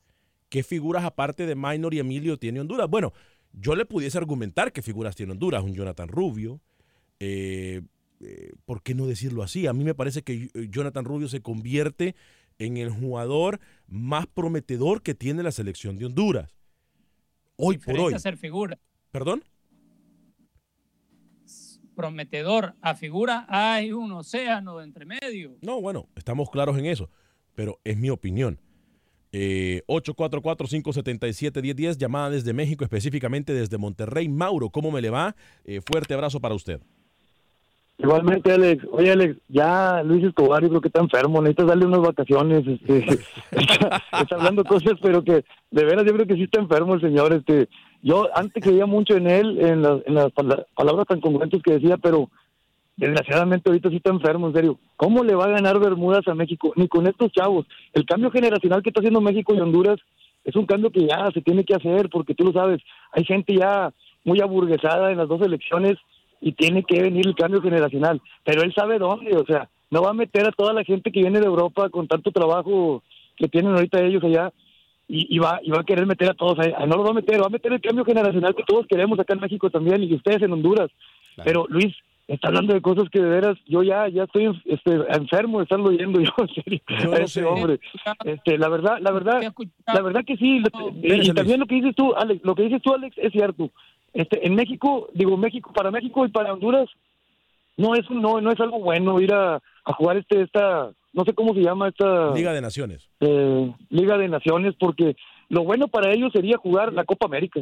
¿Qué 0.49 0.63
figuras 0.63 1.05
aparte 1.05 1.47
de 1.47 1.55
Minor 1.55 1.95
y 1.95 1.99
Emilio 1.99 2.39
tiene 2.39 2.61
Honduras? 2.61 2.89
Bueno, 2.89 3.13
yo 3.53 3.75
le 3.75 3.85
pudiese 3.85 4.19
argumentar 4.19 4.73
qué 4.73 4.83
figuras 4.83 5.17
tiene 5.17 5.33
Honduras. 5.33 5.63
Un 5.63 5.75
Jonathan 5.75 6.09
Rubio. 6.09 6.61
eh, 7.21 7.83
eh, 8.25 8.53
¿Por 8.65 8.83
qué 8.83 8.95
no 8.95 9.07
decirlo 9.07 9.43
así? 9.43 9.67
A 9.67 9.73
mí 9.73 9.83
me 9.83 9.95
parece 9.95 10.23
que 10.23 10.49
Jonathan 10.71 11.05
Rubio 11.05 11.29
se 11.29 11.43
convierte 11.43 12.15
en 12.65 12.77
el 12.77 12.91
jugador 12.91 13.61
más 13.87 14.27
prometedor 14.27 15.03
que 15.03 15.15
tiene 15.15 15.43
la 15.43 15.53
selección 15.53 15.99
de 15.99 16.07
Honduras. 16.07 16.55
Hoy 17.57 17.79
por 17.79 17.99
hoy. 17.99 18.15
a 18.15 18.19
ser 18.19 18.37
figura. 18.37 18.79
¿Perdón? 19.11 19.45
Prometedor 21.95 22.75
a 22.81 22.95
figura 22.95 23.45
hay 23.49 23.93
un 23.93 24.13
océano 24.13 24.79
de 24.79 24.85
entre 24.85 25.05
medio. 25.05 25.59
No, 25.61 25.81
bueno, 25.81 26.09
estamos 26.17 26.51
claros 26.51 26.79
en 26.79 26.87
eso, 26.87 27.11
pero 27.55 27.81
es 27.85 27.99
mi 27.99 28.11
opinión. 28.11 28.59
Eh, 29.33 29.83
844-577-1010, 29.89 31.97
llamada 31.97 32.31
desde 32.31 32.53
México, 32.53 32.85
específicamente 32.85 33.53
desde 33.53 33.79
Monterrey. 33.79 34.29
Mauro, 34.29 34.71
¿cómo 34.71 34.91
me 34.91 35.01
le 35.01 35.11
va? 35.11 35.37
Eh, 35.65 35.81
fuerte 35.81 36.15
abrazo 36.15 36.41
para 36.41 36.55
usted. 36.55 36.81
Igualmente, 38.03 38.53
Alex. 38.53 38.85
Oye, 38.91 39.13
Alex, 39.13 39.37
ya 39.49 40.03
Luis 40.03 40.25
Escobar 40.25 40.63
yo 40.63 40.69
creo 40.71 40.81
que 40.81 40.89
está 40.89 41.01
enfermo, 41.01 41.41
necesitas 41.41 41.67
darle 41.69 41.87
unas 41.87 42.01
vacaciones. 42.01 42.67
Este, 42.67 42.99
está, 43.53 44.37
hablando 44.37 44.65
cosas, 44.65 44.95
pero 45.01 45.23
que 45.23 45.45
de 45.71 45.85
veras 45.85 46.05
yo 46.05 46.13
creo 46.15 46.27
que 46.27 46.35
sí 46.35 46.43
está 46.43 46.61
enfermo 46.61 46.95
el 46.95 47.01
señor. 47.01 47.33
Este, 47.33 47.69
yo 48.03 48.29
antes 48.35 48.63
creía 48.63 48.87
mucho 48.87 49.17
en 49.17 49.29
él, 49.29 49.59
en, 49.61 49.83
las- 49.83 50.01
en 50.07 50.15
las 50.15 50.33
pala- 50.33 50.67
palabras 50.75 51.07
tan 51.07 51.21
congruentes 51.21 51.63
que 51.63 51.75
decía, 51.75 51.97
pero 51.97 52.29
desgraciadamente 52.97 53.69
ahorita 53.71 53.89
sí 53.91 53.97
está 53.97 54.11
enfermo, 54.11 54.49
en 54.49 54.55
serio. 54.55 54.79
¿Cómo 54.97 55.23
le 55.25 55.35
va 55.35 55.45
a 55.45 55.51
ganar 55.51 55.79
Bermudas 55.79 56.27
a 56.29 56.35
México? 56.35 56.73
Ni 56.77 56.89
con 56.89 57.07
estos 57.07 57.31
chavos. 57.33 57.67
El 57.93 58.05
cambio 58.05 58.31
generacional 58.31 58.83
que 58.83 58.91
está 58.91 59.01
haciendo 59.01 59.21
México 59.21 59.55
y 59.55 59.61
Honduras 59.61 59.99
es 60.45 60.57
un 60.57 60.67
cambio 60.67 60.91
que 60.91 61.07
ya 61.07 61.31
se 61.33 61.41
tiene 61.41 61.65
que 61.65 61.75
hacer, 61.75 62.09
porque 62.11 62.35
tú 62.35 62.45
lo 62.45 62.53
sabes, 62.53 62.81
hay 63.13 63.25
gente 63.25 63.55
ya 63.57 63.93
muy 64.25 64.41
aburguesada 64.41 65.13
en 65.13 65.19
las 65.19 65.29
dos 65.29 65.41
elecciones 65.41 65.95
y 66.43 66.53
tiene 66.53 66.83
que 66.83 67.01
venir 67.01 67.27
el 67.27 67.35
cambio 67.35 67.63
generacional. 67.63 68.21
Pero 68.45 68.63
él 68.63 68.75
sabe 68.75 68.99
dónde, 68.99 69.35
o 69.37 69.47
sea, 69.47 69.69
no 69.91 70.03
va 70.03 70.11
a 70.11 70.15
meter 70.15 70.47
a 70.47 70.53
toda 70.53 70.73
la 70.75 70.85
gente 70.85 71.11
que 71.13 71.21
viene 71.21 71.41
de 71.41 71.47
Europa 71.47 71.89
con 71.89 72.09
tanto 72.09 72.31
trabajo 72.33 73.03
que 73.37 73.49
tienen 73.49 73.73
ahorita 73.73 74.03
ellos 74.03 74.23
allá 74.25 74.53
y, 75.09 75.35
y 75.35 75.39
va, 75.39 75.61
y 75.63 75.71
va 75.71 75.81
a 75.81 75.85
querer 75.85 76.05
meter 76.07 76.31
a 76.31 76.35
todos 76.35 76.59
ahí. 76.59 76.73
No 76.87 76.97
lo 76.97 77.05
va 77.05 77.11
a 77.11 77.15
meter, 77.15 77.41
va 77.41 77.47
a 77.47 77.51
meter 77.51 77.73
el 77.73 77.81
cambio 77.81 78.05
generacional 78.05 78.55
que 78.55 78.65
todos 78.65 78.87
queremos 78.87 79.19
acá 79.19 79.35
en 79.35 79.41
México 79.41 79.71
también 79.71 80.03
y 80.03 80.15
ustedes 80.15 80.43
en 80.43 80.53
Honduras. 80.53 80.91
Pero 81.45 81.67
Luis, 81.69 81.95
está 82.29 82.49
hablando 82.49 82.73
de 82.75 82.81
cosas 82.81 83.09
que 83.11 83.21
de 83.21 83.29
veras 83.29 83.59
yo 83.67 83.83
ya 83.83 84.09
ya 84.09 84.25
estoy 84.25 84.47
este, 84.67 84.93
enfermo 85.11 85.59
de 85.59 85.65
estarlo 85.65 85.89
oyendo 85.91 86.21
yo 86.21 86.31
en 86.39 86.49
serio 86.55 86.81
Yo 87.03 87.13
a 87.13 87.17
ese 87.17 87.41
sé. 87.41 87.45
hombre 87.45 87.81
este 88.25 88.57
la 88.59 88.69
verdad 88.69 88.99
la 89.01 89.11
verdad 89.11 89.43
la 89.87 90.01
verdad 90.03 90.25
que 90.25 90.37
sí 90.37 90.61
lo- 90.61 90.91
y, 90.91 91.07
Espérese, 91.07 91.35
también 91.35 91.59
lo 91.61 91.67
que 91.67 91.75
dices 91.75 91.95
tú 91.97 92.15
Alex 92.15 92.41
lo 92.45 92.55
que 92.55 92.63
dices 92.63 92.81
tú 92.81 92.95
Alex 92.95 93.17
es 93.19 93.33
cierto 93.33 93.71
este 94.13 94.47
en 94.47 94.55
México 94.55 95.09
digo 95.15 95.37
México 95.37 95.73
para 95.73 95.91
México 95.91 96.25
y 96.27 96.29
para 96.31 96.53
Honduras 96.53 96.89
no 97.77 97.95
es 97.95 98.09
no 98.11 98.41
no 98.41 98.51
es 98.53 98.61
algo 98.61 98.81
bueno 98.81 99.21
ir 99.21 99.33
a, 99.33 99.57
a 99.57 99.93
jugar 99.95 100.17
este 100.19 100.43
esta 100.43 100.91
no 101.13 101.25
sé 101.25 101.33
cómo 101.35 101.55
se 101.55 101.61
llama 101.63 101.89
esta 101.89 102.35
Liga 102.35 102.53
de 102.53 102.61
Naciones. 102.61 103.09
eh, 103.21 103.73
Liga 103.91 104.19
de 104.19 104.29
Naciones 104.29 104.75
porque 104.79 105.17
lo 105.49 105.65
bueno 105.65 105.89
para 105.89 106.13
ellos 106.13 106.33
sería 106.33 106.57
jugar 106.57 106.93
la 106.93 107.05
Copa 107.05 107.27
América 107.27 107.61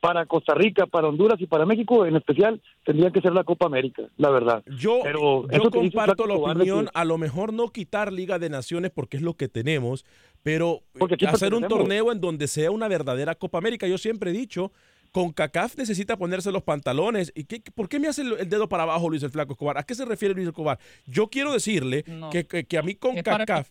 para 0.00 0.26
Costa 0.26 0.54
Rica, 0.54 0.86
para 0.86 1.08
Honduras 1.08 1.40
y 1.40 1.46
para 1.46 1.66
México 1.66 2.06
en 2.06 2.14
especial 2.16 2.60
tendría 2.84 3.10
que 3.10 3.20
ser 3.20 3.32
la 3.32 3.44
Copa 3.44 3.66
América, 3.66 4.02
la 4.18 4.30
verdad. 4.30 4.62
Yo, 4.78 5.00
Pero 5.02 5.48
yo 5.48 5.70
comparto 5.70 6.26
la 6.26 6.34
opinión, 6.34 6.88
a 6.94 7.04
lo 7.04 7.18
mejor 7.18 7.52
no 7.52 7.68
quitar 7.70 8.12
Liga 8.12 8.38
de 8.38 8.48
Naciones 8.50 8.92
porque 8.94 9.16
es 9.16 9.22
lo 9.22 9.34
que 9.34 9.48
tenemos, 9.48 10.04
pero 10.42 10.82
hacer 11.26 11.54
un 11.54 11.66
torneo 11.66 12.12
en 12.12 12.20
donde 12.20 12.46
sea 12.46 12.70
una 12.70 12.88
verdadera 12.88 13.34
Copa 13.34 13.58
América. 13.58 13.88
Yo 13.88 13.98
siempre 13.98 14.30
he 14.30 14.34
dicho, 14.34 14.70
con 15.12 15.32
CACAF 15.32 15.76
necesita 15.76 16.16
ponerse 16.16 16.50
los 16.52 16.62
pantalones. 16.62 17.32
¿Y 17.34 17.44
qué, 17.44 17.60
por 17.74 17.88
qué 17.88 17.98
me 18.00 18.08
hace 18.08 18.22
el, 18.22 18.48
dedo 18.48 18.68
para 18.68 18.82
abajo 18.84 19.08
Luis 19.08 19.22
el 19.22 19.30
Flaco 19.30 19.52
Escobar? 19.52 19.78
¿A 19.78 19.82
qué 19.82 19.94
se 19.94 20.04
refiere 20.04 20.34
Luis 20.34 20.48
Escobar? 20.48 20.78
Yo 21.06 21.28
quiero 21.28 21.52
decirle 21.52 22.04
No. 22.06 22.30
que, 22.30 22.46
que- 22.46 22.64
que 22.64 22.78
a 22.78 22.82
mí 22.82 22.94
con 22.94 23.16
Es 23.16 23.22
para- 23.24 23.44
CACAF... 23.46 23.68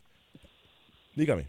Dígame. 1.16 1.48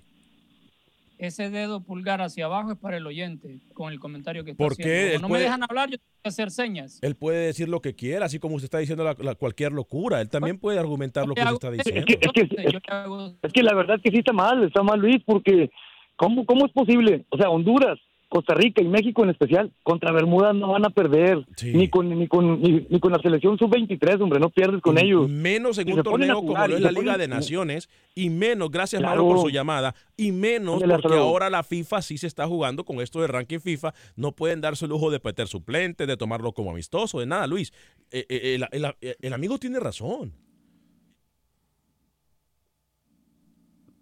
Ese 1.18 1.48
dedo 1.48 1.80
pulgar 1.80 2.20
hacia 2.20 2.44
abajo 2.44 2.72
es 2.72 2.78
para 2.78 2.98
el 2.98 3.06
oyente, 3.06 3.60
con 3.72 3.90
el 3.90 3.98
comentario 3.98 4.44
que 4.44 4.50
está 4.50 4.62
¿Por 4.62 4.76
qué? 4.76 5.12
Como 5.14 5.22
no 5.22 5.28
puede- 5.28 5.40
me 5.40 5.44
dejan 5.44 5.62
hablar, 5.62 5.88
yo 5.88 5.96
tengo 5.96 6.10
que 6.22 6.28
hacer 6.28 6.50
señas. 6.50 6.98
Él 7.00 7.14
puede 7.16 7.46
decir 7.46 7.70
lo 7.70 7.80
que 7.80 7.94
quiera, 7.94 8.26
así 8.26 8.38
como 8.38 8.56
usted 8.56 8.66
está 8.66 8.78
diciendo 8.78 9.02
la- 9.02 9.16
la- 9.18 9.34
cualquier 9.34 9.72
locura. 9.72 10.20
Él 10.20 10.28
también 10.28 10.58
puede 10.58 10.78
argumentar 10.78 11.26
lo 11.26 11.34
que 11.34 11.40
usted 11.40 11.54
está 11.54 11.70
diciendo. 11.70 12.00
Es 12.00 12.06
que, 12.06 12.18
es, 12.20 12.32
que, 12.32 13.38
es 13.42 13.52
que 13.52 13.62
la 13.62 13.74
verdad 13.74 13.96
es 13.96 14.02
que 14.02 14.10
sí 14.10 14.18
está 14.18 14.34
mal, 14.34 14.62
está 14.62 14.82
mal 14.82 15.00
Luis, 15.00 15.22
porque 15.24 15.70
¿cómo, 16.16 16.44
¿cómo 16.44 16.66
es 16.66 16.72
posible? 16.72 17.24
O 17.30 17.38
sea, 17.38 17.48
Honduras, 17.48 17.98
Costa 18.36 18.52
Rica 18.54 18.82
y 18.82 18.88
México 18.88 19.24
en 19.24 19.30
especial, 19.30 19.72
contra 19.82 20.12
Bermuda 20.12 20.52
no 20.52 20.68
van 20.72 20.84
a 20.84 20.90
perder, 20.90 21.46
ni 21.62 21.88
con 21.88 22.10
ni 22.10 22.28
con 22.28 22.60
ni, 22.60 22.86
ni 22.90 23.00
con 23.00 23.10
la 23.12 23.18
selección 23.18 23.56
sub-23, 23.58 24.20
hombre, 24.20 24.38
no 24.38 24.50
pierdes 24.50 24.82
con 24.82 24.98
Y 24.98 25.02
ellos. 25.06 25.28
Menos 25.30 25.78
en 25.78 25.88
Y 25.88 25.92
un 25.92 26.02
torneo 26.02 26.36
como 26.42 26.52
lo 26.66 26.76
es 26.76 26.80
la 26.82 26.90
Liga 26.92 27.14
ponen- 27.14 27.18
de 27.18 27.28
Naciones, 27.28 27.88
y 28.14 28.28
menos, 28.28 28.70
gracias 28.70 29.00
Claro. 29.00 29.22
Mauro 29.22 29.36
por 29.36 29.46
su 29.46 29.50
llamada, 29.50 29.94
y 30.18 30.32
menos 30.32 30.82
porque 30.82 31.16
ahora 31.16 31.48
la 31.48 31.62
FIFA 31.62 32.02
sí 32.02 32.18
se 32.18 32.26
está 32.26 32.46
jugando 32.46 32.84
con 32.84 33.00
esto 33.00 33.22
de 33.22 33.26
ranking 33.28 33.58
FIFA, 33.60 33.94
no 34.16 34.32
pueden 34.32 34.60
darse 34.60 34.84
el 34.84 34.90
lujo 34.90 35.10
de 35.10 35.18
meter 35.24 35.48
suplente, 35.48 36.04
de 36.06 36.16
tomarlo 36.18 36.52
como 36.52 36.70
amistoso, 36.72 37.18
de 37.20 37.26
nada, 37.26 37.46
Luis. 37.46 37.72
Eh, 38.10 38.26
eh, 38.28 38.58
el, 38.70 38.84
el- 39.00 39.16
el 39.20 39.32
amigo 39.32 39.56
tiene 39.58 39.80
razón. 39.80 40.32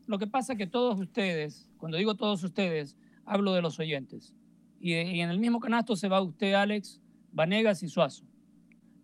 Lo 0.06 0.18
que 0.18 0.26
pasa 0.26 0.52
es 0.52 0.58
que 0.58 0.66
todos 0.66 1.00
ustedes, 1.00 1.68
cuando 1.78 1.96
digo 1.96 2.14
todos 2.14 2.42
ustedes, 2.44 2.96
hablo 3.26 3.52
de 3.52 3.62
los 3.62 3.78
oyentes. 3.78 4.34
Y, 4.80 4.92
en 4.94 5.30
el 5.30 5.38
mismo 5.38 5.60
canasto 5.60 5.96
se 5.96 6.08
va 6.08 6.20
usted, 6.20 6.52
Alex, 6.54 7.00
Vanegas 7.32 7.82
y 7.82 7.88
Suazo. 7.88 8.24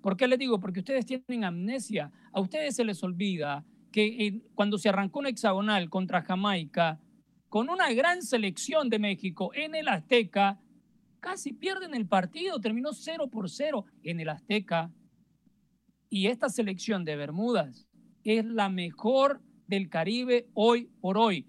¿Por 0.02 0.16
qué 0.16 0.28
les 0.28 0.38
digo? 0.38 0.60
Porque 0.60 0.80
ustedes 0.80 1.06
tienen 1.06 1.44
amnesia. 1.44 2.10
A 2.32 2.40
ustedes 2.40 2.76
se 2.76 2.84
les 2.84 3.02
olvida 3.02 3.64
que 3.92 4.42
cuando 4.54 4.78
se 4.78 4.88
arrancó 4.88 5.20
un 5.20 5.26
hexagonal 5.26 5.90
contra 5.90 6.22
Jamaica, 6.22 7.00
con 7.48 7.68
una 7.68 7.92
gran 7.92 8.22
selección 8.22 8.88
de 8.88 8.98
México 8.98 9.50
en 9.54 9.74
el 9.74 9.88
Azteca, 9.88 10.60
casi 11.18 11.52
pierden 11.52 11.94
el 11.94 12.06
partido, 12.06 12.60
terminó 12.60 12.92
0 12.92 13.28
por 13.28 13.50
0 13.50 13.84
en 14.02 14.20
el 14.20 14.28
Azteca. 14.28 14.92
Y 16.08 16.26
esta 16.26 16.48
selección 16.48 17.04
de 17.04 17.16
Bermudas 17.16 17.88
es 18.24 18.44
la 18.44 18.68
mejor 18.68 19.40
del 19.66 19.88
Caribe 19.88 20.48
hoy 20.54 20.90
por 21.00 21.16
hoy. 21.18 21.46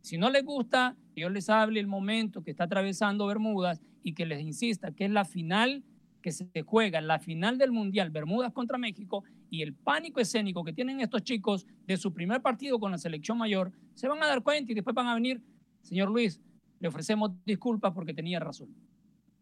Si 0.00 0.18
no 0.18 0.30
les 0.30 0.44
gusta, 0.44 0.96
que 1.14 1.22
yo 1.22 1.28
les 1.28 1.48
hable 1.48 1.80
el 1.80 1.86
momento 1.86 2.42
que 2.42 2.50
está 2.50 2.64
atravesando 2.64 3.26
Bermudas 3.26 3.80
y 4.02 4.14
que 4.14 4.26
les 4.26 4.40
insista 4.40 4.92
que 4.92 5.04
es 5.04 5.10
la 5.10 5.24
final 5.24 5.82
que 6.24 6.32
se 6.32 6.48
juega, 6.62 7.02
la 7.02 7.18
final 7.18 7.58
del 7.58 7.70
Mundial, 7.70 8.08
Bermudas 8.08 8.50
contra 8.50 8.78
México, 8.78 9.24
y 9.50 9.60
el 9.60 9.74
pánico 9.74 10.20
escénico 10.20 10.64
que 10.64 10.72
tienen 10.72 11.00
estos 11.00 11.22
chicos 11.22 11.66
de 11.86 11.98
su 11.98 12.14
primer 12.14 12.40
partido 12.40 12.80
con 12.80 12.90
la 12.90 12.96
selección 12.96 13.36
mayor, 13.36 13.72
se 13.94 14.08
van 14.08 14.22
a 14.22 14.26
dar 14.26 14.42
cuenta 14.42 14.72
y 14.72 14.74
después 14.74 14.94
van 14.94 15.06
a 15.06 15.14
venir, 15.14 15.42
señor 15.82 16.08
Luis, 16.10 16.40
le 16.80 16.88
ofrecemos 16.88 17.30
disculpas 17.44 17.92
porque 17.92 18.14
tenía 18.14 18.40
razón. 18.40 18.74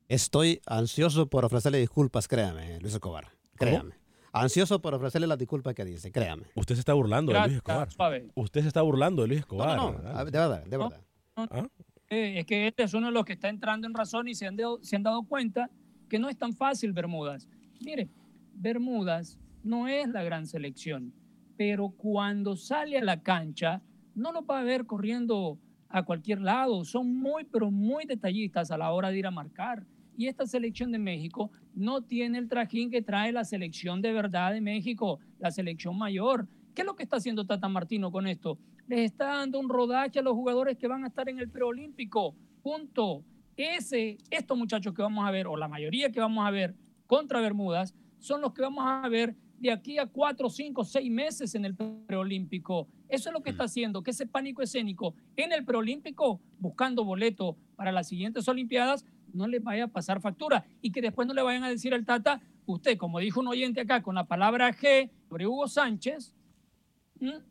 Estoy 0.09 0.61
ansioso 0.67 1.31
por 1.31 1.45
ofrecerle 1.45 1.79
disculpas, 1.79 2.27
créame, 2.27 2.81
Luis 2.81 2.95
Escobar. 2.95 3.29
Créame. 3.55 3.95
Ansioso 4.33 4.83
por 4.83 4.95
ofrecerle 4.95 5.29
las 5.29 5.39
disculpas 5.39 5.75
que 5.75 5.85
dice, 5.85 6.11
créame. 6.11 6.47
Usted 6.57 6.75
se 6.75 6.81
está 6.81 6.95
burlando 6.95 7.33
de 7.33 7.41
Luis 7.43 7.57
Escobar. 7.59 7.93
suave. 7.93 8.29
Usted 8.35 8.63
se 8.63 8.69
está 8.69 8.83
burlando 8.83 9.23
de 9.23 9.29
Luis 9.29 9.41
Escobar. 9.41 9.77
No, 9.77 9.93
no, 9.93 9.99
de 10.25 10.31
verdad, 10.33 10.65
de 10.65 10.77
verdad. 10.77 11.01
¿Ah? 11.37 11.67
Eh, 12.09 12.41
es 12.41 12.47
que 12.47 12.67
este 12.67 12.83
es 12.83 12.95
uno 12.95 13.07
de 13.07 13.13
los 13.13 13.25
que 13.25 13.33
está 13.33 13.49
entrando 13.49 13.87
en 13.87 13.95
razón 13.95 14.29
y 14.29 14.35
se 14.35 14.47
han, 14.47 14.57
dado, 14.57 14.79
se 14.83 14.97
han 14.97 15.03
dado 15.03 15.23
cuenta 15.23 15.71
que 16.09 16.19
no 16.19 16.29
es 16.29 16.37
tan 16.37 16.53
fácil 16.53 16.93
Bermudas. 16.93 17.49
Mire, 17.81 18.11
Bermudas 18.55 19.39
no 19.63 19.89
es 19.89 20.09
la 20.09 20.23
gran 20.23 20.47
selección, 20.47 21.15
pero 21.57 21.91
cuando 21.91 22.57
sale 22.57 22.99
a 22.99 23.05
la 23.05 23.23
cancha 23.23 23.83
no 24.15 24.33
lo 24.33 24.45
va 24.45 24.61
a 24.61 24.63
ver 24.63 24.85
corriendo 24.85 25.59
a 25.89 26.03
cualquier 26.03 26.41
lado. 26.41 26.85
Son 26.85 27.17
muy, 27.17 27.45
pero 27.45 27.71
muy 27.71 28.05
detallistas 28.05 28.71
a 28.71 28.79
la 28.79 28.93
hora 28.93 29.11
de 29.11 29.19
ir 29.19 29.27
a 29.27 29.31
marcar. 29.31 29.87
Y 30.17 30.27
esta 30.27 30.47
selección 30.47 30.93
de 30.93 30.99
México 30.99 31.51
no 31.75 32.03
tiene 32.03 32.39
el 32.39 32.49
trajín 32.49 32.91
que 32.91 33.01
trae 33.01 33.33
la 33.33 33.45
selección 33.45 34.03
de 34.03 34.13
verdad 34.13 34.53
de 34.53 34.61
México, 34.61 35.19
la 35.39 35.51
selección 35.51 35.97
mayor. 35.97 36.47
¿Qué 36.75 36.83
es 36.83 36.87
lo 36.87 36.95
que 36.95 37.03
está 37.03 37.17
haciendo 37.17 37.47
Tata 37.47 37.69
Martino 37.69 38.11
con 38.11 38.27
esto? 38.27 38.59
Les 38.87 39.01
está 39.13 39.27
dando 39.39 39.59
un 39.59 39.69
rodaje 39.69 40.19
a 40.19 40.23
los 40.23 40.35
jugadores 40.35 40.77
que 40.77 40.89
van 40.89 41.05
a 41.05 41.09
estar 41.09 41.29
en 41.29 41.39
el 41.39 41.49
preolímpico. 41.49 42.35
Punto. 42.63 43.25
Ese, 43.57 44.19
estos 44.31 44.57
muchachos 44.57 44.95
que 44.95 45.03
vamos 45.03 45.27
a 45.27 45.31
ver, 45.31 45.47
o 45.47 45.57
la 45.57 45.69
mayoría 45.69 46.11
que 46.11 46.21
vamos 46.21 46.47
a 46.47 46.51
ver 46.51 46.75
contra 47.07 47.41
Bermudas, 47.41 47.95
son 48.19 48.41
los 48.41 48.53
que 48.53 48.63
vamos 48.63 48.85
a 48.87 49.09
ver 49.09 49.37
de 49.59 49.71
aquí 49.71 49.99
a 49.99 50.07
cuatro, 50.07 50.51
cinco, 50.51 50.85
seis 50.85 51.11
meses 51.11 51.55
en 51.55 51.65
el 51.65 51.77
preolímpico. 51.77 52.89
Eso 53.09 53.29
es 53.29 53.33
lo 53.33 53.43
que 53.43 53.51
está 53.51 53.65
haciendo, 53.65 54.03
que 54.03 54.11
ese 54.11 54.27
pánico 54.27 54.63
escénico 54.63 55.15
en 55.37 55.53
el 55.53 55.65
preolímpico, 55.65 56.41
buscando 56.59 57.05
boleto 57.05 57.57
para 57.77 57.93
las 57.93 58.09
siguientes 58.09 58.49
Olimpiadas, 58.49 59.05
no 59.33 59.47
les 59.47 59.63
vaya 59.63 59.85
a 59.85 59.89
pasar 59.89 60.21
factura 60.21 60.65
y 60.81 60.91
que 60.91 61.01
después 61.01 61.29
no 61.29 61.35
le 61.35 61.43
vayan 61.43 61.63
a 61.63 61.69
decir 61.69 61.95
al 61.95 62.05
Tata, 62.05 62.41
usted, 62.67 62.97
como 62.97 63.19
dijo 63.19 63.41
un 63.41 63.49
oyente 63.49 63.81
acá 63.81 64.03
con 64.03 64.15
la 64.15 64.25
palabra 64.25 64.73
G 64.73 65.11
sobre 65.29 65.47
Hugo 65.47 65.69
Sánchez. 65.69 66.35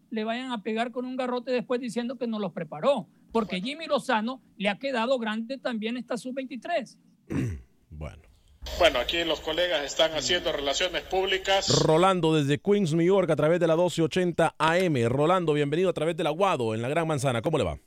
Le 0.09 0.23
vayan 0.23 0.51
a 0.51 0.63
pegar 0.63 0.91
con 0.91 1.05
un 1.05 1.15
garrote 1.15 1.51
después 1.51 1.79
diciendo 1.79 2.17
que 2.17 2.27
no 2.27 2.39
los 2.39 2.51
preparó, 2.51 3.07
porque 3.31 3.61
Jimmy 3.61 3.87
Lozano 3.87 4.41
le 4.57 4.69
ha 4.69 4.77
quedado 4.77 5.17
grande 5.19 5.57
también 5.57 5.97
esta 5.97 6.17
sub-23. 6.17 6.97
Bueno. 7.93 8.23
Bueno, 8.79 8.99
aquí 8.99 9.23
los 9.23 9.41
colegas 9.41 9.83
están 9.83 10.11
haciendo 10.13 10.51
relaciones 10.51 11.03
públicas. 11.03 11.83
Rolando 11.83 12.33
desde 12.33 12.59
Queens, 12.59 12.93
New 12.93 13.05
York, 13.05 13.29
a 13.29 13.35
través 13.35 13.59
de 13.59 13.67
la 13.67 13.75
1280 13.75 14.55
AM. 14.57 15.07
Rolando, 15.07 15.53
bienvenido 15.53 15.89
a 15.89 15.93
través 15.93 16.15
del 16.15 16.27
Aguado, 16.27 16.73
en 16.73 16.81
la 16.81 16.89
Gran 16.89 17.07
Manzana. 17.07 17.41
¿Cómo 17.41 17.57
le 17.57 17.63
va? 17.63 17.79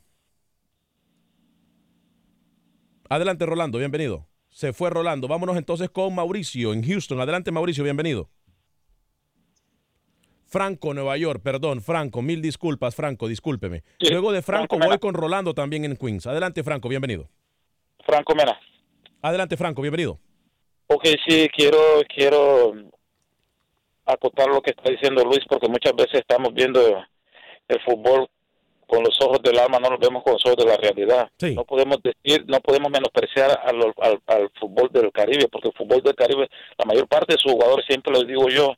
Adelante, 3.09 3.45
Rolando, 3.45 3.77
bienvenido. 3.77 4.27
Se 4.49 4.73
fue 4.73 4.89
Rolando. 4.89 5.27
Vámonos 5.27 5.57
entonces 5.57 5.89
con 5.89 6.15
Mauricio 6.15 6.71
en 6.71 6.83
Houston. 6.83 7.19
Adelante, 7.19 7.51
Mauricio, 7.51 7.83
bienvenido. 7.83 8.29
Franco, 10.55 10.93
Nueva 10.93 11.17
York, 11.17 11.41
perdón, 11.43 11.81
Franco, 11.81 12.21
mil 12.21 12.41
disculpas, 12.41 12.95
Franco, 12.95 13.27
discúlpeme. 13.27 13.83
Sí, 13.99 14.09
Luego 14.09 14.31
de 14.31 14.41
Franco 14.41 14.79
voy 14.79 14.97
con 14.99 15.13
Rolando 15.13 15.53
también 15.53 15.83
en 15.83 15.97
Queens. 15.97 16.27
Adelante, 16.27 16.63
Franco, 16.63 16.87
bienvenido. 16.87 17.27
Franco 18.05 18.33
Mena. 18.35 18.57
Adelante, 19.21 19.57
Franco, 19.57 19.81
bienvenido. 19.81 20.17
Ok, 20.87 21.07
sí, 21.27 21.49
quiero, 21.53 21.77
quiero 22.07 22.73
acotar 24.05 24.47
lo 24.47 24.61
que 24.61 24.71
está 24.71 24.89
diciendo 24.89 25.25
Luis, 25.25 25.41
porque 25.49 25.67
muchas 25.67 25.93
veces 25.93 26.21
estamos 26.21 26.53
viendo 26.53 26.79
el 27.67 27.81
fútbol 27.81 28.29
con 28.87 29.03
los 29.03 29.19
ojos 29.21 29.41
del 29.43 29.59
alma, 29.59 29.79
no 29.79 29.89
lo 29.89 29.97
vemos 29.97 30.23
con 30.23 30.33
los 30.33 30.45
ojos 30.45 30.55
de 30.55 30.71
la 30.71 30.77
realidad. 30.77 31.29
No 31.53 31.65
podemos 31.65 31.97
decir, 32.01 32.45
no 32.47 32.61
podemos 32.61 32.89
menospreciar 32.89 33.59
al, 33.61 33.93
al 34.27 34.51
fútbol 34.57 34.89
del 34.93 35.11
Caribe, 35.11 35.49
porque 35.51 35.67
el 35.67 35.73
fútbol 35.73 36.01
del 36.01 36.15
Caribe, 36.15 36.47
la 36.77 36.85
mayor 36.85 37.09
parte 37.09 37.33
de 37.33 37.39
sus 37.39 37.51
jugadores, 37.51 37.85
siempre 37.85 38.13
lo 38.13 38.23
digo 38.23 38.47
yo, 38.47 38.73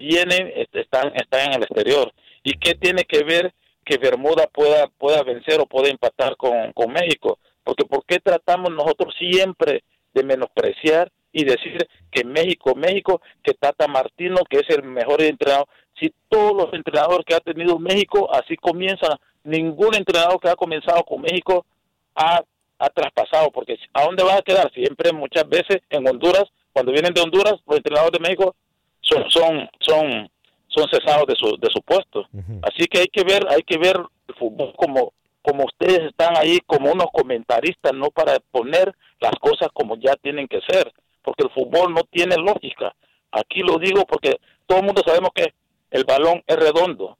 vienen, 0.00 0.52
est- 0.56 0.74
están, 0.74 1.12
están 1.14 1.48
en 1.48 1.52
el 1.54 1.62
exterior. 1.62 2.12
¿Y 2.42 2.54
qué 2.58 2.74
tiene 2.74 3.04
que 3.04 3.22
ver 3.22 3.52
que 3.84 3.98
Bermuda 3.98 4.46
pueda, 4.52 4.88
pueda 4.98 5.22
vencer 5.22 5.60
o 5.60 5.66
pueda 5.66 5.88
empatar 5.90 6.36
con, 6.36 6.72
con 6.72 6.92
México? 6.92 7.38
Porque 7.62 7.84
¿por 7.84 8.04
qué 8.06 8.18
tratamos 8.18 8.70
nosotros 8.72 9.14
siempre 9.18 9.84
de 10.14 10.24
menospreciar 10.24 11.12
y 11.32 11.44
decir 11.44 11.78
que 12.10 12.24
México, 12.24 12.74
México, 12.74 13.20
que 13.44 13.54
Tata 13.54 13.86
Martino, 13.86 14.38
que 14.48 14.58
es 14.58 14.68
el 14.70 14.82
mejor 14.82 15.20
entrenador? 15.22 15.68
Si 15.98 16.12
todos 16.28 16.54
los 16.56 16.72
entrenadores 16.72 17.24
que 17.26 17.34
ha 17.34 17.40
tenido 17.40 17.78
México 17.78 18.28
así 18.34 18.56
comienzan, 18.56 19.18
ningún 19.44 19.94
entrenador 19.94 20.40
que 20.40 20.48
ha 20.48 20.56
comenzado 20.56 21.04
con 21.04 21.20
México 21.20 21.66
ha, 22.14 22.42
ha 22.78 22.88
traspasado, 22.88 23.50
porque 23.50 23.76
¿a 23.92 24.04
dónde 24.04 24.24
van 24.24 24.38
a 24.38 24.42
quedar? 24.42 24.72
Siempre 24.72 25.12
muchas 25.12 25.46
veces 25.48 25.82
en 25.90 26.08
Honduras, 26.08 26.44
cuando 26.72 26.92
vienen 26.92 27.12
de 27.12 27.20
Honduras, 27.20 27.56
los 27.66 27.76
entrenadores 27.76 28.12
de 28.12 28.20
México 28.26 28.54
son 29.00 29.30
son 29.30 29.68
son 29.80 30.30
son 30.68 30.88
cesados 30.90 31.26
de 31.26 31.34
su 31.36 31.56
de 31.58 31.68
su 31.72 31.80
puesto. 31.82 32.26
Así 32.62 32.86
que 32.86 33.00
hay 33.00 33.08
que 33.08 33.24
ver 33.24 33.46
hay 33.48 33.62
que 33.62 33.78
ver 33.78 33.96
el 34.28 34.34
fútbol 34.34 34.72
como 34.76 35.12
como 35.42 35.64
ustedes 35.64 36.00
están 36.10 36.36
ahí 36.36 36.60
como 36.66 36.92
unos 36.92 37.06
comentaristas, 37.12 37.92
no 37.94 38.10
para 38.10 38.38
poner 38.50 38.94
las 39.20 39.32
cosas 39.40 39.68
como 39.72 39.96
ya 39.96 40.14
tienen 40.16 40.46
que 40.46 40.60
ser, 40.68 40.92
porque 41.22 41.44
el 41.44 41.50
fútbol 41.50 41.94
no 41.94 42.02
tiene 42.10 42.36
lógica. 42.36 42.94
Aquí 43.32 43.60
lo 43.60 43.78
digo 43.78 44.04
porque 44.06 44.38
todo 44.66 44.78
el 44.78 44.84
mundo 44.84 45.02
sabemos 45.04 45.30
que 45.34 45.54
el 45.90 46.04
balón 46.04 46.42
es 46.46 46.56
redondo 46.56 47.16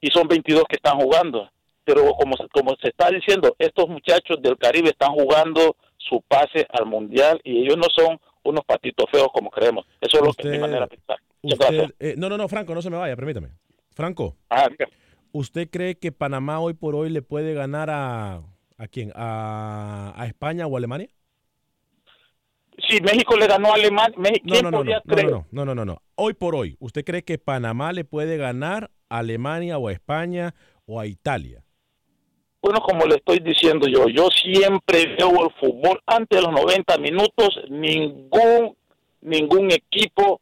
y 0.00 0.08
son 0.08 0.28
22 0.28 0.64
que 0.68 0.76
están 0.76 0.98
jugando, 0.98 1.50
pero 1.84 2.12
como 2.14 2.36
como 2.52 2.76
se 2.80 2.88
está 2.88 3.10
diciendo, 3.10 3.54
estos 3.58 3.88
muchachos 3.88 4.40
del 4.40 4.56
Caribe 4.56 4.90
están 4.90 5.12
jugando 5.12 5.76
su 5.96 6.22
pase 6.22 6.66
al 6.70 6.86
mundial 6.86 7.40
y 7.44 7.64
ellos 7.64 7.76
no 7.76 7.88
son 7.94 8.20
unos 8.44 8.64
patitos 8.64 9.06
feos 9.10 9.28
como 9.32 9.50
creemos. 9.50 9.86
Eso 10.00 10.18
es 10.18 10.24
lo 10.24 10.32
que 10.32 10.42
es 10.46 10.50
mi 10.54 10.58
manera 10.58 10.86
de 10.86 10.96
pensar. 10.96 11.18
Usted, 11.42 11.94
eh, 12.00 12.14
no, 12.18 12.28
no, 12.28 12.36
no, 12.36 12.48
Franco, 12.48 12.74
no 12.74 12.82
se 12.82 12.90
me 12.90 12.96
vaya, 12.96 13.14
permítame. 13.16 13.50
Franco, 13.94 14.36
Ah, 14.50 14.68
diga. 14.68 14.88
¿usted 15.32 15.68
cree 15.70 15.96
que 15.98 16.12
Panamá 16.12 16.60
hoy 16.60 16.74
por 16.74 16.94
hoy 16.94 17.10
le 17.10 17.22
puede 17.22 17.54
ganar 17.54 17.90
a, 17.90 18.42
a 18.76 18.88
quién? 18.88 19.12
¿A, 19.14 20.12
a 20.16 20.26
España 20.26 20.66
o 20.66 20.76
Alemania? 20.76 21.08
Si 22.88 23.00
México 23.00 23.36
le 23.36 23.46
ganó 23.48 23.72
a 23.72 23.74
Alemania, 23.74 24.14
¿quién 24.44 24.62
no, 24.62 24.70
no, 24.70 24.78
podía 24.78 24.96
no, 24.96 25.02
no, 25.04 25.14
creer? 25.14 25.30
no, 25.30 25.46
no, 25.50 25.64
no, 25.64 25.74
no, 25.74 25.84
no. 25.84 26.02
Hoy 26.14 26.34
por 26.34 26.54
hoy, 26.54 26.76
¿usted 26.78 27.04
cree 27.04 27.24
que 27.24 27.38
Panamá 27.38 27.92
le 27.92 28.04
puede 28.04 28.36
ganar 28.36 28.90
a 29.08 29.18
Alemania 29.18 29.78
o 29.78 29.88
a 29.88 29.92
España 29.92 30.54
o 30.86 31.00
a 31.00 31.06
Italia? 31.06 31.64
Bueno, 32.60 32.80
como 32.80 33.06
le 33.06 33.16
estoy 33.16 33.38
diciendo 33.38 33.86
yo, 33.86 34.08
yo 34.08 34.28
siempre 34.30 35.14
veo 35.16 35.30
el 35.46 35.50
fútbol 35.60 36.00
antes 36.06 36.38
de 36.40 36.42
los 36.44 36.52
90 36.52 36.98
minutos, 36.98 37.60
ningún 37.68 38.76
ningún 39.20 39.70
equipo 39.72 40.40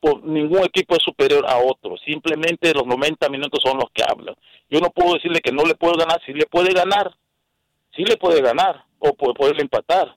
po- 0.00 0.20
ningún 0.24 0.64
equipo 0.64 0.96
es 0.96 1.02
superior 1.02 1.44
a 1.48 1.58
otro, 1.58 1.96
simplemente 1.98 2.72
los 2.72 2.86
90 2.86 3.28
minutos 3.28 3.60
son 3.62 3.76
los 3.78 3.90
que 3.92 4.02
hablan. 4.06 4.34
Yo 4.68 4.80
no 4.80 4.90
puedo 4.90 5.14
decirle 5.14 5.40
que 5.40 5.52
no 5.52 5.64
le 5.64 5.74
puedo 5.74 5.94
ganar, 5.94 6.20
si 6.24 6.32
le 6.32 6.46
puede 6.46 6.72
ganar, 6.72 7.14
sí 7.94 8.04
le 8.04 8.16
puede 8.16 8.40
ganar 8.40 8.84
o 8.98 9.12
puede 9.14 9.34
poderle 9.34 9.62
empatar. 9.62 10.16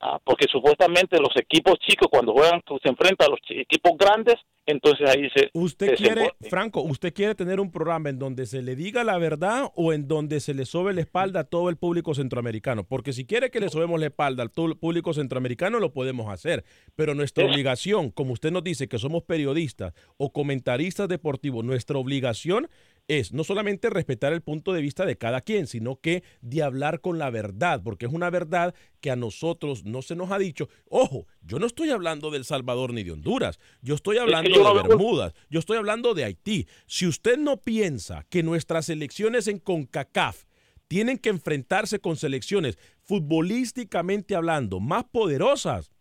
Ah, 0.00 0.18
porque 0.22 0.46
supuestamente 0.50 1.18
los 1.18 1.34
equipos 1.36 1.78
chicos 1.78 2.08
cuando 2.10 2.32
juegan 2.32 2.62
se 2.82 2.88
enfrentan 2.88 3.28
a 3.28 3.30
los 3.30 3.40
equipos 3.48 3.92
grandes, 3.96 4.34
entonces 4.66 5.08
ahí 5.08 5.28
se 5.30 5.48
¿Usted 5.52 5.90
se 5.90 5.94
quiere. 5.94 6.32
Franco, 6.50 6.82
usted 6.82 7.14
quiere 7.14 7.36
tener 7.36 7.60
un 7.60 7.70
programa 7.70 8.10
en 8.10 8.18
donde 8.18 8.46
se 8.46 8.62
le 8.62 8.74
diga 8.74 9.04
la 9.04 9.16
verdad 9.16 9.70
o 9.76 9.92
en 9.92 10.08
donde 10.08 10.40
se 10.40 10.54
le 10.54 10.66
sobe 10.66 10.92
la 10.92 11.02
espalda 11.02 11.40
a 11.40 11.44
todo 11.44 11.70
el 11.70 11.76
público 11.76 12.14
centroamericano? 12.14 12.84
Porque 12.84 13.12
si 13.12 13.24
quiere 13.24 13.50
que 13.50 13.60
le 13.60 13.68
sobemos 13.68 14.00
la 14.00 14.06
espalda 14.06 14.42
al 14.42 14.50
público 14.50 15.14
centroamericano, 15.14 15.78
lo 15.78 15.92
podemos 15.92 16.28
hacer. 16.32 16.64
Pero 16.96 17.14
nuestra 17.14 17.44
obligación, 17.44 18.10
como 18.10 18.32
usted 18.32 18.50
nos 18.50 18.64
dice 18.64 18.88
que 18.88 18.98
somos 18.98 19.22
periodistas 19.22 19.94
o 20.16 20.32
comentaristas 20.32 21.08
deportivos, 21.08 21.64
nuestra 21.64 21.98
obligación 21.98 22.68
es 23.08 23.32
no 23.32 23.44
solamente 23.44 23.90
respetar 23.90 24.32
el 24.32 24.42
punto 24.42 24.72
de 24.72 24.82
vista 24.82 25.06
de 25.06 25.16
cada 25.16 25.40
quien, 25.40 25.66
sino 25.66 26.00
que 26.00 26.24
de 26.40 26.62
hablar 26.62 27.00
con 27.00 27.18
la 27.18 27.30
verdad, 27.30 27.82
porque 27.82 28.06
es 28.06 28.12
una 28.12 28.30
verdad 28.30 28.74
que 29.00 29.10
a 29.10 29.16
nosotros 29.16 29.84
no 29.84 30.02
se 30.02 30.16
nos 30.16 30.30
ha 30.32 30.38
dicho. 30.38 30.68
Ojo, 30.88 31.26
yo 31.42 31.58
no 31.58 31.66
estoy 31.66 31.90
hablando 31.90 32.30
de 32.30 32.38
El 32.38 32.44
Salvador 32.44 32.92
ni 32.92 33.04
de 33.04 33.12
Honduras, 33.12 33.58
yo 33.80 33.94
estoy 33.94 34.18
hablando 34.18 34.74
de 34.74 34.82
Bermudas, 34.82 35.34
yo 35.48 35.60
estoy 35.60 35.76
hablando 35.76 36.14
de 36.14 36.24
Haití. 36.24 36.66
Si 36.86 37.06
usted 37.06 37.38
no 37.38 37.58
piensa 37.58 38.24
que 38.28 38.42
nuestras 38.42 38.88
elecciones 38.88 39.46
en 39.46 39.58
CONCACAF 39.58 40.44
tienen 40.88 41.18
que 41.18 41.30
enfrentarse 41.30 41.98
con 41.98 42.16
selecciones 42.16 42.78
futbolísticamente 43.02 44.34
hablando 44.34 44.80
más 44.80 45.04
poderosas, 45.04 45.92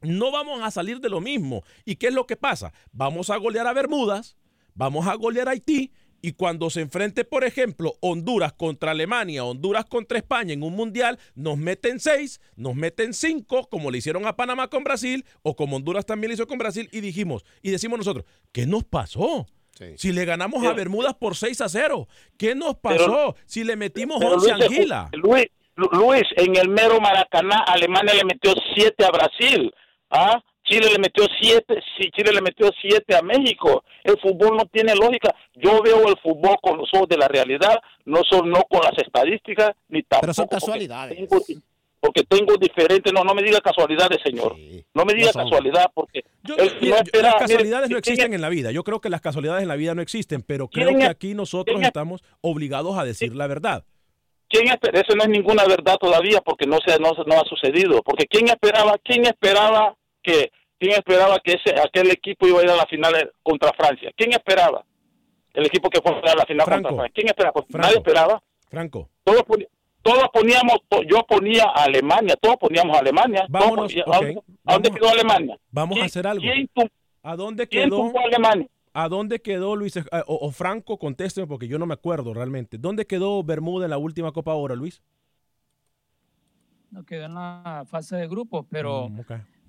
no 0.00 0.30
vamos 0.30 0.60
a 0.62 0.70
salir 0.70 1.00
de 1.00 1.08
lo 1.08 1.20
mismo. 1.20 1.62
¿Y 1.84 1.96
qué 1.96 2.08
es 2.08 2.14
lo 2.14 2.26
que 2.26 2.36
pasa? 2.36 2.72
Vamos 2.92 3.30
a 3.30 3.36
golear 3.36 3.66
a 3.66 3.72
Bermudas, 3.72 4.36
vamos 4.74 5.06
a 5.06 5.14
golear 5.14 5.48
a 5.48 5.52
Haití. 5.52 5.92
Y 6.26 6.32
cuando 6.32 6.70
se 6.70 6.80
enfrente, 6.80 7.24
por 7.26 7.44
ejemplo, 7.44 7.92
Honduras 8.00 8.54
contra 8.54 8.92
Alemania, 8.92 9.44
Honduras 9.44 9.84
contra 9.84 10.16
España 10.16 10.54
en 10.54 10.62
un 10.62 10.74
mundial, 10.74 11.18
nos 11.34 11.58
meten 11.58 12.00
seis, 12.00 12.40
nos 12.56 12.74
meten 12.74 13.12
cinco, 13.12 13.68
como 13.68 13.90
le 13.90 13.98
hicieron 13.98 14.24
a 14.24 14.34
Panamá 14.34 14.68
con 14.70 14.84
Brasil, 14.84 15.26
o 15.42 15.54
como 15.54 15.76
Honduras 15.76 16.06
también 16.06 16.30
le 16.30 16.34
hizo 16.36 16.46
con 16.46 16.56
Brasil, 16.56 16.88
y 16.92 17.02
dijimos, 17.02 17.44
y 17.60 17.70
decimos 17.72 17.98
nosotros, 17.98 18.24
¿qué 18.52 18.64
nos 18.66 18.84
pasó? 18.84 19.44
Si 19.96 20.12
le 20.12 20.24
ganamos 20.24 20.64
a 20.64 20.72
Bermudas 20.72 21.12
por 21.12 21.36
6 21.36 21.60
a 21.60 21.68
0, 21.68 22.08
¿qué 22.38 22.54
nos 22.54 22.76
pasó? 22.76 23.04
Pero- 23.04 23.36
si 23.44 23.62
le 23.62 23.76
metimos 23.76 24.16
Pero 24.18 24.36
11 24.36 24.50
a 24.52 24.56
Luis, 24.56 24.70
Anguila. 24.70 25.10
Luis, 25.12 25.46
Lu- 25.76 25.90
Luis, 25.92 26.22
en 26.36 26.56
el 26.56 26.70
mero 26.70 27.00
Maracaná, 27.02 27.64
Alemania 27.66 28.14
le 28.14 28.24
metió 28.24 28.54
siete 28.74 29.04
a 29.04 29.10
Brasil. 29.10 29.70
¿ah? 30.08 30.40
Chile 30.64 30.88
le 30.92 30.98
metió 30.98 31.24
siete, 31.40 31.74
sí, 31.96 32.10
Chile 32.16 32.32
le 32.32 32.40
metió 32.40 32.70
siete 32.80 33.14
a 33.14 33.22
México. 33.22 33.84
El 34.02 34.18
fútbol 34.18 34.56
no 34.56 34.64
tiene 34.66 34.94
lógica. 34.94 35.34
Yo 35.54 35.80
veo 35.82 36.08
el 36.08 36.16
fútbol 36.22 36.56
con 36.62 36.78
los 36.78 36.88
ojos 36.94 37.08
de 37.08 37.18
la 37.18 37.28
realidad, 37.28 37.78
no 38.06 38.22
son 38.28 38.50
no 38.50 38.62
con 38.64 38.80
las 38.82 38.96
estadísticas 38.98 39.72
ni 39.88 40.02
tampoco. 40.02 40.20
Pero 40.22 40.34
son 40.34 40.46
porque 40.46 40.60
casualidades. 40.60 41.16
tengo- 41.28 41.44
Porque 42.00 42.22
tengo 42.24 42.56
diferentes, 42.58 43.10
no, 43.14 43.24
no 43.24 43.34
me 43.34 43.42
diga 43.42 43.60
casualidades, 43.62 44.18
señor. 44.22 44.54
No 44.92 45.04
me 45.06 45.14
diga 45.14 45.30
no 45.34 45.42
casualidad, 45.44 45.90
porque 45.94 46.22
Yo- 46.42 46.54
mira, 46.82 46.96
no 46.96 47.02
espera- 47.02 47.22
las 47.30 47.34
casualidades 47.36 47.88
mire, 47.88 47.94
no 47.94 47.98
existen 47.98 48.34
en 48.34 48.40
la 48.42 48.48
vida. 48.50 48.70
Yo 48.72 48.84
creo 48.84 49.00
que 49.00 49.08
las 49.08 49.22
casualidades 49.22 49.62
en 49.62 49.68
la 49.68 49.76
vida 49.76 49.94
no 49.94 50.02
existen, 50.02 50.42
pero 50.42 50.68
creo 50.68 50.88
¿Quién 50.88 50.98
que 51.00 51.06
aquí 51.06 51.32
nosotros 51.34 51.80
estamos 51.80 52.22
obligados 52.42 52.98
a 52.98 53.04
decir 53.04 53.34
la 53.34 53.46
verdad. 53.46 53.84
¿Quién 54.50 54.68
espera? 54.68 55.00
Eso 55.00 55.16
no 55.16 55.22
es 55.24 55.30
ninguna 55.30 55.64
verdad 55.64 55.96
todavía 55.98 56.42
porque 56.42 56.66
no 56.66 56.76
se 56.86 56.98
no, 56.98 57.12
no 57.26 57.40
ha 57.40 57.44
sucedido. 57.48 58.02
Porque 58.02 58.26
quién 58.26 58.48
esperaba, 58.48 58.96
quién 59.02 59.24
esperaba 59.24 59.96
que 60.24 60.50
quién 60.78 60.92
esperaba 60.92 61.38
que 61.38 61.52
ese 61.52 61.78
aquel 61.80 62.10
equipo 62.10 62.48
iba 62.48 62.58
a 62.60 62.64
ir 62.64 62.70
a 62.70 62.76
la 62.76 62.86
final 62.86 63.32
contra 63.44 63.72
Francia. 63.74 64.10
¿Quién 64.16 64.32
esperaba? 64.32 64.84
El 65.52 65.66
equipo 65.66 65.88
que 65.88 66.00
fue 66.00 66.10
a 66.12 66.34
la 66.34 66.44
final 66.46 66.64
Franco. 66.66 66.88
contra 66.88 66.96
Francia. 67.04 67.12
¿Quién 67.14 67.28
esperaba? 67.28 67.52
Pues 67.52 67.66
Franco. 67.70 67.86
Nadie 67.86 67.98
esperaba. 67.98 68.42
Franco. 68.68 69.08
Todos, 69.22 69.44
todos 70.02 70.28
poníamos, 70.32 70.78
yo 71.08 71.22
ponía 71.28 71.64
a 71.64 71.84
Alemania, 71.84 72.34
todos 72.40 72.56
poníamos 72.56 72.96
a 72.96 73.00
Alemania. 73.00 73.46
Vámonos, 73.48 73.92
ponía-. 73.94 74.04
¿A 74.06 74.16
dónde, 74.18 74.42
a 74.64 74.72
dónde 74.74 74.90
quedó 74.90 75.08
Alemania? 75.10 75.58
Vamos 75.70 75.92
a 75.92 75.94
¿Quién- 76.00 76.06
hacer 76.06 76.26
algo. 76.26 76.42
quién 76.42 76.68
¿A 77.22 77.36
dónde 77.36 77.68
quedó? 77.68 78.12
Alemania? 78.18 78.66
¿A 78.92 79.08
dónde 79.08 79.40
quedó 79.40 79.74
Luis? 79.76 79.96
eh, 79.96 80.02
O, 80.26 80.46
o 80.46 80.50
Franco, 80.50 80.98
contésteme 80.98 81.46
porque 81.46 81.68
yo 81.68 81.78
no 81.78 81.86
me 81.86 81.94
acuerdo 81.94 82.34
realmente. 82.34 82.78
¿Dónde 82.78 83.06
quedó 83.06 83.42
Bermuda 83.42 83.86
en 83.86 83.90
la 83.90 83.98
última 83.98 84.32
Copa 84.32 84.54
Oro, 84.54 84.74
Luis? 84.76 85.02
No 86.90 87.04
quedó 87.04 87.24
en 87.26 87.34
la 87.34 87.84
fase 87.88 88.16
de 88.16 88.28
grupos, 88.28 88.66
pero 88.70 89.08
Mm. 89.08 89.20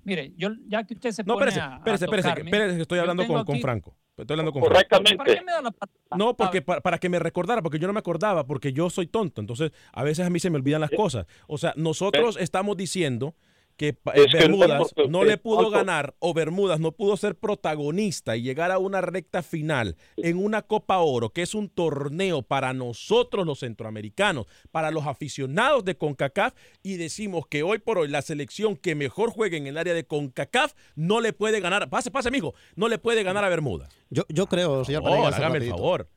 Mire, 0.06 0.32
yo 0.36 0.50
ya 0.68 0.84
que 0.84 0.94
usted 0.94 1.10
se 1.10 1.24
No, 1.24 1.34
pone 1.34 1.48
espérese, 1.48 1.60
a, 1.60 1.74
a 1.74 1.76
espérese, 1.78 2.04
espérese, 2.04 2.28
tocarme, 2.28 2.50
espérese, 2.50 2.76
que 2.76 2.82
estoy 2.82 2.98
hablando 3.00 3.26
con, 3.26 3.44
con 3.44 3.60
Franco. 3.60 3.96
Estoy 4.16 4.34
hablando 4.34 4.52
con 4.52 4.62
Correctamente. 4.62 5.16
¿Para 5.16 5.34
qué 5.34 5.44
me 5.44 5.52
da 5.52 5.60
la 5.60 5.74
No, 6.16 6.34
porque 6.36 6.62
para, 6.62 6.80
para 6.80 6.98
que 6.98 7.08
me 7.10 7.18
recordara, 7.18 7.60
porque 7.60 7.78
yo 7.78 7.86
no 7.86 7.92
me 7.92 7.98
acordaba, 7.98 8.46
porque 8.46 8.72
yo 8.72 8.88
soy 8.88 9.08
tonto. 9.08 9.42
Entonces, 9.42 9.72
a 9.92 10.04
veces 10.04 10.26
a 10.26 10.30
mí 10.30 10.38
se 10.38 10.48
me 10.48 10.56
olvidan 10.56 10.80
las 10.80 10.90
cosas. 10.90 11.26
O 11.48 11.58
sea, 11.58 11.74
nosotros 11.76 12.38
estamos 12.40 12.76
diciendo 12.78 13.34
que 13.76 13.88
eh, 13.88 13.96
Es 14.14 14.32
Bermudas 14.32 14.92
no- 14.96 15.06
no 15.08 15.24
le 15.24 15.36
pudo 15.36 15.70
ganar 15.70 16.14
o 16.18 16.32
Bermudas 16.32 16.80
no 16.80 16.92
pudo 16.92 17.16
ser 17.16 17.34
protagonista 17.36 18.36
y 18.36 18.42
llegar 18.42 18.70
a 18.72 18.78
una 18.78 19.00
recta 19.00 19.42
final 19.42 19.96
en 20.16 20.38
una 20.38 20.62
Copa 20.62 20.98
Oro, 20.98 21.30
que 21.30 21.42
es 21.42 21.54
un 21.54 21.68
torneo 21.68 22.42
para 22.42 22.72
nosotros 22.72 23.46
los 23.46 23.60
centroamericanos, 23.60 24.46
para 24.70 24.90
los 24.90 25.06
aficionados 25.06 25.84
de 25.84 25.96
CONCACAF, 25.96 26.54
y 26.82 26.96
decimos 26.96 27.46
que 27.48 27.62
hoy 27.62 27.78
por 27.78 27.98
hoy 27.98 28.08
la 28.08 28.22
selección 28.22 28.76
que 28.76 28.94
mejor 28.94 29.30
juegue 29.30 29.56
en 29.58 29.66
el 29.66 29.76
área 29.76 29.94
de 29.94 30.04
CONCACAF 30.06 30.72
no 30.94 31.20
le 31.20 31.32
puede 31.32 31.60
ganar, 31.60 31.88
pase, 31.90 32.10
pase, 32.10 32.30
mijo, 32.30 32.54
no 32.76 32.88
le 32.88 32.98
puede 32.98 33.22
ganar 33.22 33.44
a 33.44 33.48
Bermudas. 33.48 33.94
Yo, 34.10 34.22
yo 34.28 34.46
creo, 34.46 34.84
señor 34.84 35.02
Oh, 35.04 35.26
hágame 35.26 35.58
el 35.58 35.68
favor. 35.70 36.08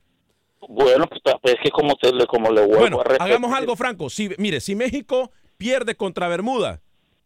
Bueno, 0.67 1.05
pues, 1.07 1.21
es 1.55 1.55
que 1.63 1.71
como, 1.71 1.95
te, 1.95 2.09
como 2.27 2.51
le 2.51 2.61
vuelvo 2.65 2.79
Bueno, 2.79 2.99
a 2.99 3.03
repetir. 3.03 3.21
hagamos 3.21 3.53
algo, 3.53 3.75
Franco. 3.75 4.09
Si, 4.09 4.29
mire, 4.37 4.59
si 4.59 4.75
México 4.75 5.31
pierde 5.57 5.95
contra 5.95 6.27
Bermuda, 6.27 6.81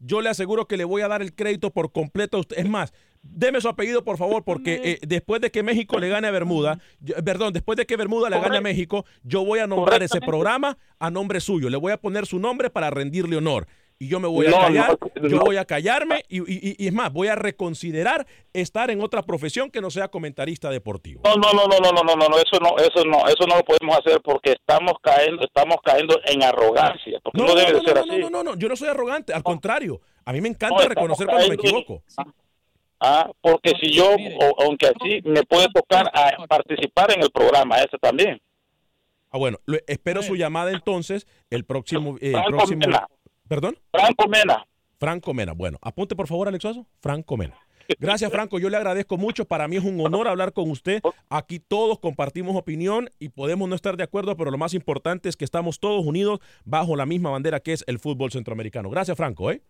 yo 0.05 0.21
le 0.21 0.29
aseguro 0.29 0.67
que 0.67 0.77
le 0.77 0.83
voy 0.83 1.01
a 1.01 1.07
dar 1.07 1.21
el 1.21 1.33
crédito 1.33 1.71
por 1.71 1.91
completo 1.91 2.37
a 2.37 2.39
usted. 2.41 2.57
Es 2.59 2.67
más, 2.69 2.93
deme 3.21 3.61
su 3.61 3.69
apellido, 3.69 4.03
por 4.03 4.17
favor, 4.17 4.43
porque 4.43 4.81
eh, 4.83 4.99
después 5.07 5.41
de 5.41 5.49
que 5.49 5.63
México 5.63 5.97
le 5.99 6.09
gane 6.09 6.27
a 6.27 6.31
Bermuda, 6.31 6.79
yo- 6.99 7.15
perdón, 7.23 7.53
después 7.53 7.77
de 7.77 7.85
que 7.85 7.95
Bermuda 7.95 8.29
le 8.29 8.39
gane 8.39 8.57
a 8.57 8.61
México, 8.61 9.05
yo 9.23 9.45
voy 9.45 9.59
a 9.59 9.67
nombrar 9.67 10.03
ese 10.03 10.19
programa 10.19 10.77
a 10.99 11.09
nombre 11.09 11.39
suyo. 11.39 11.69
Le 11.69 11.77
voy 11.77 11.91
a 11.93 11.97
poner 11.97 12.25
su 12.25 12.37
nombre 12.39 12.69
para 12.69 12.89
rendirle 12.89 13.37
honor 13.37 13.67
y 14.03 14.09
yo 14.09 14.19
me 14.19 14.27
voy 14.27 14.47
a 14.47 14.51
callar, 14.51 14.97
yo 15.21 15.39
voy 15.39 15.55
a 15.55 15.63
callarme 15.63 16.25
y, 16.27 16.41
y, 16.83 16.87
es 16.87 16.93
más, 16.93 17.13
voy 17.13 17.29
a 17.29 17.35
reconsiderar 17.35 18.27
estar 18.51 18.91
en 18.91 19.01
otra 19.01 19.23
profesión 19.23 19.71
que 19.71 19.79
no 19.79 19.89
sea 19.89 20.09
comentarista 20.09 20.69
deportivo. 20.69 21.21
No, 21.23 21.35
no, 21.35 21.53
no, 21.53 21.67
no, 21.67 21.79
no, 21.79 22.03
no, 22.03 22.15
no, 22.15 22.27
no, 22.27 22.37
eso 22.37 22.59
no, 22.59 22.77
eso 22.77 23.05
no, 23.05 23.25
eso 23.27 23.47
no 23.47 23.55
lo 23.55 23.63
podemos 23.63 23.97
hacer 23.97 24.19
porque 24.21 24.51
estamos 24.51 24.95
cayendo, 25.01 25.45
estamos 25.45 25.77
cayendo 25.81 26.19
en 26.25 26.43
arrogancia, 26.43 27.19
porque 27.23 27.41
no, 27.41 27.55
debe 27.55 27.79
de 27.79 27.81
ser 27.81 27.97
así. 27.97 28.17
No, 28.17 28.29
no, 28.29 28.43
no, 28.43 28.55
yo 28.55 28.67
no 28.67 28.75
soy 28.75 28.89
arrogante, 28.89 29.33
al 29.33 29.43
contrario, 29.43 30.01
a 30.25 30.33
mí 30.33 30.41
me 30.41 30.49
encanta 30.49 30.85
reconocer 30.85 31.25
cuando 31.25 31.47
me 31.47 31.55
equivoco. 31.55 32.03
Ah. 32.99 33.29
Porque 33.39 33.71
si 33.81 33.91
yo, 33.91 34.15
aunque 34.59 34.87
así, 34.87 35.21
me 35.23 35.43
puede 35.43 35.67
tocar 35.73 36.11
a 36.13 36.45
participar 36.47 37.13
en 37.13 37.21
el 37.21 37.31
programa 37.31 37.77
ese 37.77 37.97
también. 38.01 38.41
Ah, 39.29 39.39
bueno, 39.39 39.57
espero 39.87 40.21
su 40.21 40.35
llamada 40.35 40.71
entonces 40.71 41.25
el 41.49 41.63
próximo, 41.65 42.17
el 42.21 42.39
próximo 42.49 42.85
perdón, 43.53 43.77
Franco 43.91 44.27
Mena. 44.27 44.65
Franco 44.99 45.33
Mena. 45.33 45.53
Bueno, 45.53 45.77
apunte 45.81 46.15
por 46.15 46.27
favor, 46.27 46.47
Alex 46.47 46.61
Suazo, 46.61 46.87
Franco 47.01 47.37
Mena. 47.37 47.55
Gracias, 47.99 48.31
Franco. 48.31 48.59
Yo 48.59 48.69
le 48.69 48.77
agradezco 48.77 49.17
mucho. 49.17 49.45
Para 49.45 49.67
mí 49.67 49.75
es 49.75 49.83
un 49.83 49.99
honor 49.99 50.27
hablar 50.27 50.53
con 50.53 50.71
usted. 50.71 51.01
Aquí 51.29 51.59
todos 51.59 51.99
compartimos 51.99 52.55
opinión 52.55 53.09
y 53.19 53.29
podemos 53.29 53.69
no 53.69 53.75
estar 53.75 53.97
de 53.97 54.03
acuerdo, 54.03 54.35
pero 54.37 54.49
lo 54.49 54.57
más 54.57 54.73
importante 54.73 55.29
es 55.29 55.35
que 55.35 55.45
estamos 55.45 55.79
todos 55.79 56.03
unidos 56.03 56.39
bajo 56.63 56.95
la 56.95 57.05
misma 57.05 57.29
bandera 57.29 57.59
que 57.59 57.73
es 57.73 57.83
el 57.85 57.99
fútbol 57.99 58.31
centroamericano. 58.31 58.89
Gracias, 58.89 59.17
Franco. 59.17 59.51
¿eh? 59.51 59.61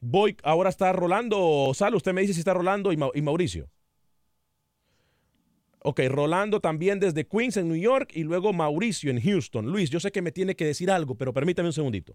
Voy, 0.00 0.36
ahora 0.44 0.68
está 0.68 0.92
Rolando. 0.92 1.72
Sal, 1.74 1.94
usted 1.94 2.12
me 2.12 2.20
dice 2.20 2.34
si 2.34 2.40
está 2.40 2.54
Rolando 2.54 2.92
y, 2.92 2.98
y 3.14 3.22
Mauricio. 3.22 3.68
Ok, 5.82 6.00
Rolando 6.08 6.60
también 6.60 7.00
desde 7.00 7.26
Queens 7.26 7.56
en 7.56 7.68
New 7.68 7.80
York 7.80 8.10
y 8.14 8.22
luego 8.24 8.52
Mauricio 8.52 9.10
en 9.10 9.20
Houston. 9.20 9.66
Luis, 9.66 9.88
yo 9.90 9.98
sé 9.98 10.12
que 10.12 10.20
me 10.20 10.30
tiene 10.30 10.54
que 10.54 10.66
decir 10.66 10.90
algo, 10.90 11.14
pero 11.14 11.32
permítame 11.32 11.68
un 11.68 11.72
segundito. 11.72 12.14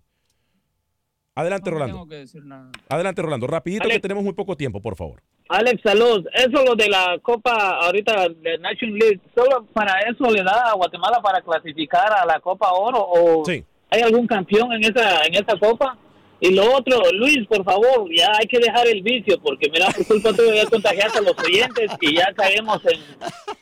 Adelante, 1.34 1.70
no 1.70 1.74
Rolando. 1.74 1.96
tengo 1.98 2.08
que 2.08 2.16
decir 2.16 2.46
nada. 2.46 2.70
Adelante, 2.88 3.22
Rolando. 3.22 3.48
Rapidito 3.48 3.90
que 3.90 4.00
tenemos 4.00 4.24
muy 4.24 4.34
poco 4.34 4.56
tiempo, 4.56 4.82
por 4.82 4.96
favor. 4.96 5.22
Alex, 5.50 5.82
salud. 5.84 6.26
Eso 6.34 6.64
lo 6.64 6.76
de 6.76 6.88
la 6.90 7.20
Copa 7.22 7.80
ahorita 7.82 8.30
de 8.30 8.58
Nation 8.60 8.94
League, 8.94 9.20
¿solo 9.36 9.66
para 9.74 10.00
eso 10.02 10.30
le 10.32 10.44
da 10.44 10.70
a 10.72 10.74
Guatemala 10.76 11.20
para 11.22 11.42
clasificar 11.42 12.14
a 12.14 12.26
la 12.26 12.40
Copa 12.40 12.72
Oro 12.72 13.00
o 13.00 13.44
hay 13.90 14.02
algún 14.02 14.28
campeón 14.28 14.72
en 14.74 14.84
esa 14.86 15.22
en 15.26 15.34
esa 15.36 15.58
Copa? 15.60 15.98
Y 16.40 16.54
lo 16.54 16.76
otro, 16.76 17.02
Luis, 17.14 17.48
por 17.48 17.64
favor, 17.64 18.10
ya 18.14 18.32
hay 18.38 18.46
que 18.48 18.60
dejar 18.60 18.88
el 18.88 19.02
vicio 19.02 19.40
porque 19.42 19.70
mira, 19.72 19.88
por 19.96 20.06
culpa 20.06 20.34
tuya 20.34 20.64
ya 20.64 20.70
contagiaste 20.70 21.20
a 21.20 21.22
los 21.22 21.36
oyentes 21.40 21.92
y 22.02 22.16
ya 22.16 22.34
caemos 22.34 22.82
en, 22.86 23.00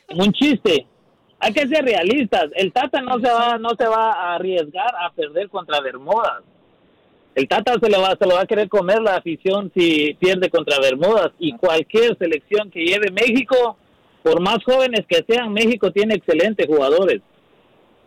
en 0.08 0.20
un 0.20 0.32
chiste. 0.32 0.86
Hay 1.38 1.52
que 1.52 1.68
ser 1.68 1.84
realistas. 1.84 2.46
El 2.54 2.72
Tata 2.72 3.00
no 3.00 3.20
se 3.20 3.30
va 3.30 3.58
no 3.58 3.70
se 3.78 3.86
va 3.86 4.12
a 4.12 4.34
arriesgar 4.34 4.92
a 5.00 5.12
perder 5.12 5.48
contra 5.48 5.80
Bermudas. 5.80 6.42
El 7.34 7.48
Tata 7.48 7.74
se 7.80 7.90
lo, 7.90 8.00
va, 8.00 8.16
se 8.16 8.26
lo 8.26 8.36
va 8.36 8.42
a 8.42 8.46
querer 8.46 8.68
comer 8.68 9.02
la 9.02 9.16
afición 9.16 9.70
si 9.74 10.14
pierde 10.14 10.48
contra 10.50 10.78
Bermudas 10.78 11.32
y 11.38 11.52
cualquier 11.56 12.16
selección 12.16 12.70
que 12.70 12.84
lleve 12.84 13.10
México, 13.10 13.76
por 14.22 14.40
más 14.40 14.58
jóvenes 14.64 15.04
que 15.08 15.24
sean, 15.28 15.52
México 15.52 15.90
tiene 15.90 16.14
excelentes 16.14 16.66
jugadores. 16.66 17.20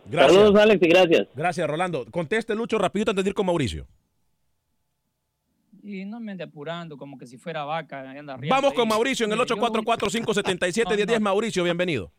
Gracias. 0.06 0.34
Saludos, 0.34 0.60
Alex, 0.62 0.82
y 0.82 0.88
gracias. 0.88 1.28
Gracias, 1.34 1.68
Rolando. 1.68 2.06
Conteste, 2.10 2.54
Lucho, 2.54 2.78
rapidito 2.78 3.10
antes 3.10 3.24
de 3.24 3.30
ir 3.30 3.34
con 3.34 3.44
Mauricio. 3.44 3.86
Y 5.88 6.04
no 6.04 6.20
me 6.20 6.32
ande 6.32 6.44
apurando 6.44 6.98
como 6.98 7.16
que 7.16 7.26
si 7.26 7.38
fuera 7.38 7.64
vaca. 7.64 8.00
anda 8.10 8.36
Vamos 8.50 8.74
con 8.74 8.86
Mauricio 8.86 9.24
en 9.24 9.32
el 9.32 9.38
Mire, 9.38 9.48
yo 9.48 9.56
voy- 9.56 9.70
844-577-1010. 9.70 11.18
Mauricio, 11.20 11.64
bienvenido. 11.64 12.12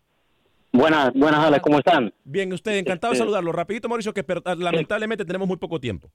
Buenas, 0.72 1.14
buenas, 1.14 1.46
Alex, 1.46 1.62
¿cómo 1.62 1.78
están? 1.78 2.12
Bien, 2.24 2.52
usted, 2.52 2.78
encantado 2.78 3.12
de 3.12 3.16
Este- 3.18 3.26
saludarlo. 3.26 3.52
Rapidito, 3.52 3.88
Mauricio, 3.88 4.12
que 4.14 4.24
per- 4.24 4.42
lamentablemente 4.58 5.24
tenemos 5.24 5.48
muy 5.48 5.58
poco 5.58 5.80
tiempo. 5.80 6.10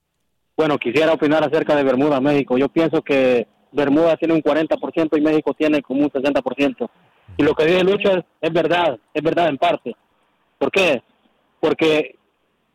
Bueno, 0.57 0.77
quisiera 0.77 1.13
opinar 1.13 1.43
acerca 1.45 1.75
de 1.77 1.83
Bermuda, 1.83 2.19
México. 2.19 2.57
Yo 2.57 2.67
pienso 2.67 3.01
que 3.01 3.47
Bermuda 3.71 4.17
tiene 4.17 4.33
un 4.33 4.41
40% 4.41 5.17
y 5.17 5.21
México 5.21 5.53
tiene 5.53 5.81
como 5.81 6.01
un 6.03 6.09
60%. 6.11 6.89
Y 7.37 7.43
lo 7.43 7.53
que 7.53 7.65
dice 7.65 7.83
Lucho 7.85 8.11
es, 8.17 8.23
es 8.41 8.51
verdad, 8.53 8.97
es 9.13 9.23
verdad 9.23 9.47
en 9.47 9.57
parte. 9.57 9.95
¿Por 10.57 10.71
qué? 10.71 11.01
Porque 11.61 12.15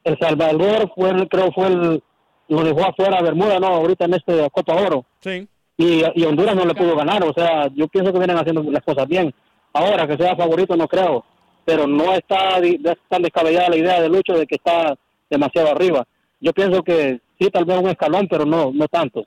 El 0.04 0.18
Salvador 0.18 0.90
fue, 0.94 1.28
creo 1.28 1.52
fue 1.52 1.66
el, 1.68 2.02
lo 2.50 2.62
dejó 2.62 2.84
afuera 2.86 3.18
a 3.18 3.22
Bermuda, 3.22 3.58
¿no? 3.58 3.68
Ahorita 3.68 4.04
en 4.04 4.14
este 4.14 4.48
Copa 4.50 4.74
Oro. 4.74 5.04
Sí. 5.20 5.48
Y, 5.78 6.02
y 6.14 6.24
Honduras 6.24 6.54
no 6.54 6.66
le 6.66 6.74
pudo 6.74 6.94
ganar, 6.94 7.24
o 7.24 7.32
sea, 7.32 7.68
yo 7.74 7.88
pienso 7.88 8.12
que 8.12 8.18
vienen 8.18 8.36
haciendo 8.36 8.62
las 8.70 8.82
cosas 8.84 9.08
bien. 9.08 9.32
Ahora, 9.72 10.06
que 10.06 10.16
sea 10.16 10.36
favorito 10.36 10.76
no 10.76 10.86
creo, 10.86 11.24
pero 11.64 11.86
no 11.86 12.12
está 12.12 12.60
tan 13.08 13.22
descabellada 13.22 13.70
la 13.70 13.76
idea 13.76 14.00
de 14.02 14.08
Lucho 14.10 14.34
de 14.34 14.46
que 14.46 14.56
está 14.56 14.94
demasiado 15.30 15.70
arriba. 15.70 16.06
Yo 16.40 16.52
pienso 16.52 16.82
que 16.82 17.20
sí, 17.38 17.48
tal 17.50 17.64
vez 17.64 17.78
un 17.78 17.88
escalón, 17.88 18.26
pero 18.28 18.44
no 18.44 18.72
no 18.74 18.88
tanto. 18.88 19.24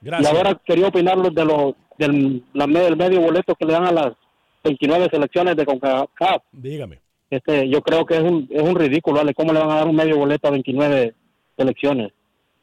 Gracias. 0.00 0.32
Y 0.32 0.36
ahora 0.36 0.60
quería 0.64 0.88
opinar 0.88 1.18
de 1.20 1.44
los 1.44 1.74
del, 1.98 2.42
la, 2.54 2.66
me- 2.66 2.80
del 2.80 2.96
medio 2.96 3.20
boleto 3.20 3.54
que 3.54 3.64
le 3.66 3.72
dan 3.72 3.84
a 3.86 3.92
las 3.92 4.12
29 4.62 5.08
selecciones 5.10 5.56
de 5.56 5.66
CONCACAF. 5.66 6.42
Dígame. 6.52 7.00
Este, 7.30 7.68
yo 7.68 7.82
creo 7.82 8.06
que 8.06 8.14
es 8.16 8.22
un, 8.22 8.46
es 8.50 8.62
un 8.62 8.74
ridículo, 8.76 9.18
¿vale? 9.18 9.34
¿Cómo 9.34 9.52
le 9.52 9.58
van 9.60 9.70
a 9.70 9.74
dar 9.76 9.88
un 9.88 9.96
medio 9.96 10.16
boleto 10.18 10.48
a 10.48 10.52
29 10.52 11.14
selecciones? 11.56 12.12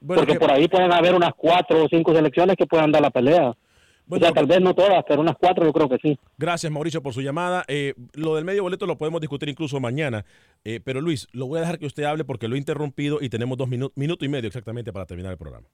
Bueno, 0.01 0.21
Porque 0.21 0.33
que- 0.33 0.39
por 0.39 0.51
ahí 0.51 0.67
pueden 0.67 0.91
haber 0.91 1.15
unas 1.15 1.31
cuatro 1.37 1.85
o 1.85 1.87
cinco 1.87 2.13
selecciones 2.13 2.55
que 2.57 2.65
puedan 2.65 2.91
dar 2.91 3.01
la 3.01 3.11
pelea. 3.11 3.55
o 4.09 4.17
sea, 4.19 4.33
tal 4.33 4.45
vez 4.45 4.59
no 4.59 4.73
todas, 4.73 5.05
pero 5.07 5.21
unas 5.21 5.37
cuatro 5.39 5.63
yo 5.63 5.71
creo 5.71 5.87
que 5.87 5.97
sí. 6.01 6.19
Gracias, 6.37 6.69
Mauricio, 6.69 7.01
por 7.01 7.13
su 7.13 7.21
llamada. 7.21 7.63
Eh, 7.69 7.93
lo 8.13 8.35
del 8.35 8.43
medio 8.43 8.63
boleto 8.63 8.85
lo 8.85 8.97
podemos 8.97 9.21
discutir 9.21 9.47
incluso 9.47 9.79
mañana. 9.79 10.25
Eh, 10.65 10.81
pero 10.83 10.99
Luis, 10.99 11.27
lo 11.31 11.45
voy 11.47 11.59
a 11.59 11.61
dejar 11.61 11.79
que 11.79 11.85
usted 11.85 12.03
hable 12.03 12.25
porque 12.25 12.49
lo 12.49 12.55
he 12.55 12.57
interrumpido 12.57 13.19
y 13.21 13.29
tenemos 13.29 13.57
dos 13.57 13.69
minutos, 13.69 13.95
minuto 13.95 14.25
y 14.25 14.27
medio 14.27 14.47
exactamente 14.47 14.91
para 14.91 15.05
terminar 15.05 15.31
el 15.31 15.37
programa. 15.37 15.67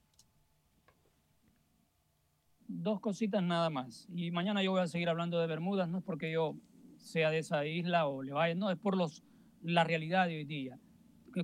Dos 2.68 3.00
cositas 3.00 3.42
nada 3.42 3.70
más. 3.70 4.06
Y 4.14 4.30
mañana 4.30 4.62
yo 4.62 4.72
voy 4.72 4.82
a 4.82 4.86
seguir 4.86 5.08
hablando 5.08 5.40
de 5.40 5.46
Bermudas, 5.46 5.88
no 5.88 5.98
es 5.98 6.04
porque 6.04 6.30
yo 6.30 6.54
sea 6.98 7.30
de 7.30 7.38
esa 7.38 7.64
isla 7.64 8.06
o 8.06 8.22
le 8.22 8.32
vaya, 8.32 8.54
no, 8.54 8.70
es 8.70 8.76
por 8.76 8.96
los, 8.96 9.22
la 9.62 9.84
realidad 9.84 10.26
de 10.26 10.36
hoy 10.36 10.44
día. 10.44 10.78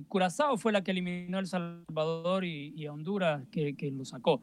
Curazao 0.07 0.57
fue 0.57 0.71
la 0.71 0.83
que 0.83 0.91
eliminó 0.91 1.37
a 1.37 1.39
El 1.39 1.47
Salvador 1.47 2.45
y, 2.45 2.85
a 2.85 2.93
Honduras 2.93 3.47
que, 3.51 3.75
que 3.75 3.91
lo 3.91 4.05
sacó. 4.05 4.41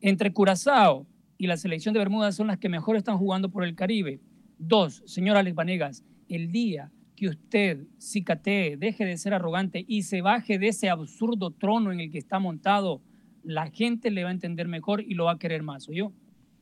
Entre 0.00 0.32
Curazao 0.32 1.06
y 1.38 1.46
la 1.46 1.56
selección 1.56 1.92
de 1.92 2.00
Bermudas 2.00 2.34
son 2.34 2.46
las 2.46 2.58
que 2.58 2.68
mejor 2.68 2.96
están 2.96 3.18
jugando 3.18 3.50
por 3.50 3.64
el 3.64 3.74
Caribe. 3.74 4.20
Dos, 4.58 5.02
señor 5.06 5.36
Alex 5.36 5.54
Vanegas, 5.54 6.04
el 6.28 6.50
día 6.50 6.90
que 7.14 7.28
usted 7.28 7.86
cicatee, 7.98 8.76
deje 8.76 9.04
de 9.04 9.16
ser 9.16 9.34
arrogante 9.34 9.84
y 9.86 10.02
se 10.02 10.20
baje 10.20 10.58
de 10.58 10.68
ese 10.68 10.90
absurdo 10.90 11.50
trono 11.50 11.90
en 11.92 12.00
el 12.00 12.10
que 12.10 12.18
está 12.18 12.38
montado, 12.38 13.00
la 13.42 13.70
gente 13.70 14.10
le 14.10 14.22
va 14.22 14.28
a 14.28 14.32
entender 14.32 14.68
mejor 14.68 15.02
y 15.02 15.14
lo 15.14 15.24
va 15.24 15.32
a 15.32 15.38
querer 15.38 15.62
más, 15.62 15.86
yo. 15.86 16.12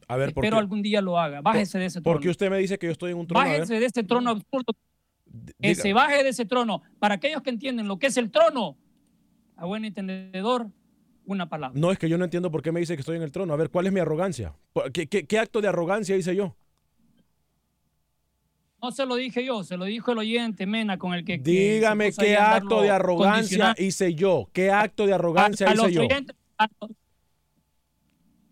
A 0.07 0.17
ver, 0.17 0.29
Espero 0.29 0.59
algún 0.59 0.83
día 0.83 1.01
lo 1.01 1.19
haga. 1.19 1.41
Bájese 1.41 1.79
de 1.79 1.87
ese 1.87 2.01
trono. 2.01 2.15
Porque 2.15 2.29
usted 2.29 2.51
me 2.51 2.59
dice 2.59 2.79
que 2.79 2.87
yo 2.87 2.93
estoy 2.93 3.13
en 3.13 3.19
un 3.19 3.27
trono. 3.27 3.45
Bájese 3.45 3.81
de 3.81 3.87
ese 3.87 4.03
trono 4.05 4.31
absurdo. 4.31 4.75
Que 5.61 5.75
se 5.75 5.93
baje 5.93 6.23
de 6.23 6.31
ese 6.31 6.45
trono. 6.45 6.83
Para 6.99 7.17
aquellos 7.17 7.43
que 7.43 7.51
entienden 7.51 7.89
lo 7.89 7.99
que 7.99 8.09
es 8.09 8.17
el 8.17 8.31
trono, 8.31 8.77
a 9.57 9.65
buen 9.65 9.85
entendedor, 9.85 10.69
una 11.27 11.49
palabra. 11.49 11.79
No, 11.79 11.91
es 11.91 11.99
que 11.99 12.09
yo 12.09 12.19
no 12.19 12.25
entiendo 12.25 12.51
por 12.51 12.63
qué 12.63 12.73
me 12.73 12.81
dice 12.81 12.95
que 12.95 13.01
estoy 13.01 13.17
en 13.17 13.23
el 13.23 13.33
trono. 13.33 13.53
A 13.53 13.57
ver, 13.57 13.71
¿cuál 13.71 13.87
es 13.87 13.93
mi 13.93 14.01
arrogancia? 14.01 14.55
¿Qué, 14.93 15.39
acto 15.39 15.61
de 15.61 15.69
arrogancia 15.69 16.17
hice 16.17 16.37
yo? 16.37 16.57
No 18.83 18.91
se 18.91 19.07
lo 19.07 19.15
dije 19.15 19.45
yo, 19.45 19.65
se 19.65 19.79
lo 19.79 19.87
dijo 19.87 20.13
el 20.13 20.19
oyente 20.19 20.67
Mena 20.67 20.99
con 20.99 21.15
el 21.15 21.25
que. 21.25 21.39
Dígame 21.39 22.13
qué 22.13 22.37
acto 22.37 22.83
de 22.83 22.91
arrogancia 22.91 23.75
hice 23.79 24.15
yo. 24.15 24.51
¿Qué 24.53 24.71
acto 24.71 25.07
de 25.07 25.15
arrogancia 25.15 25.73
hice 25.73 25.93
yo? 25.93 26.03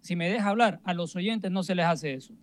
si 0.00 0.16
me 0.16 0.28
deja 0.28 0.48
hablar, 0.48 0.80
a 0.84 0.94
los 0.94 1.14
oyentes 1.14 1.50
no 1.50 1.62
se 1.62 1.74
les 1.74 1.86
hace 1.86 2.14
eso 2.14 2.34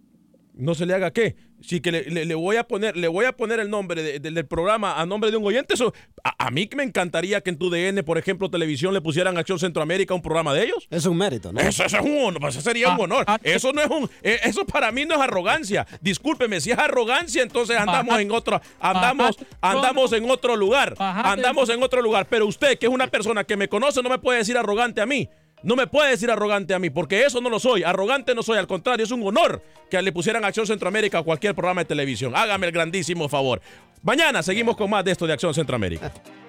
no 0.60 0.76
se 0.76 0.86
le 0.86 0.94
haga 0.94 1.12
qué. 1.12 1.36
Sí 1.62 1.82
que 1.82 1.92
le, 1.92 2.36
voy 2.36 2.56
a 2.56 2.66
poner, 2.66 2.96
le 2.96 3.10
voy 3.10 3.26
a 3.26 3.34
poner 3.34 3.60
el 3.60 3.70
nombre 3.70 4.20
del 4.20 4.46
programa 4.46 5.00
a 5.00 5.06
nombre 5.06 5.30
de 5.30 5.38
un 5.38 5.46
oyente. 5.46 5.74
Eso, 5.74 5.94
a, 6.24 6.52
mí 6.52 6.70
me 6.76 6.84
encantaría 6.84 7.42
que 7.42 7.50
en 7.50 7.58
tu 7.58 7.70
DN, 7.70 8.02
por 8.04 8.18
ejemplo, 8.18 8.50
televisión, 8.50 8.94
le 8.94 9.02
pusieran 9.02 9.38
Acción 9.38 9.60
Centroamérica 9.60 10.14
un 10.14 10.22
programa 10.22 10.54
de 10.54 10.64
ellos. 10.64 10.88
Es 10.90 11.06
un 11.06 11.18
mérito, 11.18 11.52
¿no? 11.52 11.60
Eso, 11.60 11.84
es 11.84 11.94
un 11.94 12.18
honor, 12.18 12.40
pues, 12.40 12.56
eso 12.56 12.62
sería 12.62 12.90
un 12.90 12.94
ah, 12.94 13.04
honor. 13.04 13.24
Ah, 13.28 13.40
eso 13.44 13.74
no 13.74 13.82
es 13.82 13.90
un, 13.90 14.10
eh, 14.24 14.40
eso 14.44 14.66
para 14.66 14.92
mí 14.92 15.06
no 15.06 15.16
es 15.16 15.22
arrogancia. 15.22 15.86
Discúlpeme, 16.02 16.62
si 16.62 16.72
es 16.72 16.78
arrogancia, 16.78 17.42
entonces 17.42 17.78
andamos 17.78 18.18
en 18.20 18.32
otro, 18.32 18.62
andamos, 18.80 19.38
andamos 19.60 20.14
en 20.14 20.30
otro 20.30 20.56
lugar. 20.56 20.96
Andamos 20.98 21.70
en 21.70 21.84
otro 21.84 22.02
lugar. 22.02 22.28
Pero 22.30 22.46
usted, 22.46 22.78
que 22.78 22.86
es 22.86 22.92
una 22.92 23.08
persona 23.08 23.44
que 23.44 23.58
me 23.58 23.68
conoce, 23.68 24.02
no 24.02 24.10
me 24.10 24.20
puede 24.20 24.40
decir 24.40 24.58
arrogante 24.58 25.02
a 25.02 25.06
mí. 25.06 25.30
No 25.62 25.76
me 25.76 25.88
puede 25.88 26.12
decir 26.12 26.32
arrogante 26.32 26.74
a 26.74 26.80
mí, 26.80 26.90
porque 26.90 27.26
eso 27.26 27.42
no 27.42 27.50
lo 27.50 27.60
soy. 27.60 27.84
Arrogante 27.84 28.34
no 28.34 28.44
soy, 28.44 28.58
al 28.58 28.68
contrario, 28.68 29.04
es 29.04 29.12
un 29.12 29.26
honor 29.28 29.62
que 29.90 30.02
le 30.02 30.12
pusieran 30.12 30.46
Acción 30.46 30.66
Centroamérica 30.66 31.20
a 31.20 31.24
cualquier 31.24 31.54
programa 31.54 31.82
de 31.82 31.86
televisión. 31.86 32.34
Hágame 32.36 32.68
el 32.68 32.72
grandísimo 32.72 33.28
favor. 33.28 33.62
Mañana 34.02 34.42
seguimos 34.42 34.78
con 34.78 34.90
más 34.90 35.04
de 35.04 35.12
esto 35.12 35.28
de 35.28 35.34
Acción 35.34 35.54
Centroamérica. 35.54 36.14